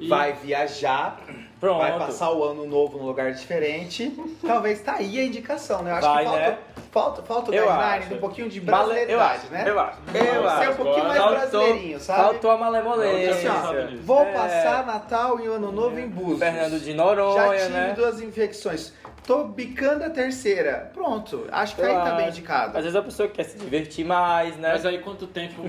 E 0.00 0.08
Vai 0.08 0.32
viajar, 0.32 1.20
Pronto. 1.60 1.78
vai 1.78 1.96
passar 1.98 2.30
o 2.32 2.42
ano 2.44 2.66
novo 2.66 2.98
num 2.98 3.06
lugar 3.06 3.32
diferente. 3.32 4.12
Talvez 4.44 4.80
tá 4.80 4.96
aí 4.96 5.18
a 5.18 5.24
indicação, 5.24 5.82
né? 5.82 5.92
Eu 5.92 5.96
acho 5.96 6.06
Vai, 6.08 6.24
que 6.24 6.30
falta, 6.30 6.40
né? 6.50 6.58
falta, 6.90 7.22
falta 7.22 7.48
o 7.50 7.52
guideline, 7.52 7.80
acho. 8.04 8.14
um 8.14 8.18
pouquinho 8.18 8.48
de 8.50 8.60
brasileiridade, 8.60 9.42
acho, 9.44 9.52
né? 9.52 9.64
eu 9.66 9.80
acho. 9.80 9.98
Eu 10.12 10.42
Nossa, 10.42 10.58
ser 10.62 10.70
um 10.70 10.74
pouquinho 10.74 11.04
mais 11.06 11.20
agora- 11.20 11.38
brasileirinho, 11.40 12.00
sabe? 12.00 12.20
Faltou 12.22 12.50
a 12.50 12.56
malemolência. 12.58 13.30
assim, 13.32 13.48
ó, 13.48 13.96
Vou 14.02 14.22
É. 14.22 14.32
passar 14.32 14.84
Natal 14.86 15.40
e 15.40 15.46
Ano 15.46 15.70
Novo 15.72 15.98
em 15.98 16.08
Búzios. 16.08 16.38
Fernando 16.40 16.78
de 16.80 16.90
Já 16.90 16.96
Noronha, 16.96 17.58
tive 17.58 17.68
né? 17.70 17.92
duas 17.96 18.20
infecções. 18.20 18.92
Tô 19.26 19.44
bicando 19.44 20.04
a 20.04 20.10
terceira. 20.10 20.90
Pronto. 20.92 21.46
Acho 21.50 21.76
que 21.76 21.80
Eu 21.80 21.86
aí 21.86 21.94
tá 21.94 22.10
bem 22.16 22.26
acho. 22.26 22.38
indicado. 22.38 22.76
Às 22.76 22.82
vezes 22.84 22.94
a 22.96 23.00
pessoa 23.02 23.26
quer 23.28 23.44
se 23.44 23.56
divertir 23.56 24.04
mais, 24.04 24.54
né? 24.58 24.72
Mas 24.72 24.84
aí 24.84 24.98
quanto 24.98 25.26
tempo 25.26 25.62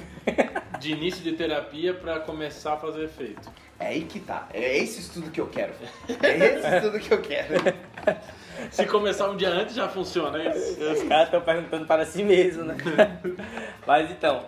de 0.80 0.92
início 0.92 1.24
de 1.24 1.32
terapia 1.34 1.94
pra 1.94 2.20
começar 2.20 2.74
a 2.74 2.78
fazer 2.78 3.04
efeito? 3.06 3.50
É 3.80 3.88
aí 3.88 4.04
que 4.04 4.20
tá. 4.20 4.48
É 4.54 4.78
esse 4.78 5.02
estudo 5.02 5.30
que 5.30 5.42
eu 5.42 5.48
quero. 5.48 5.74
É 6.22 6.38
esse 6.38 6.76
estudo 6.76 7.00
que 7.00 7.14
eu 7.14 7.22
quero. 7.22 7.56
Se 8.72 8.86
começar 8.86 9.30
um 9.30 9.36
dia 9.36 9.50
antes 9.50 9.76
já 9.76 9.88
funciona, 9.88 10.42
é 10.42 10.58
isso? 10.58 10.82
Os 10.82 11.04
caras 11.04 11.26
estão 11.26 11.42
perguntando 11.42 11.86
para 11.86 12.06
si 12.06 12.24
mesmo, 12.24 12.64
né? 12.64 12.78
Mas 13.86 14.10
então, 14.10 14.46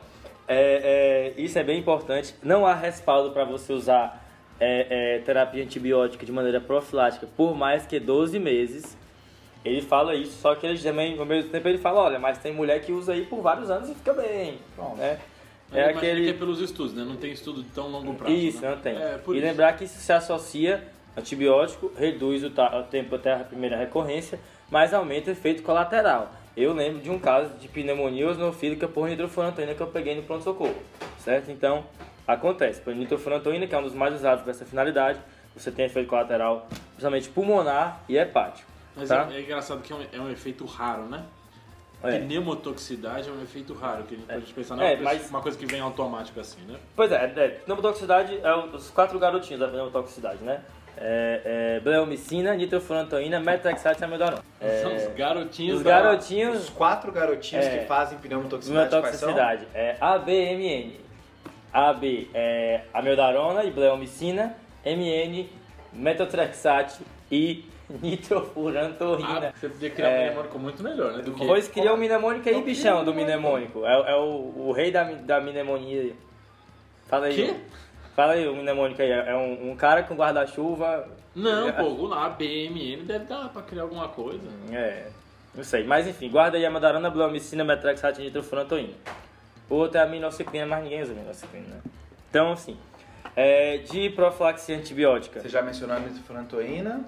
é, 0.47 1.33
é, 1.37 1.41
isso 1.41 1.59
é 1.59 1.63
bem 1.63 1.79
importante. 1.79 2.33
Não 2.41 2.65
há 2.65 2.73
respaldo 2.73 3.31
para 3.31 3.43
você 3.43 3.73
usar 3.73 4.23
é, 4.59 5.15
é, 5.15 5.19
terapia 5.19 5.63
antibiótica 5.63 6.25
de 6.25 6.31
maneira 6.31 6.61
profilática 6.61 7.27
por 7.35 7.55
mais 7.55 7.85
que 7.85 7.99
12 7.99 8.39
meses. 8.39 8.97
Ele 9.65 9.81
fala 9.81 10.15
isso, 10.15 10.39
só 10.39 10.55
que 10.55 10.65
ele 10.65 10.79
também, 10.79 11.19
ao 11.19 11.25
mesmo 11.25 11.49
tempo, 11.49 11.67
ele 11.67 11.77
fala: 11.77 12.01
olha, 12.01 12.19
mas 12.19 12.37
tem 12.37 12.53
mulher 12.53 12.79
que 12.81 12.93
usa 12.93 13.11
aí 13.11 13.25
por 13.25 13.41
vários 13.41 13.69
anos 13.69 13.89
e 13.89 13.95
fica 13.95 14.13
bem. 14.13 14.59
Pronto. 14.75 14.95
Né? 14.95 15.19
É 15.71 15.79
É 15.79 15.89
aquele... 15.89 16.23
que 16.23 16.29
é 16.29 16.33
pelos 16.33 16.61
estudos, 16.61 16.93
né? 16.93 17.03
Não 17.03 17.15
tem 17.15 17.31
estudo 17.31 17.63
de 17.63 17.69
tão 17.69 17.87
longo 17.87 18.13
prazo. 18.13 18.33
Isso, 18.33 18.61
né? 18.61 18.71
não 18.71 18.77
tem. 18.77 18.95
É, 18.95 19.15
e 19.15 19.19
isso. 19.19 19.31
lembrar 19.31 19.73
que 19.73 19.83
isso 19.83 19.99
se 19.99 20.13
associa, 20.13 20.83
antibiótico 21.15 21.91
reduz 21.97 22.43
o, 22.43 22.47
o 22.47 22.83
tempo 22.83 23.15
até 23.15 23.33
a 23.33 23.39
primeira 23.39 23.75
recorrência, 23.77 24.39
mas 24.69 24.93
aumenta 24.93 25.29
o 25.29 25.33
efeito 25.33 25.63
colateral. 25.63 26.31
Eu 26.55 26.73
lembro 26.73 27.01
de 27.01 27.09
um 27.09 27.19
caso 27.19 27.53
de 27.59 27.67
pneumonia 27.67 28.27
osnofílica 28.29 28.87
por 28.87 29.07
nitrofurantoína 29.07 29.75
que 29.75 29.81
eu 29.81 29.87
peguei 29.87 30.15
no 30.15 30.23
pronto-socorro, 30.23 30.75
certo? 31.19 31.51
Então, 31.51 31.85
acontece. 32.27 32.81
Por 32.81 32.95
nitrofurantoína, 32.95 33.67
que 33.67 33.75
é 33.75 33.77
um 33.77 33.83
dos 33.83 33.93
mais 33.93 34.15
usados 34.15 34.41
para 34.41 34.51
essa 34.51 34.65
finalidade, 34.65 35.19
você 35.55 35.71
tem 35.71 35.85
efeito 35.85 36.09
colateral, 36.09 36.67
principalmente 36.89 37.29
pulmonar 37.29 38.03
e 38.09 38.17
hepático. 38.17 38.69
Mas 38.95 39.09
tá? 39.09 39.27
é, 39.31 39.37
é 39.37 39.41
engraçado 39.41 39.81
que 39.81 39.93
é 39.93 39.95
um, 39.95 40.05
é 40.11 40.19
um 40.19 40.31
efeito 40.31 40.65
raro, 40.65 41.03
né? 41.03 41.23
É. 42.03 42.19
Pneumotoxicidade 42.19 43.27
é 43.27 43.31
um 43.31 43.41
efeito 43.41 43.73
raro, 43.73 44.03
que 44.03 44.13
a 44.13 44.17
gente 44.17 44.27
pode 44.27 44.53
pensar, 44.53 44.75
não 44.75 44.83
É, 44.83 44.93
é, 44.93 44.95
uma 44.95 45.03
coisa- 45.03 45.19
mas- 45.21 45.29
uma 45.29 45.41
coisa 45.41 45.57
que 45.57 45.65
vem 45.65 45.79
automática 45.81 46.41
assim, 46.41 46.61
né? 46.67 46.77
Pois 46.95 47.11
é, 47.11 47.15
é 47.35 47.47
pneumotoxicidade 47.49 48.39
é 48.43 48.55
os 48.55 48.89
quatro 48.91 49.17
garotinhos 49.17 49.59
da 49.59 49.67
pneumotoxicidade, 49.67 50.43
né? 50.43 50.61
É, 50.99 51.75
é, 51.77 51.79
bleomicina, 51.79 52.55
nitrofurantoína, 52.55 53.39
metaxate 53.39 54.01
e 54.01 54.03
amiodarona. 54.05 54.41
É, 54.59 54.81
São 54.81 54.95
os 54.95 55.15
garotinhos 55.15 55.77
os 55.77 55.83
da- 55.83 55.89
garotinhos 56.01 56.63
Os 56.63 56.69
quatro 56.69 57.11
garotinhos 57.11 57.65
É. 57.65 57.77
que 57.79 57.85
fazem 57.85 58.17
pneumotoxicidade? 58.17 58.89
Pneumotoxicidade 58.89 59.67
é 59.75 59.95
ABMN. 60.01 60.99
AB 61.73 62.29
é 62.33 62.81
amiodarona 62.93 63.63
e 63.63 63.69
bleomicina, 63.71 64.55
MN, 64.83 65.47
metotrexate 65.93 67.01
e 67.31 67.65
nitrofurantoína. 67.89 69.49
Ah, 69.49 69.53
você 69.59 69.69
podia 69.69 69.89
criar 69.89 70.07
É. 70.09 70.19
um 70.19 70.25
mnemônico 70.25 70.59
muito 70.59 70.83
melhor, 70.83 71.13
né? 71.13 71.23
Do 71.23 71.31
que... 71.33 71.45
Pois 71.45 71.67
criou 71.67 71.95
o 71.95 71.97
mnemônico 71.97 72.47
aí, 72.49 72.61
bichão, 72.61 73.03
do 73.03 73.13
mnemônico. 73.13 73.85
É, 73.85 74.11
é 74.11 74.15
o, 74.15 74.53
o 74.67 74.71
rei 74.71 74.91
da, 74.91 75.03
da 75.03 75.39
mnemonia. 75.41 76.13
Fala 77.07 77.27
aí. 77.27 77.35
Quê? 77.35 77.55
Fala 78.15 78.33
aí 78.33 78.47
o 78.47 78.55
mnemônico 78.55 79.01
aí. 79.01 79.11
É 79.11 79.35
um, 79.35 79.71
um 79.71 79.75
cara 79.75 80.03
com 80.03 80.15
guarda-chuva. 80.15 81.07
Não, 81.35 81.69
É. 81.69 81.71
pô, 81.71 82.07
lá, 82.07 82.29
BMN 82.29 83.03
deve 83.03 83.25
dar 83.25 83.49
pra 83.49 83.61
criar 83.61 83.83
alguma 83.83 84.07
coisa. 84.07 84.47
É, 84.71 85.07
não 85.53 85.63
sei. 85.63 85.83
Mas 85.83 86.07
enfim, 86.07 86.29
guarda 86.29 86.57
aí 86.57 86.65
a 86.65 86.67
amiodarona, 86.67 87.09
bleomicina, 87.09 87.63
metraxate 87.63 88.21
e 88.21 88.25
nitrofurantoína. 88.25 88.93
O 89.69 89.75
outro 89.75 89.99
é 89.99 90.01
a 90.01 90.07
minociclina, 90.07 90.65
mas 90.65 90.83
ninguém 90.83 91.01
usa 91.03 91.13
minociclina, 91.13 91.67
né? 91.67 91.81
Então, 92.29 92.53
assim, 92.53 92.75
é, 93.35 93.77
de 93.77 94.09
profilaxia 94.09 94.75
antibiótica. 94.77 95.39
Você 95.41 95.49
já 95.49 95.61
mencionou 95.61 95.95
a 95.95 95.99
nitrofurantoína. 95.99 97.05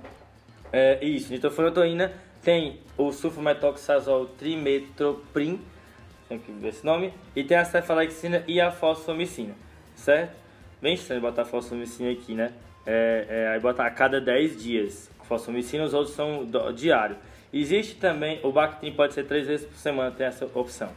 É, 0.71 1.03
isso, 1.03 1.31
nitrofurantoína 1.31 2.11
tem 2.41 2.79
o 2.97 3.11
sulfametoxazol 3.11 4.27
trimetoprim, 4.37 5.59
tem 6.27 6.39
que 6.39 6.51
ver 6.51 6.69
esse 6.69 6.85
nome, 6.85 7.13
e 7.35 7.43
tem 7.43 7.57
a 7.57 7.65
cefalexina 7.65 8.43
e 8.47 8.61
a 8.61 8.71
fosfomicina, 8.71 9.53
certo? 9.95 10.35
Bem 10.81 10.93
estranho 10.93 11.21
botar 11.21 11.43
fosfomicina 11.43 12.11
aqui, 12.11 12.33
né? 12.33 12.53
É, 12.85 13.25
é, 13.29 13.47
aí 13.49 13.59
botar 13.59 13.85
a 13.85 13.91
cada 13.91 14.21
10 14.21 14.61
dias 14.61 15.11
fosfomicina, 15.23 15.83
os 15.83 15.93
outros 15.93 16.15
são 16.15 16.47
diário. 16.73 17.17
Existe 17.51 17.95
também, 17.95 18.39
o 18.43 18.51
Bactrim 18.51 18.93
pode 18.93 19.13
ser 19.13 19.25
3 19.25 19.47
vezes 19.47 19.65
por 19.65 19.75
semana, 19.75 20.11
tem 20.11 20.27
essa 20.27 20.45
opção. 20.53 20.89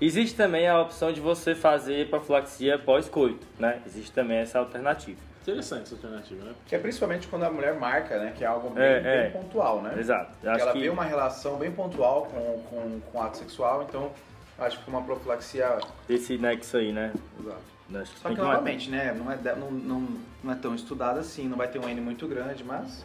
Existe 0.00 0.36
também 0.36 0.66
a 0.66 0.80
opção 0.80 1.12
de 1.12 1.20
você 1.20 1.54
fazer 1.54 2.08
profilaxia 2.08 2.78
pós-coito, 2.78 3.46
né? 3.58 3.82
Existe 3.86 4.12
também 4.12 4.38
essa 4.38 4.58
alternativa. 4.58 5.29
Interessante 5.42 5.82
essa 5.84 5.94
alternativa, 5.94 6.44
né? 6.44 6.54
Que 6.66 6.74
é 6.74 6.78
principalmente 6.78 7.26
quando 7.28 7.44
a 7.44 7.50
mulher 7.50 7.74
marca, 7.74 8.18
né? 8.18 8.32
Que 8.36 8.44
é 8.44 8.46
algo 8.46 8.70
bem, 8.70 8.84
É, 8.84 9.00
bem 9.00 9.12
é. 9.12 9.30
pontual, 9.30 9.80
né? 9.82 9.94
Exato. 9.98 10.30
Eu 10.32 10.40
Que 10.42 10.48
acho 10.48 10.60
ela 10.64 10.72
que 10.72 10.80
vê 10.80 10.88
uma 10.90 11.04
relação 11.04 11.56
bem 11.56 11.70
pontual 11.72 12.26
com, 12.26 12.62
com, 12.68 13.00
com 13.00 13.18
o 13.18 13.22
ato 13.22 13.38
sexual, 13.38 13.82
então 13.88 14.12
acho 14.58 14.78
que 14.82 14.88
uma 14.90 15.02
profilaxia. 15.02 15.78
esse 16.08 16.36
nexo 16.36 16.76
aí, 16.76 16.92
né? 16.92 17.12
Exato. 17.40 17.70
Acho 17.92 18.12
Só 18.18 18.28
tem 18.28 18.36
que 18.36 18.40
que 18.42 18.46
matar. 18.46 18.52
novamente, 18.60 18.90
né? 18.90 19.12
Não 19.12 19.32
é, 19.32 19.36
não, 19.56 19.70
não, 19.70 20.08
não 20.44 20.52
é 20.52 20.56
tão 20.56 20.74
estudada 20.74 21.18
assim, 21.20 21.48
não 21.48 21.56
vai 21.56 21.66
ter 21.68 21.78
um 21.80 21.88
N 21.88 22.00
muito 22.00 22.28
grande, 22.28 22.62
mas. 22.62 23.04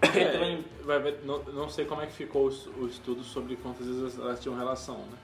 Porque 0.00 0.18
É, 0.18 0.32
também 0.32 0.64
vai 0.84 0.98
ver- 0.98 1.20
não, 1.24 1.38
não 1.44 1.68
sei 1.68 1.84
como 1.84 2.02
é 2.02 2.06
que 2.06 2.12
ficou 2.12 2.46
o, 2.46 2.48
es- 2.48 2.66
o 2.78 2.86
estudo 2.86 3.22
sobre 3.22 3.54
quantas 3.56 3.86
vezes 3.86 4.18
elas 4.18 4.40
tinham 4.40 4.56
relação, 4.58 4.96
né? 4.98 5.18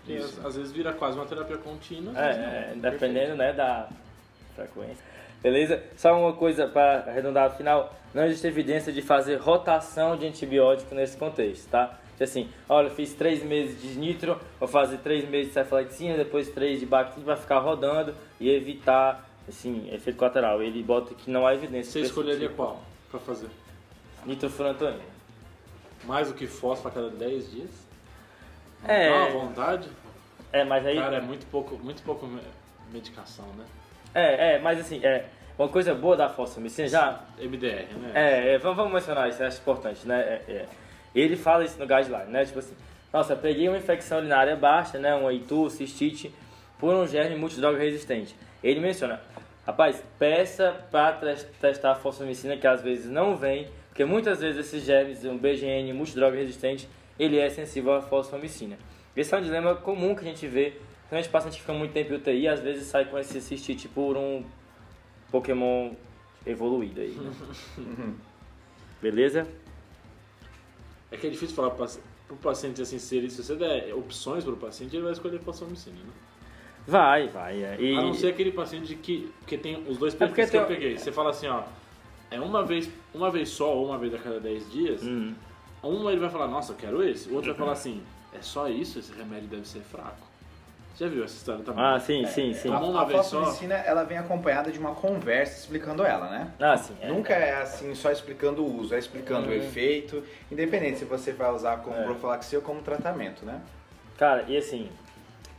Porque 0.00 0.14
Isso. 0.14 0.40
às, 0.40 0.46
às 0.46 0.56
vezes 0.56 0.72
vira 0.72 0.92
quase 0.92 1.16
uma 1.16 1.24
terapia 1.26 1.56
contínua. 1.58 2.12
É, 2.18 2.36
não. 2.74 2.88
é, 2.88 2.90
dependendo 2.90 3.36
né, 3.36 3.52
da 3.52 3.88
frequência. 4.56 5.11
Beleza? 5.42 5.82
Só 5.96 6.18
uma 6.18 6.32
coisa 6.34 6.66
para 6.68 7.04
arredondar 7.10 7.48
o 7.52 7.56
final: 7.56 7.94
não 8.14 8.24
existe 8.24 8.46
evidência 8.46 8.92
de 8.92 9.02
fazer 9.02 9.36
rotação 9.36 10.16
de 10.16 10.26
antibiótico 10.26 10.94
nesse 10.94 11.16
contexto, 11.16 11.68
tá? 11.68 11.98
Tipo 12.12 12.24
Assim, 12.24 12.48
olha, 12.68 12.88
fiz 12.90 13.14
três 13.14 13.42
meses 13.42 13.80
de 13.82 13.98
nitro, 13.98 14.38
vou 14.60 14.68
fazer 14.68 14.98
três 14.98 15.28
meses 15.28 15.48
de 15.48 15.54
cefalexina, 15.54 16.16
depois 16.16 16.48
três 16.50 16.78
de 16.78 16.86
bactrim, 16.86 17.24
vai 17.24 17.36
ficar 17.36 17.58
rodando 17.58 18.14
e 18.38 18.48
evitar, 18.50 19.28
assim, 19.48 19.88
efeito 19.92 20.16
colateral. 20.18 20.62
Ele 20.62 20.82
bota 20.82 21.14
que 21.14 21.28
não 21.30 21.44
há 21.46 21.54
evidência. 21.54 21.90
Você 21.90 22.00
escolheria 22.02 22.48
tipo. 22.48 22.54
qual 22.62 22.80
pra 23.10 23.18
fazer? 23.18 23.48
Nitrofurantoína. 24.24 25.00
Mais 26.04 26.28
do 26.28 26.34
que 26.34 26.46
fósforo 26.46 26.88
a 26.90 26.92
cada 26.92 27.10
10 27.10 27.50
dias? 27.50 27.70
É. 28.86 29.08
Dá 29.10 29.16
uma 29.16 29.30
vontade? 29.46 29.88
É, 30.52 30.64
mas 30.64 30.86
aí. 30.86 30.96
Cara, 30.96 31.16
é 31.16 31.20
muito 31.20 31.46
pouco, 31.46 31.76
muito 31.76 32.02
pouco 32.02 32.26
me- 32.26 32.40
medicação, 32.92 33.46
né? 33.56 33.64
É, 34.14 34.54
é, 34.54 34.58
mas 34.58 34.80
assim, 34.80 35.04
é. 35.04 35.26
Uma 35.58 35.68
coisa 35.68 35.94
boa 35.94 36.16
da 36.16 36.28
fosfomicina 36.28 36.88
já 36.88 37.20
MDR, 37.38 37.94
né? 38.00 38.12
É, 38.14 38.54
é, 38.54 38.58
vamos, 38.58 38.90
mencionar 38.90 39.28
isso, 39.28 39.44
acho 39.44 39.60
importante, 39.60 40.08
né? 40.08 40.20
É, 40.20 40.52
é. 40.52 40.66
Ele 41.14 41.36
fala 41.36 41.62
isso 41.64 41.78
no 41.78 41.86
guideline, 41.86 42.30
né? 42.30 42.44
Tipo 42.44 42.58
assim, 42.58 42.74
nossa, 43.12 43.36
peguei 43.36 43.68
uma 43.68 43.76
infecção 43.76 44.18
urinária 44.18 44.56
baixa, 44.56 44.98
né? 44.98 45.14
Um 45.14 45.30
ITU, 45.30 45.68
cistite, 45.68 46.34
por 46.78 46.94
um 46.94 47.06
germe 47.06 47.36
multidroga 47.36 47.78
resistente. 47.78 48.34
Ele 48.64 48.80
menciona, 48.80 49.20
rapaz, 49.66 50.02
peça 50.18 50.74
para 50.90 51.36
testar 51.60 51.92
a 51.92 51.94
fosfomicina, 51.94 52.56
que 52.56 52.66
às 52.66 52.82
vezes 52.82 53.10
não 53.10 53.36
vem, 53.36 53.68
porque 53.88 54.04
muitas 54.04 54.40
vezes 54.40 54.66
esses 54.66 54.82
germes, 54.82 55.24
um 55.24 55.36
BGN 55.36 55.92
multidroga 55.92 56.36
resistente, 56.36 56.88
ele 57.18 57.38
é 57.38 57.48
sensível 57.50 57.92
à 57.94 58.00
fosfomicina. 58.00 58.78
Esse 59.14 59.34
é 59.34 59.38
um 59.38 59.42
dilema 59.42 59.74
comum 59.74 60.14
que 60.14 60.22
a 60.22 60.28
gente 60.28 60.46
vê, 60.46 60.80
principalmente 61.12 61.28
paciente 61.28 61.54
que 61.56 61.60
fica 61.60 61.72
muito 61.74 61.92
tempo 61.92 62.12
em 62.14 62.16
UTI, 62.16 62.48
às 62.48 62.60
vezes 62.60 62.86
sai 62.86 63.04
com 63.04 63.18
esse 63.18 63.38
cistite 63.40 63.86
por 63.86 64.16
um 64.16 64.42
Pokémon 65.30 65.92
evoluído 66.46 67.02
aí, 67.02 67.10
né? 67.10 67.30
Beleza? 69.02 69.46
É 71.10 71.16
que 71.18 71.26
é 71.26 71.30
difícil 71.30 71.54
falar 71.54 71.68
pro 71.70 71.80
paci- 71.80 72.00
pro 72.26 72.36
paciente 72.36 72.80
assim, 72.80 72.98
se, 72.98 73.16
ele, 73.16 73.28
se 73.28 73.42
você 73.42 73.54
der 73.56 73.94
opções 73.94 74.42
pro 74.42 74.56
paciente, 74.56 74.96
ele 74.96 75.02
vai 75.02 75.12
escolher 75.12 75.38
fosfomicina, 75.40 75.96
né? 75.96 76.12
Vai, 76.86 77.28
vai. 77.28 77.62
É. 77.62 77.76
E, 77.78 77.94
A 77.94 78.00
não 78.00 78.14
ser 78.14 78.28
aquele 78.28 78.50
paciente 78.50 78.94
que, 78.96 79.30
que 79.46 79.58
tem 79.58 79.84
os 79.86 79.98
dois 79.98 80.14
É 80.14 80.16
perfis 80.16 80.50
que 80.50 80.56
eu 80.56 80.64
tem- 80.66 80.76
peguei. 80.76 80.98
Você 80.98 81.12
fala 81.12 81.28
assim, 81.30 81.46
ó, 81.46 81.62
é 82.30 82.40
uma 82.40 82.64
vez, 82.64 82.90
uma 83.12 83.30
vez 83.30 83.50
só 83.50 83.76
ou 83.76 83.86
uma 83.86 83.98
vez 83.98 84.14
a 84.14 84.18
cada 84.18 84.40
10 84.40 84.72
dias, 84.72 85.02
Hum, 85.02 85.34
um 85.84 86.08
ele 86.08 86.18
vai 86.20 86.30
falar, 86.30 86.48
nossa, 86.48 86.72
eu 86.72 86.76
quero 86.76 87.02
esse. 87.04 87.28
O 87.28 87.34
outro 87.34 87.50
vai 87.50 87.58
falar 87.58 87.72
assim, 87.72 88.02
é 88.32 88.40
só 88.40 88.66
isso? 88.68 88.98
Esse 88.98 89.12
remédio 89.12 89.48
deve 89.48 89.68
ser 89.68 89.80
fraco. 89.80 90.31
Já 90.98 91.08
viu 91.08 91.24
essa 91.24 91.34
história 91.34 91.64
também? 91.64 91.82
Ah, 91.82 91.98
sim, 91.98 92.24
sim, 92.26 92.52
sim. 92.52 92.68
Tomou 92.68 92.90
uma 92.90 93.02
a 93.02 93.04
vez 93.04 93.26
só? 93.26 93.54
ela 93.86 94.04
vem 94.04 94.18
acompanhada 94.18 94.70
de 94.70 94.78
uma 94.78 94.94
conversa 94.94 95.60
explicando 95.60 96.04
ela, 96.04 96.28
né? 96.28 96.50
Ah, 96.60 96.76
sim. 96.76 96.94
é. 97.00 97.08
Nunca 97.08 97.32
é 97.32 97.62
assim, 97.62 97.94
só 97.94 98.10
explicando 98.10 98.62
o 98.62 98.80
uso, 98.80 98.94
é 98.94 98.98
explicando 98.98 99.48
o 99.48 99.54
efeito, 99.54 100.22
independente 100.50 100.98
se 100.98 101.04
você 101.04 101.32
vai 101.32 101.50
usar 101.50 101.78
como 101.78 101.96
É. 101.96 102.04
profilaxia 102.04 102.58
ou 102.58 102.64
como 102.64 102.82
tratamento, 102.82 103.44
né? 103.44 103.60
Cara, 104.18 104.44
e 104.46 104.56
assim, 104.56 104.88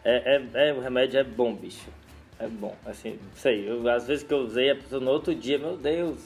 é, 0.06 0.36
é, 0.54 0.70
é- 0.70 0.74
o 0.74 0.80
remédio 0.80 1.20
é 1.20 1.24
bom, 1.24 1.54
bicho. 1.56 1.90
É 2.40 2.48
bom. 2.48 2.76
Assim, 2.86 3.20
sei, 3.36 3.70
eu, 3.70 3.88
às 3.90 4.06
vezes 4.08 4.24
que 4.24 4.34
eu 4.34 4.40
usei, 4.40 4.72
a 4.72 4.76
pessoa 4.76 5.02
no 5.02 5.12
outro 5.12 5.34
dia, 5.34 5.58
meu 5.58 5.78
Deus. 5.78 6.20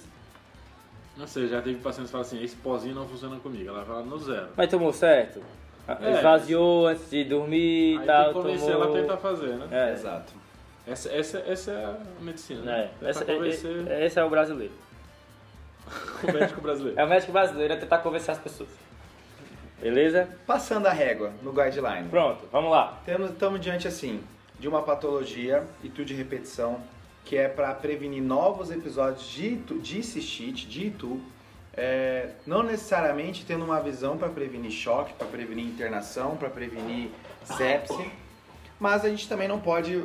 Não 1.15 1.25
sei, 1.25 1.47
já 1.47 1.61
teve 1.61 1.79
pacientes 1.79 2.09
que 2.09 2.11
falam 2.11 2.27
assim, 2.27 2.43
esse 2.43 2.55
pozinho 2.57 2.93
não 2.93 3.07
funciona 3.07 3.39
comigo. 3.39 3.69
Ela 3.69 3.83
fala 3.85 4.03
no 4.03 4.19
zero. 4.19 4.49
Mas 4.55 4.69
tomou 4.69 4.93
certo? 4.93 5.41
É. 5.87 6.11
Esvaziou 6.15 6.87
antes 6.87 7.09
de 7.09 7.23
dormir 7.23 7.95
e 7.95 8.05
tal, 8.05 8.25
tem 8.25 8.33
que 8.33 8.39
convencer 8.39 8.71
tomou... 8.73 8.83
ela 8.83 8.97
a 8.97 9.01
tentar 9.01 9.17
fazer, 9.17 9.55
né? 9.55 9.67
É, 9.71 9.93
Exato. 9.93 10.33
Essa, 10.85 11.11
essa, 11.11 11.39
essa 11.39 11.71
é 11.71 11.85
a 11.85 11.97
medicina, 12.21 12.61
né? 12.61 12.89
é. 13.01 13.09
Essa- 13.09 13.25
Tentar 13.25 13.39
convencer 13.39 13.87
é- 13.87 14.05
esse 14.05 14.19
é 14.19 14.23
o 14.23 14.29
brasileiro. 14.29 14.73
o 16.23 16.31
médico 16.33 16.61
brasileiro. 16.61 16.99
É 16.99 17.03
o 17.03 17.07
médico 17.07 17.31
brasileiro, 17.31 17.73
é 17.73 17.77
tentar 17.77 17.97
convencer 17.99 18.31
as 18.31 18.39
pessoas. 18.39 18.69
Beleza? 19.81 20.27
Passando 20.45 20.87
a 20.87 20.91
régua 20.91 21.31
no 21.43 21.51
guideline. 21.51 22.09
Pronto, 22.09 22.45
vamos 22.51 22.71
lá. 22.71 22.99
Temos, 23.05 23.29
estamos 23.31 23.59
diante 23.59 23.87
assim 23.87 24.23
de 24.59 24.67
uma 24.67 24.81
patologia 24.81 25.63
e 25.83 25.89
tudo 25.89 26.05
de 26.05 26.13
repetição 26.15 26.81
que 27.23 27.35
é 27.37 27.47
para 27.47 27.73
prevenir 27.73 28.23
novos 28.23 28.71
episódios 28.71 29.27
de, 29.29 29.57
de 29.57 30.01
cistite, 30.01 30.65
de 30.65 30.87
itu, 30.87 31.21
é, 31.77 32.31
não 32.45 32.63
necessariamente 32.63 33.45
tendo 33.45 33.63
uma 33.63 33.79
visão 33.79 34.17
para 34.17 34.27
prevenir 34.29 34.71
choque, 34.71 35.13
para 35.13 35.27
prevenir 35.27 35.63
internação, 35.63 36.35
para 36.35 36.49
prevenir 36.49 37.11
sepse, 37.45 38.11
Mas 38.79 39.05
a 39.05 39.09
gente 39.09 39.29
também 39.29 39.47
não 39.47 39.59
pode 39.59 40.03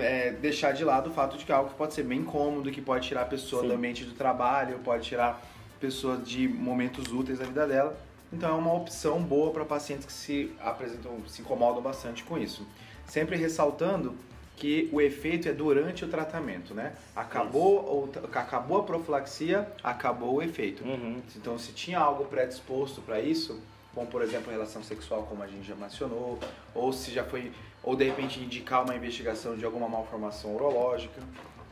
é, 0.00 0.32
deixar 0.32 0.72
de 0.72 0.84
lado 0.84 1.10
o 1.10 1.12
fato 1.12 1.38
de 1.38 1.44
que 1.44 1.50
é 1.50 1.54
algo 1.54 1.70
que 1.70 1.76
pode 1.76 1.94
ser 1.94 2.02
bem 2.02 2.22
cômodo, 2.22 2.70
que 2.70 2.82
pode 2.82 3.08
tirar 3.08 3.22
a 3.22 3.26
pessoa 3.26 3.62
Sim. 3.62 3.68
do 3.68 3.74
ambiente 3.74 4.04
do 4.04 4.12
trabalho, 4.12 4.78
pode 4.84 5.04
tirar 5.04 5.42
a 5.76 5.80
pessoa 5.80 6.18
de 6.18 6.46
momentos 6.46 7.10
úteis 7.12 7.38
da 7.38 7.46
vida 7.46 7.66
dela. 7.66 7.98
Então 8.30 8.50
é 8.50 8.58
uma 8.58 8.74
opção 8.74 9.22
boa 9.22 9.50
para 9.52 9.64
pacientes 9.64 10.04
que 10.04 10.12
se 10.12 10.52
apresentam, 10.60 11.18
se 11.26 11.40
incomodam 11.40 11.80
bastante 11.80 12.24
com 12.24 12.36
isso. 12.36 12.66
Sempre 13.06 13.36
ressaltando 13.36 14.14
que 14.56 14.88
o 14.90 15.00
efeito 15.00 15.48
é 15.48 15.52
durante 15.52 16.04
o 16.04 16.08
tratamento, 16.08 16.74
né? 16.74 16.94
Acabou, 17.14 17.84
ou, 17.84 18.10
acabou 18.32 18.78
a 18.78 18.82
profilaxia, 18.82 19.70
acabou 19.84 20.36
o 20.36 20.42
efeito. 20.42 20.82
Uhum. 20.82 21.20
Então, 21.36 21.58
se 21.58 21.72
tinha 21.72 21.98
algo 21.98 22.24
predisposto 22.24 23.02
para 23.02 23.20
isso, 23.20 23.60
como 23.94 24.06
por 24.06 24.22
exemplo 24.22 24.50
relação 24.50 24.82
sexual, 24.82 25.24
como 25.24 25.42
a 25.42 25.46
gente 25.46 25.66
já 25.66 25.74
mencionou, 25.74 26.38
ou 26.74 26.92
se 26.92 27.10
já 27.10 27.22
foi, 27.22 27.52
ou 27.82 27.94
de 27.94 28.04
repente 28.04 28.40
indicar 28.40 28.82
uma 28.82 28.94
investigação 28.94 29.56
de 29.56 29.64
alguma 29.64 29.88
malformação 29.88 30.54
urológica, 30.54 31.20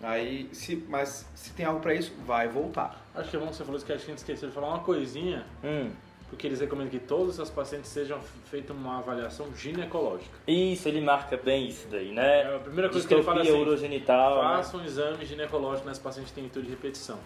aí, 0.03 0.49
se, 0.53 0.77
mas 0.89 1.27
se 1.35 1.51
tem 1.53 1.65
algo 1.65 1.81
para 1.81 1.95
isso, 1.95 2.13
vai 2.27 2.49
voltar. 2.49 3.03
Acho 3.15 3.31
que 3.31 3.37
é 3.37 3.39
bom 3.39 3.47
que 3.47 3.57
você 3.57 3.65
falou 3.65 3.77
isso 3.77 3.87
que 3.87 3.93
a 3.93 3.97
gente 3.97 4.19
esqueceu 4.19 4.51
de 4.51 4.55
falar 4.55 4.69
uma 4.69 4.81
coisinha, 4.81 5.47
Hum. 5.63 5.91
Porque 6.35 6.49
eles 6.49 6.61
recomendam 6.61 6.91
que 6.91 6.99
todos 6.99 7.39
os 7.39 7.49
pacientes 7.49 7.89
sejam 7.91 8.19
feitas 8.51 8.77
uma 8.77 8.99
avaliação 8.99 9.47
ginecológica. 9.57 10.37
Isso, 10.49 10.89
ele 10.89 11.01
marca 11.01 11.37
bem 11.37 11.69
isso 11.69 11.87
daí, 11.89 12.11
né? 12.13 12.43
É 12.43 12.57
a 12.57 12.59
primeira 12.59 12.91
coisa 12.91 13.07
que 13.07 13.15
ele 13.15 13.23
fala 13.23 13.41
assim, 13.43 13.53
urogenital. 13.53 14.37
né? 14.43 14.57
Faça 14.57 14.77
um 14.77 14.85
exame 14.85 15.25
ginecológico 15.25 15.89
nesse 15.89 16.01
paciente 16.01 16.27
que 16.27 16.33
tem 16.33 16.45
intuito 16.45 16.67
de 16.67 16.75
repetição. 16.75 17.19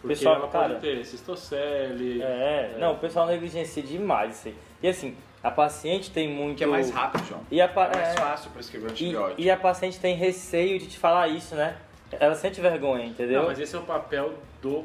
Porque 0.00 0.08
Pessoal, 0.16 0.36
ela 0.36 0.48
cara, 0.48 0.68
pode 0.74 0.80
ter 0.80 1.04
cistocele, 1.04 2.22
É, 2.22 2.76
não, 2.78 2.92
o 2.94 2.98
pessoal 2.98 3.26
negligencia 3.26 3.82
demais 3.82 4.38
isso 4.38 4.48
aí. 4.48 4.56
E 4.82 4.88
assim, 4.88 5.16
a 5.42 5.50
paciente 5.50 6.10
tem 6.10 6.28
muito. 6.28 6.58
Que 6.58 6.64
é 6.64 6.66
mais 6.66 6.90
rápido, 6.90 7.26
João. 7.26 7.40
E 7.50 7.60
a, 7.60 7.68
pa- 7.68 7.86
É 7.92 7.96
mais 7.96 8.08
é, 8.08 8.14
fácil 8.20 8.50
prescrever 8.52 8.88
e, 8.88 8.92
antibiótico. 8.92 9.40
e 9.40 9.50
a 9.50 9.56
paciente 9.56 9.98
tem 10.00 10.14
receio 10.14 10.78
de 10.78 10.86
te 10.86 10.98
falar 10.98 11.28
isso, 11.28 11.54
né? 11.54 11.76
Ela 12.12 12.34
sente 12.34 12.60
vergonha, 12.60 13.04
entendeu? 13.04 13.40
Não, 13.40 13.48
mas 13.48 13.58
esse 13.58 13.74
é 13.74 13.78
o 13.78 13.82
papel 13.82 14.34
do. 14.62 14.84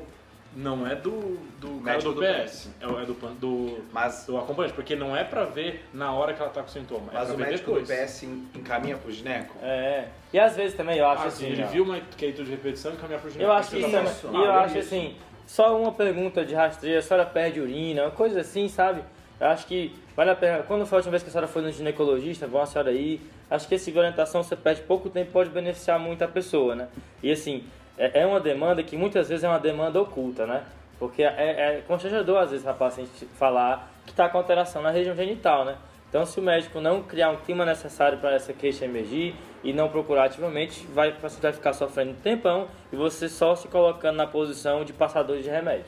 Não 0.54 0.86
é 0.86 0.96
do, 0.96 1.40
do 1.62 1.80
cara 1.82 1.94
Médico 1.98 2.12
do 2.14 2.20
do 2.22 2.28
PS, 2.28 2.70
é, 2.82 2.88
o- 2.88 3.00
é 3.00 3.06
do, 3.06 3.14
do, 3.14 3.78
Mas, 3.94 4.26
do 4.26 4.38
acompanhante, 4.38 4.74
porque 4.74 4.96
não 4.98 5.16
é 5.16 5.24
pra 5.24 5.46
ver 5.46 5.86
na 5.94 6.12
hora 6.12 6.34
que 6.34 6.42
ela 6.42 6.52
tá 6.52 6.62
com 6.62 6.68
sintoma, 6.68 7.10
é 7.12 7.14
mas 7.16 7.28
pra 7.28 7.36
o 7.36 7.40
médico 7.40 7.72
depois. 7.72 7.88
do 7.88 7.94
PS 7.94 8.24
encaminha 8.56 8.98
pro 8.98 9.10
gineco? 9.12 9.56
É. 9.64 10.10
E 10.34 10.38
às 10.38 10.56
vezes 10.58 10.76
também 10.76 10.98
eu 10.98 11.08
acho 11.08 11.24
Ah, 11.24 11.28
assim. 11.28 11.46
sim, 11.46 11.52
ele 11.52 11.64
ó, 11.64 11.68
viu 11.68 11.84
uma 11.86 12.00
que 12.02 12.26
é 12.26 12.30
intuito 12.30 12.44
de 12.44 12.52
repetição 12.52 12.94
e 12.94 12.98
caminhar 12.98 13.22
pro 13.22 13.30
gineco. 13.30 13.50
Eu 13.50 13.54
acho 13.54 13.70
que 13.72 13.78
isso, 13.80 13.92
tá 13.92 14.04
falando, 14.06 14.42
E 14.42 14.46
eu 14.46 14.52
ah, 14.52 14.62
acho 14.64 14.78
isso. 14.78 14.88
assim, 14.94 15.16
só 15.48 15.80
uma 15.82 15.94
pergunta 15.94 16.44
de 16.44 16.54
rastreio, 16.54 17.00
a 17.00 17.02
senhora 17.02 17.26
perde 17.26 17.62
urina, 17.62 18.04
uma 18.04 18.12
coisa 18.12 18.42
assim, 18.42 18.68
sabe? 18.68 19.02
Eu 19.40 19.48
acho 19.48 19.66
que 19.66 19.96
vale 20.18 20.32
a 20.32 20.36
pena. 20.36 20.64
Quando 20.64 20.86
foi 20.86 20.98
a 20.98 21.00
última 21.00 21.12
vez 21.12 21.24
que 21.24 21.30
a 21.30 21.32
senhora 21.32 21.48
foi 21.48 21.62
no 21.62 21.72
ginecologista, 21.72 22.46
bom 22.46 22.62
a 22.62 22.66
senhora 22.66 22.92
aí. 22.92 23.22
Acho 23.50 23.68
que 23.68 23.76
esse 23.76 23.90
de 23.92 23.98
orientação 23.98 24.44
você 24.44 24.56
perde 24.56 24.82
pouco 24.82 25.10
tempo 25.10 25.32
pode 25.32 25.50
beneficiar 25.50 25.98
muito 26.00 26.22
a 26.24 26.28
pessoa, 26.28 26.76
né? 26.76 26.88
E 27.24 27.32
assim, 27.32 27.64
é, 28.02 28.22
é 28.22 28.26
uma 28.26 28.40
demanda 28.40 28.82
que 28.82 28.98
muitas 28.98 29.30
vezes 29.30 29.44
é 29.44 29.48
uma 29.48 29.60
demanda 29.60 30.02
oculta, 30.02 30.48
né? 30.48 30.64
Porque 30.98 31.22
é, 31.22 31.78
é 31.78 31.84
constrangedor 31.88 32.40
às 32.40 32.50
vezes 32.50 32.66
a 32.66 32.74
paciente 32.74 33.28
falar 33.38 33.92
que 34.06 34.12
está 34.12 34.28
com 34.28 34.40
alteração 34.40 34.82
na 34.82 34.90
região 34.90 35.16
genital, 35.16 35.64
né? 35.64 35.78
Então, 36.10 36.26
se 36.26 36.40
o 36.40 36.44
médico 36.44 36.82
não 36.82 37.04
criar 37.04 37.30
um 37.30 37.38
clima 37.38 37.64
necessário 37.64 38.18
para 38.18 38.34
essa 38.34 38.52
queixa 38.52 38.84
emergir 38.84 39.34
e 39.64 39.72
não 39.72 39.88
procurar 39.88 40.26
ativamente, 40.26 40.86
vai, 40.88 41.12
o 41.12 41.42
vai 41.42 41.54
ficar 41.54 41.74
sofrendo 41.74 42.12
um 42.12 42.16
tempão 42.16 42.68
e 42.92 42.96
você 42.98 43.30
só 43.30 43.56
se 43.56 43.68
colocando 43.70 44.18
na 44.18 44.28
posição 44.28 44.84
de 44.84 44.92
passador 44.92 45.40
de 45.40 45.48
remédio. 45.48 45.86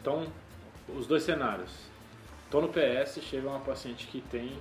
Então, 0.00 0.26
os 0.96 1.06
dois 1.06 1.24
cenários. 1.24 1.70
Tô 2.50 2.62
no 2.62 2.68
PS, 2.68 3.20
chega 3.20 3.46
uma 3.46 3.60
paciente 3.60 4.06
que 4.06 4.22
tem 4.22 4.52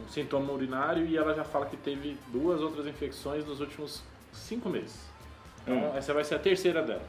um 0.00 0.08
sintoma 0.08 0.52
urinário 0.52 1.04
e 1.04 1.16
ela 1.16 1.34
já 1.34 1.42
fala 1.42 1.66
que 1.66 1.76
teve 1.76 2.16
duas 2.28 2.60
outras 2.60 2.86
infecções 2.86 3.44
nos 3.44 3.60
últimos 3.60 4.04
cinco 4.32 4.68
meses. 4.68 5.07
Então, 5.68 5.90
Hum. 5.90 5.96
essa 5.96 6.14
vai 6.14 6.24
ser 6.24 6.34
a 6.36 6.38
terceira 6.38 6.82
dela. 6.82 7.02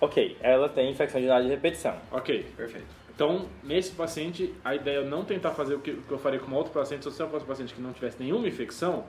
Ok, 0.00 0.36
ela 0.40 0.68
tem 0.68 0.90
infecção 0.90 1.20
urinária 1.20 1.44
de 1.44 1.50
repetição. 1.50 1.94
Ok. 2.12 2.46
Perfeito. 2.56 2.86
Então, 3.14 3.46
nesse 3.62 3.92
paciente, 3.92 4.52
a 4.64 4.74
ideia 4.74 4.98
é 4.98 5.04
não 5.04 5.24
tentar 5.24 5.52
fazer 5.52 5.74
o 5.74 5.78
que, 5.78 5.92
o 5.92 6.02
que 6.02 6.10
eu 6.10 6.18
faria 6.18 6.38
com 6.40 6.46
uma 6.48 6.56
outra 6.56 6.72
paciente. 6.72 7.10
Se 7.10 7.20
eu 7.22 7.28
fosse 7.28 7.44
um 7.44 7.48
paciente 7.48 7.72
que 7.74 7.80
não 7.80 7.92
tivesse 7.92 8.20
nenhuma 8.20 8.46
infecção 8.48 9.04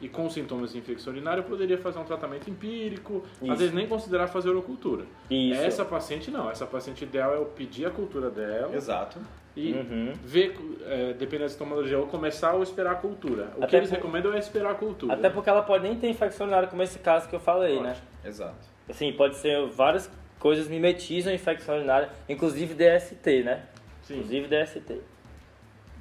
e 0.00 0.08
com 0.08 0.30
sintomas 0.30 0.72
de 0.72 0.78
infecção 0.78 1.12
urinária, 1.12 1.40
eu 1.40 1.44
poderia 1.44 1.76
fazer 1.76 1.98
um 1.98 2.04
tratamento 2.04 2.48
empírico, 2.48 3.22
Isso. 3.42 3.52
às 3.52 3.58
vezes 3.58 3.74
nem 3.74 3.86
considerar 3.86 4.28
fazer 4.28 4.48
urocultura. 4.48 5.04
Isso. 5.30 5.60
Essa 5.60 5.84
paciente 5.84 6.30
não. 6.30 6.50
Essa 6.50 6.64
paciente 6.66 7.04
ideal 7.04 7.34
é 7.34 7.36
eu 7.36 7.44
pedir 7.44 7.84
a 7.84 7.90
cultura 7.90 8.30
dela 8.30 8.74
Exato. 8.74 9.18
e 9.54 9.72
Uhum. 9.74 10.14
ver, 10.24 10.56
é, 10.86 11.12
dependendo 11.12 11.44
da 11.44 11.48
sintomatologia, 11.50 11.98
ou 11.98 12.06
começar 12.06 12.54
ou 12.54 12.62
esperar 12.62 12.92
a 12.92 12.94
cultura. 12.96 13.48
O 13.56 13.58
que 13.58 13.64
Até 13.64 13.76
eles 13.76 13.90
por- 13.90 13.96
recomendam 13.96 14.32
é 14.32 14.38
esperar 14.38 14.70
a 14.70 14.74
cultura. 14.74 15.12
Até 15.12 15.28
porque 15.28 15.50
ela 15.50 15.60
pode 15.62 15.82
nem 15.86 15.94
ter 15.96 16.08
infecção 16.08 16.46
urinária, 16.46 16.66
como 16.66 16.82
esse 16.82 16.98
caso 16.98 17.28
que 17.28 17.36
eu 17.36 17.40
falei, 17.40 17.78
né? 17.78 17.94
Exato. 18.24 18.58
Assim, 18.88 19.12
pode 19.12 19.36
ser 19.36 19.66
várias 19.68 20.10
coisas 20.38 20.68
mimetizam 20.68 21.32
infecção 21.32 21.76
urinária, 21.76 22.10
inclusive 22.28 22.74
DST, 22.74 23.42
né? 23.44 23.64
Sim. 24.02 24.14
Inclusive 24.18 24.48
DST. 24.48 25.00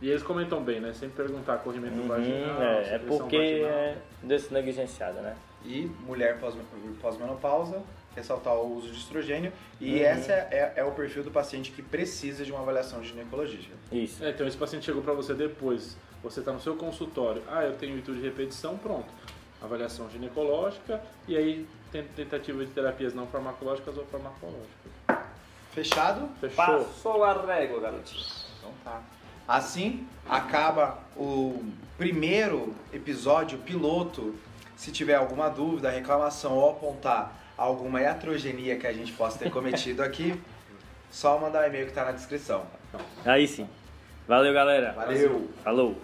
E 0.01 0.09
eles 0.09 0.23
comentam 0.23 0.63
bem, 0.63 0.79
né? 0.79 0.93
Sempre 0.93 1.23
perguntar 1.23 1.57
corrimento 1.57 1.97
Uhum, 1.99 2.07
vaginal, 2.07 2.61
é, 2.61 2.95
é 2.95 2.99
porque 2.99 3.37
vaginal. 3.37 3.69
é 3.71 4.53
negligenciada, 4.53 5.21
né? 5.21 5.35
E 5.65 5.91
mulher 6.05 6.39
pós- 6.39 6.55
pós-menopausa, 7.01 7.83
ressaltar 8.15 8.55
o 8.55 8.77
uso 8.77 8.87
de 8.89 8.97
estrogênio. 8.97 9.51
E 9.79 9.91
Uhum. 9.91 9.97
esse 10.11 10.31
é, 10.31 10.73
é 10.77 10.83
o 10.85 10.91
perfil 10.91 11.23
do 11.23 11.31
paciente 11.31 11.71
que 11.71 11.81
precisa 11.81 12.45
de 12.45 12.51
uma 12.51 12.61
avaliação 12.61 13.03
ginecologista. 13.03 13.73
Isso. 13.91 14.23
É, 14.23 14.29
então 14.29 14.47
esse 14.47 14.55
paciente 14.57 14.85
chegou 14.85 15.01
para 15.01 15.13
você 15.13 15.33
depois, 15.33 15.97
você 16.23 16.39
está 16.39 16.53
no 16.53 16.61
seu 16.61 16.75
consultório, 16.77 17.43
ah, 17.49 17.63
eu 17.65 17.73
tenho 17.75 17.97
intuito 17.97 18.21
de 18.21 18.25
repetição, 18.25 18.77
pronto. 18.77 19.07
Avaliação 19.61 20.09
ginecológica 20.09 21.01
e 21.27 21.35
aí 21.35 21.67
tentativa 21.91 22.65
de 22.65 22.71
terapias 22.71 23.13
não 23.13 23.27
farmacológicas 23.27 23.97
ou 23.97 24.05
farmacológicas. 24.05 24.91
Fechado? 25.71 26.29
Fechou? 26.39 26.55
Passou 26.55 27.23
a 27.23 27.33
régua, 27.33 27.79
garotinho. 27.79 28.25
Então 28.57 28.71
tá. 28.83 29.01
Assim 29.47 30.07
acaba 30.27 30.99
o 31.15 31.63
primeiro 31.97 32.75
episódio 32.93 33.57
piloto. 33.59 34.35
Se 34.75 34.91
tiver 34.91 35.15
alguma 35.15 35.49
dúvida, 35.49 35.89
reclamação 35.89 36.53
ou 36.53 36.69
apontar 36.69 37.33
alguma 37.57 38.01
iatrogenia 38.01 38.77
que 38.77 38.87
a 38.87 38.93
gente 38.93 39.11
possa 39.11 39.37
ter 39.37 39.51
cometido 39.51 40.01
aqui, 40.01 40.39
só 41.11 41.37
mandar 41.37 41.63
o 41.63 41.67
e-mail 41.67 41.87
que 41.87 41.93
tá 41.93 42.05
na 42.05 42.11
descrição. 42.11 42.65
Aí 43.25 43.47
sim. 43.47 43.67
Valeu, 44.27 44.53
galera. 44.53 44.93
Valeu! 44.93 45.49
Falou. 45.63 45.97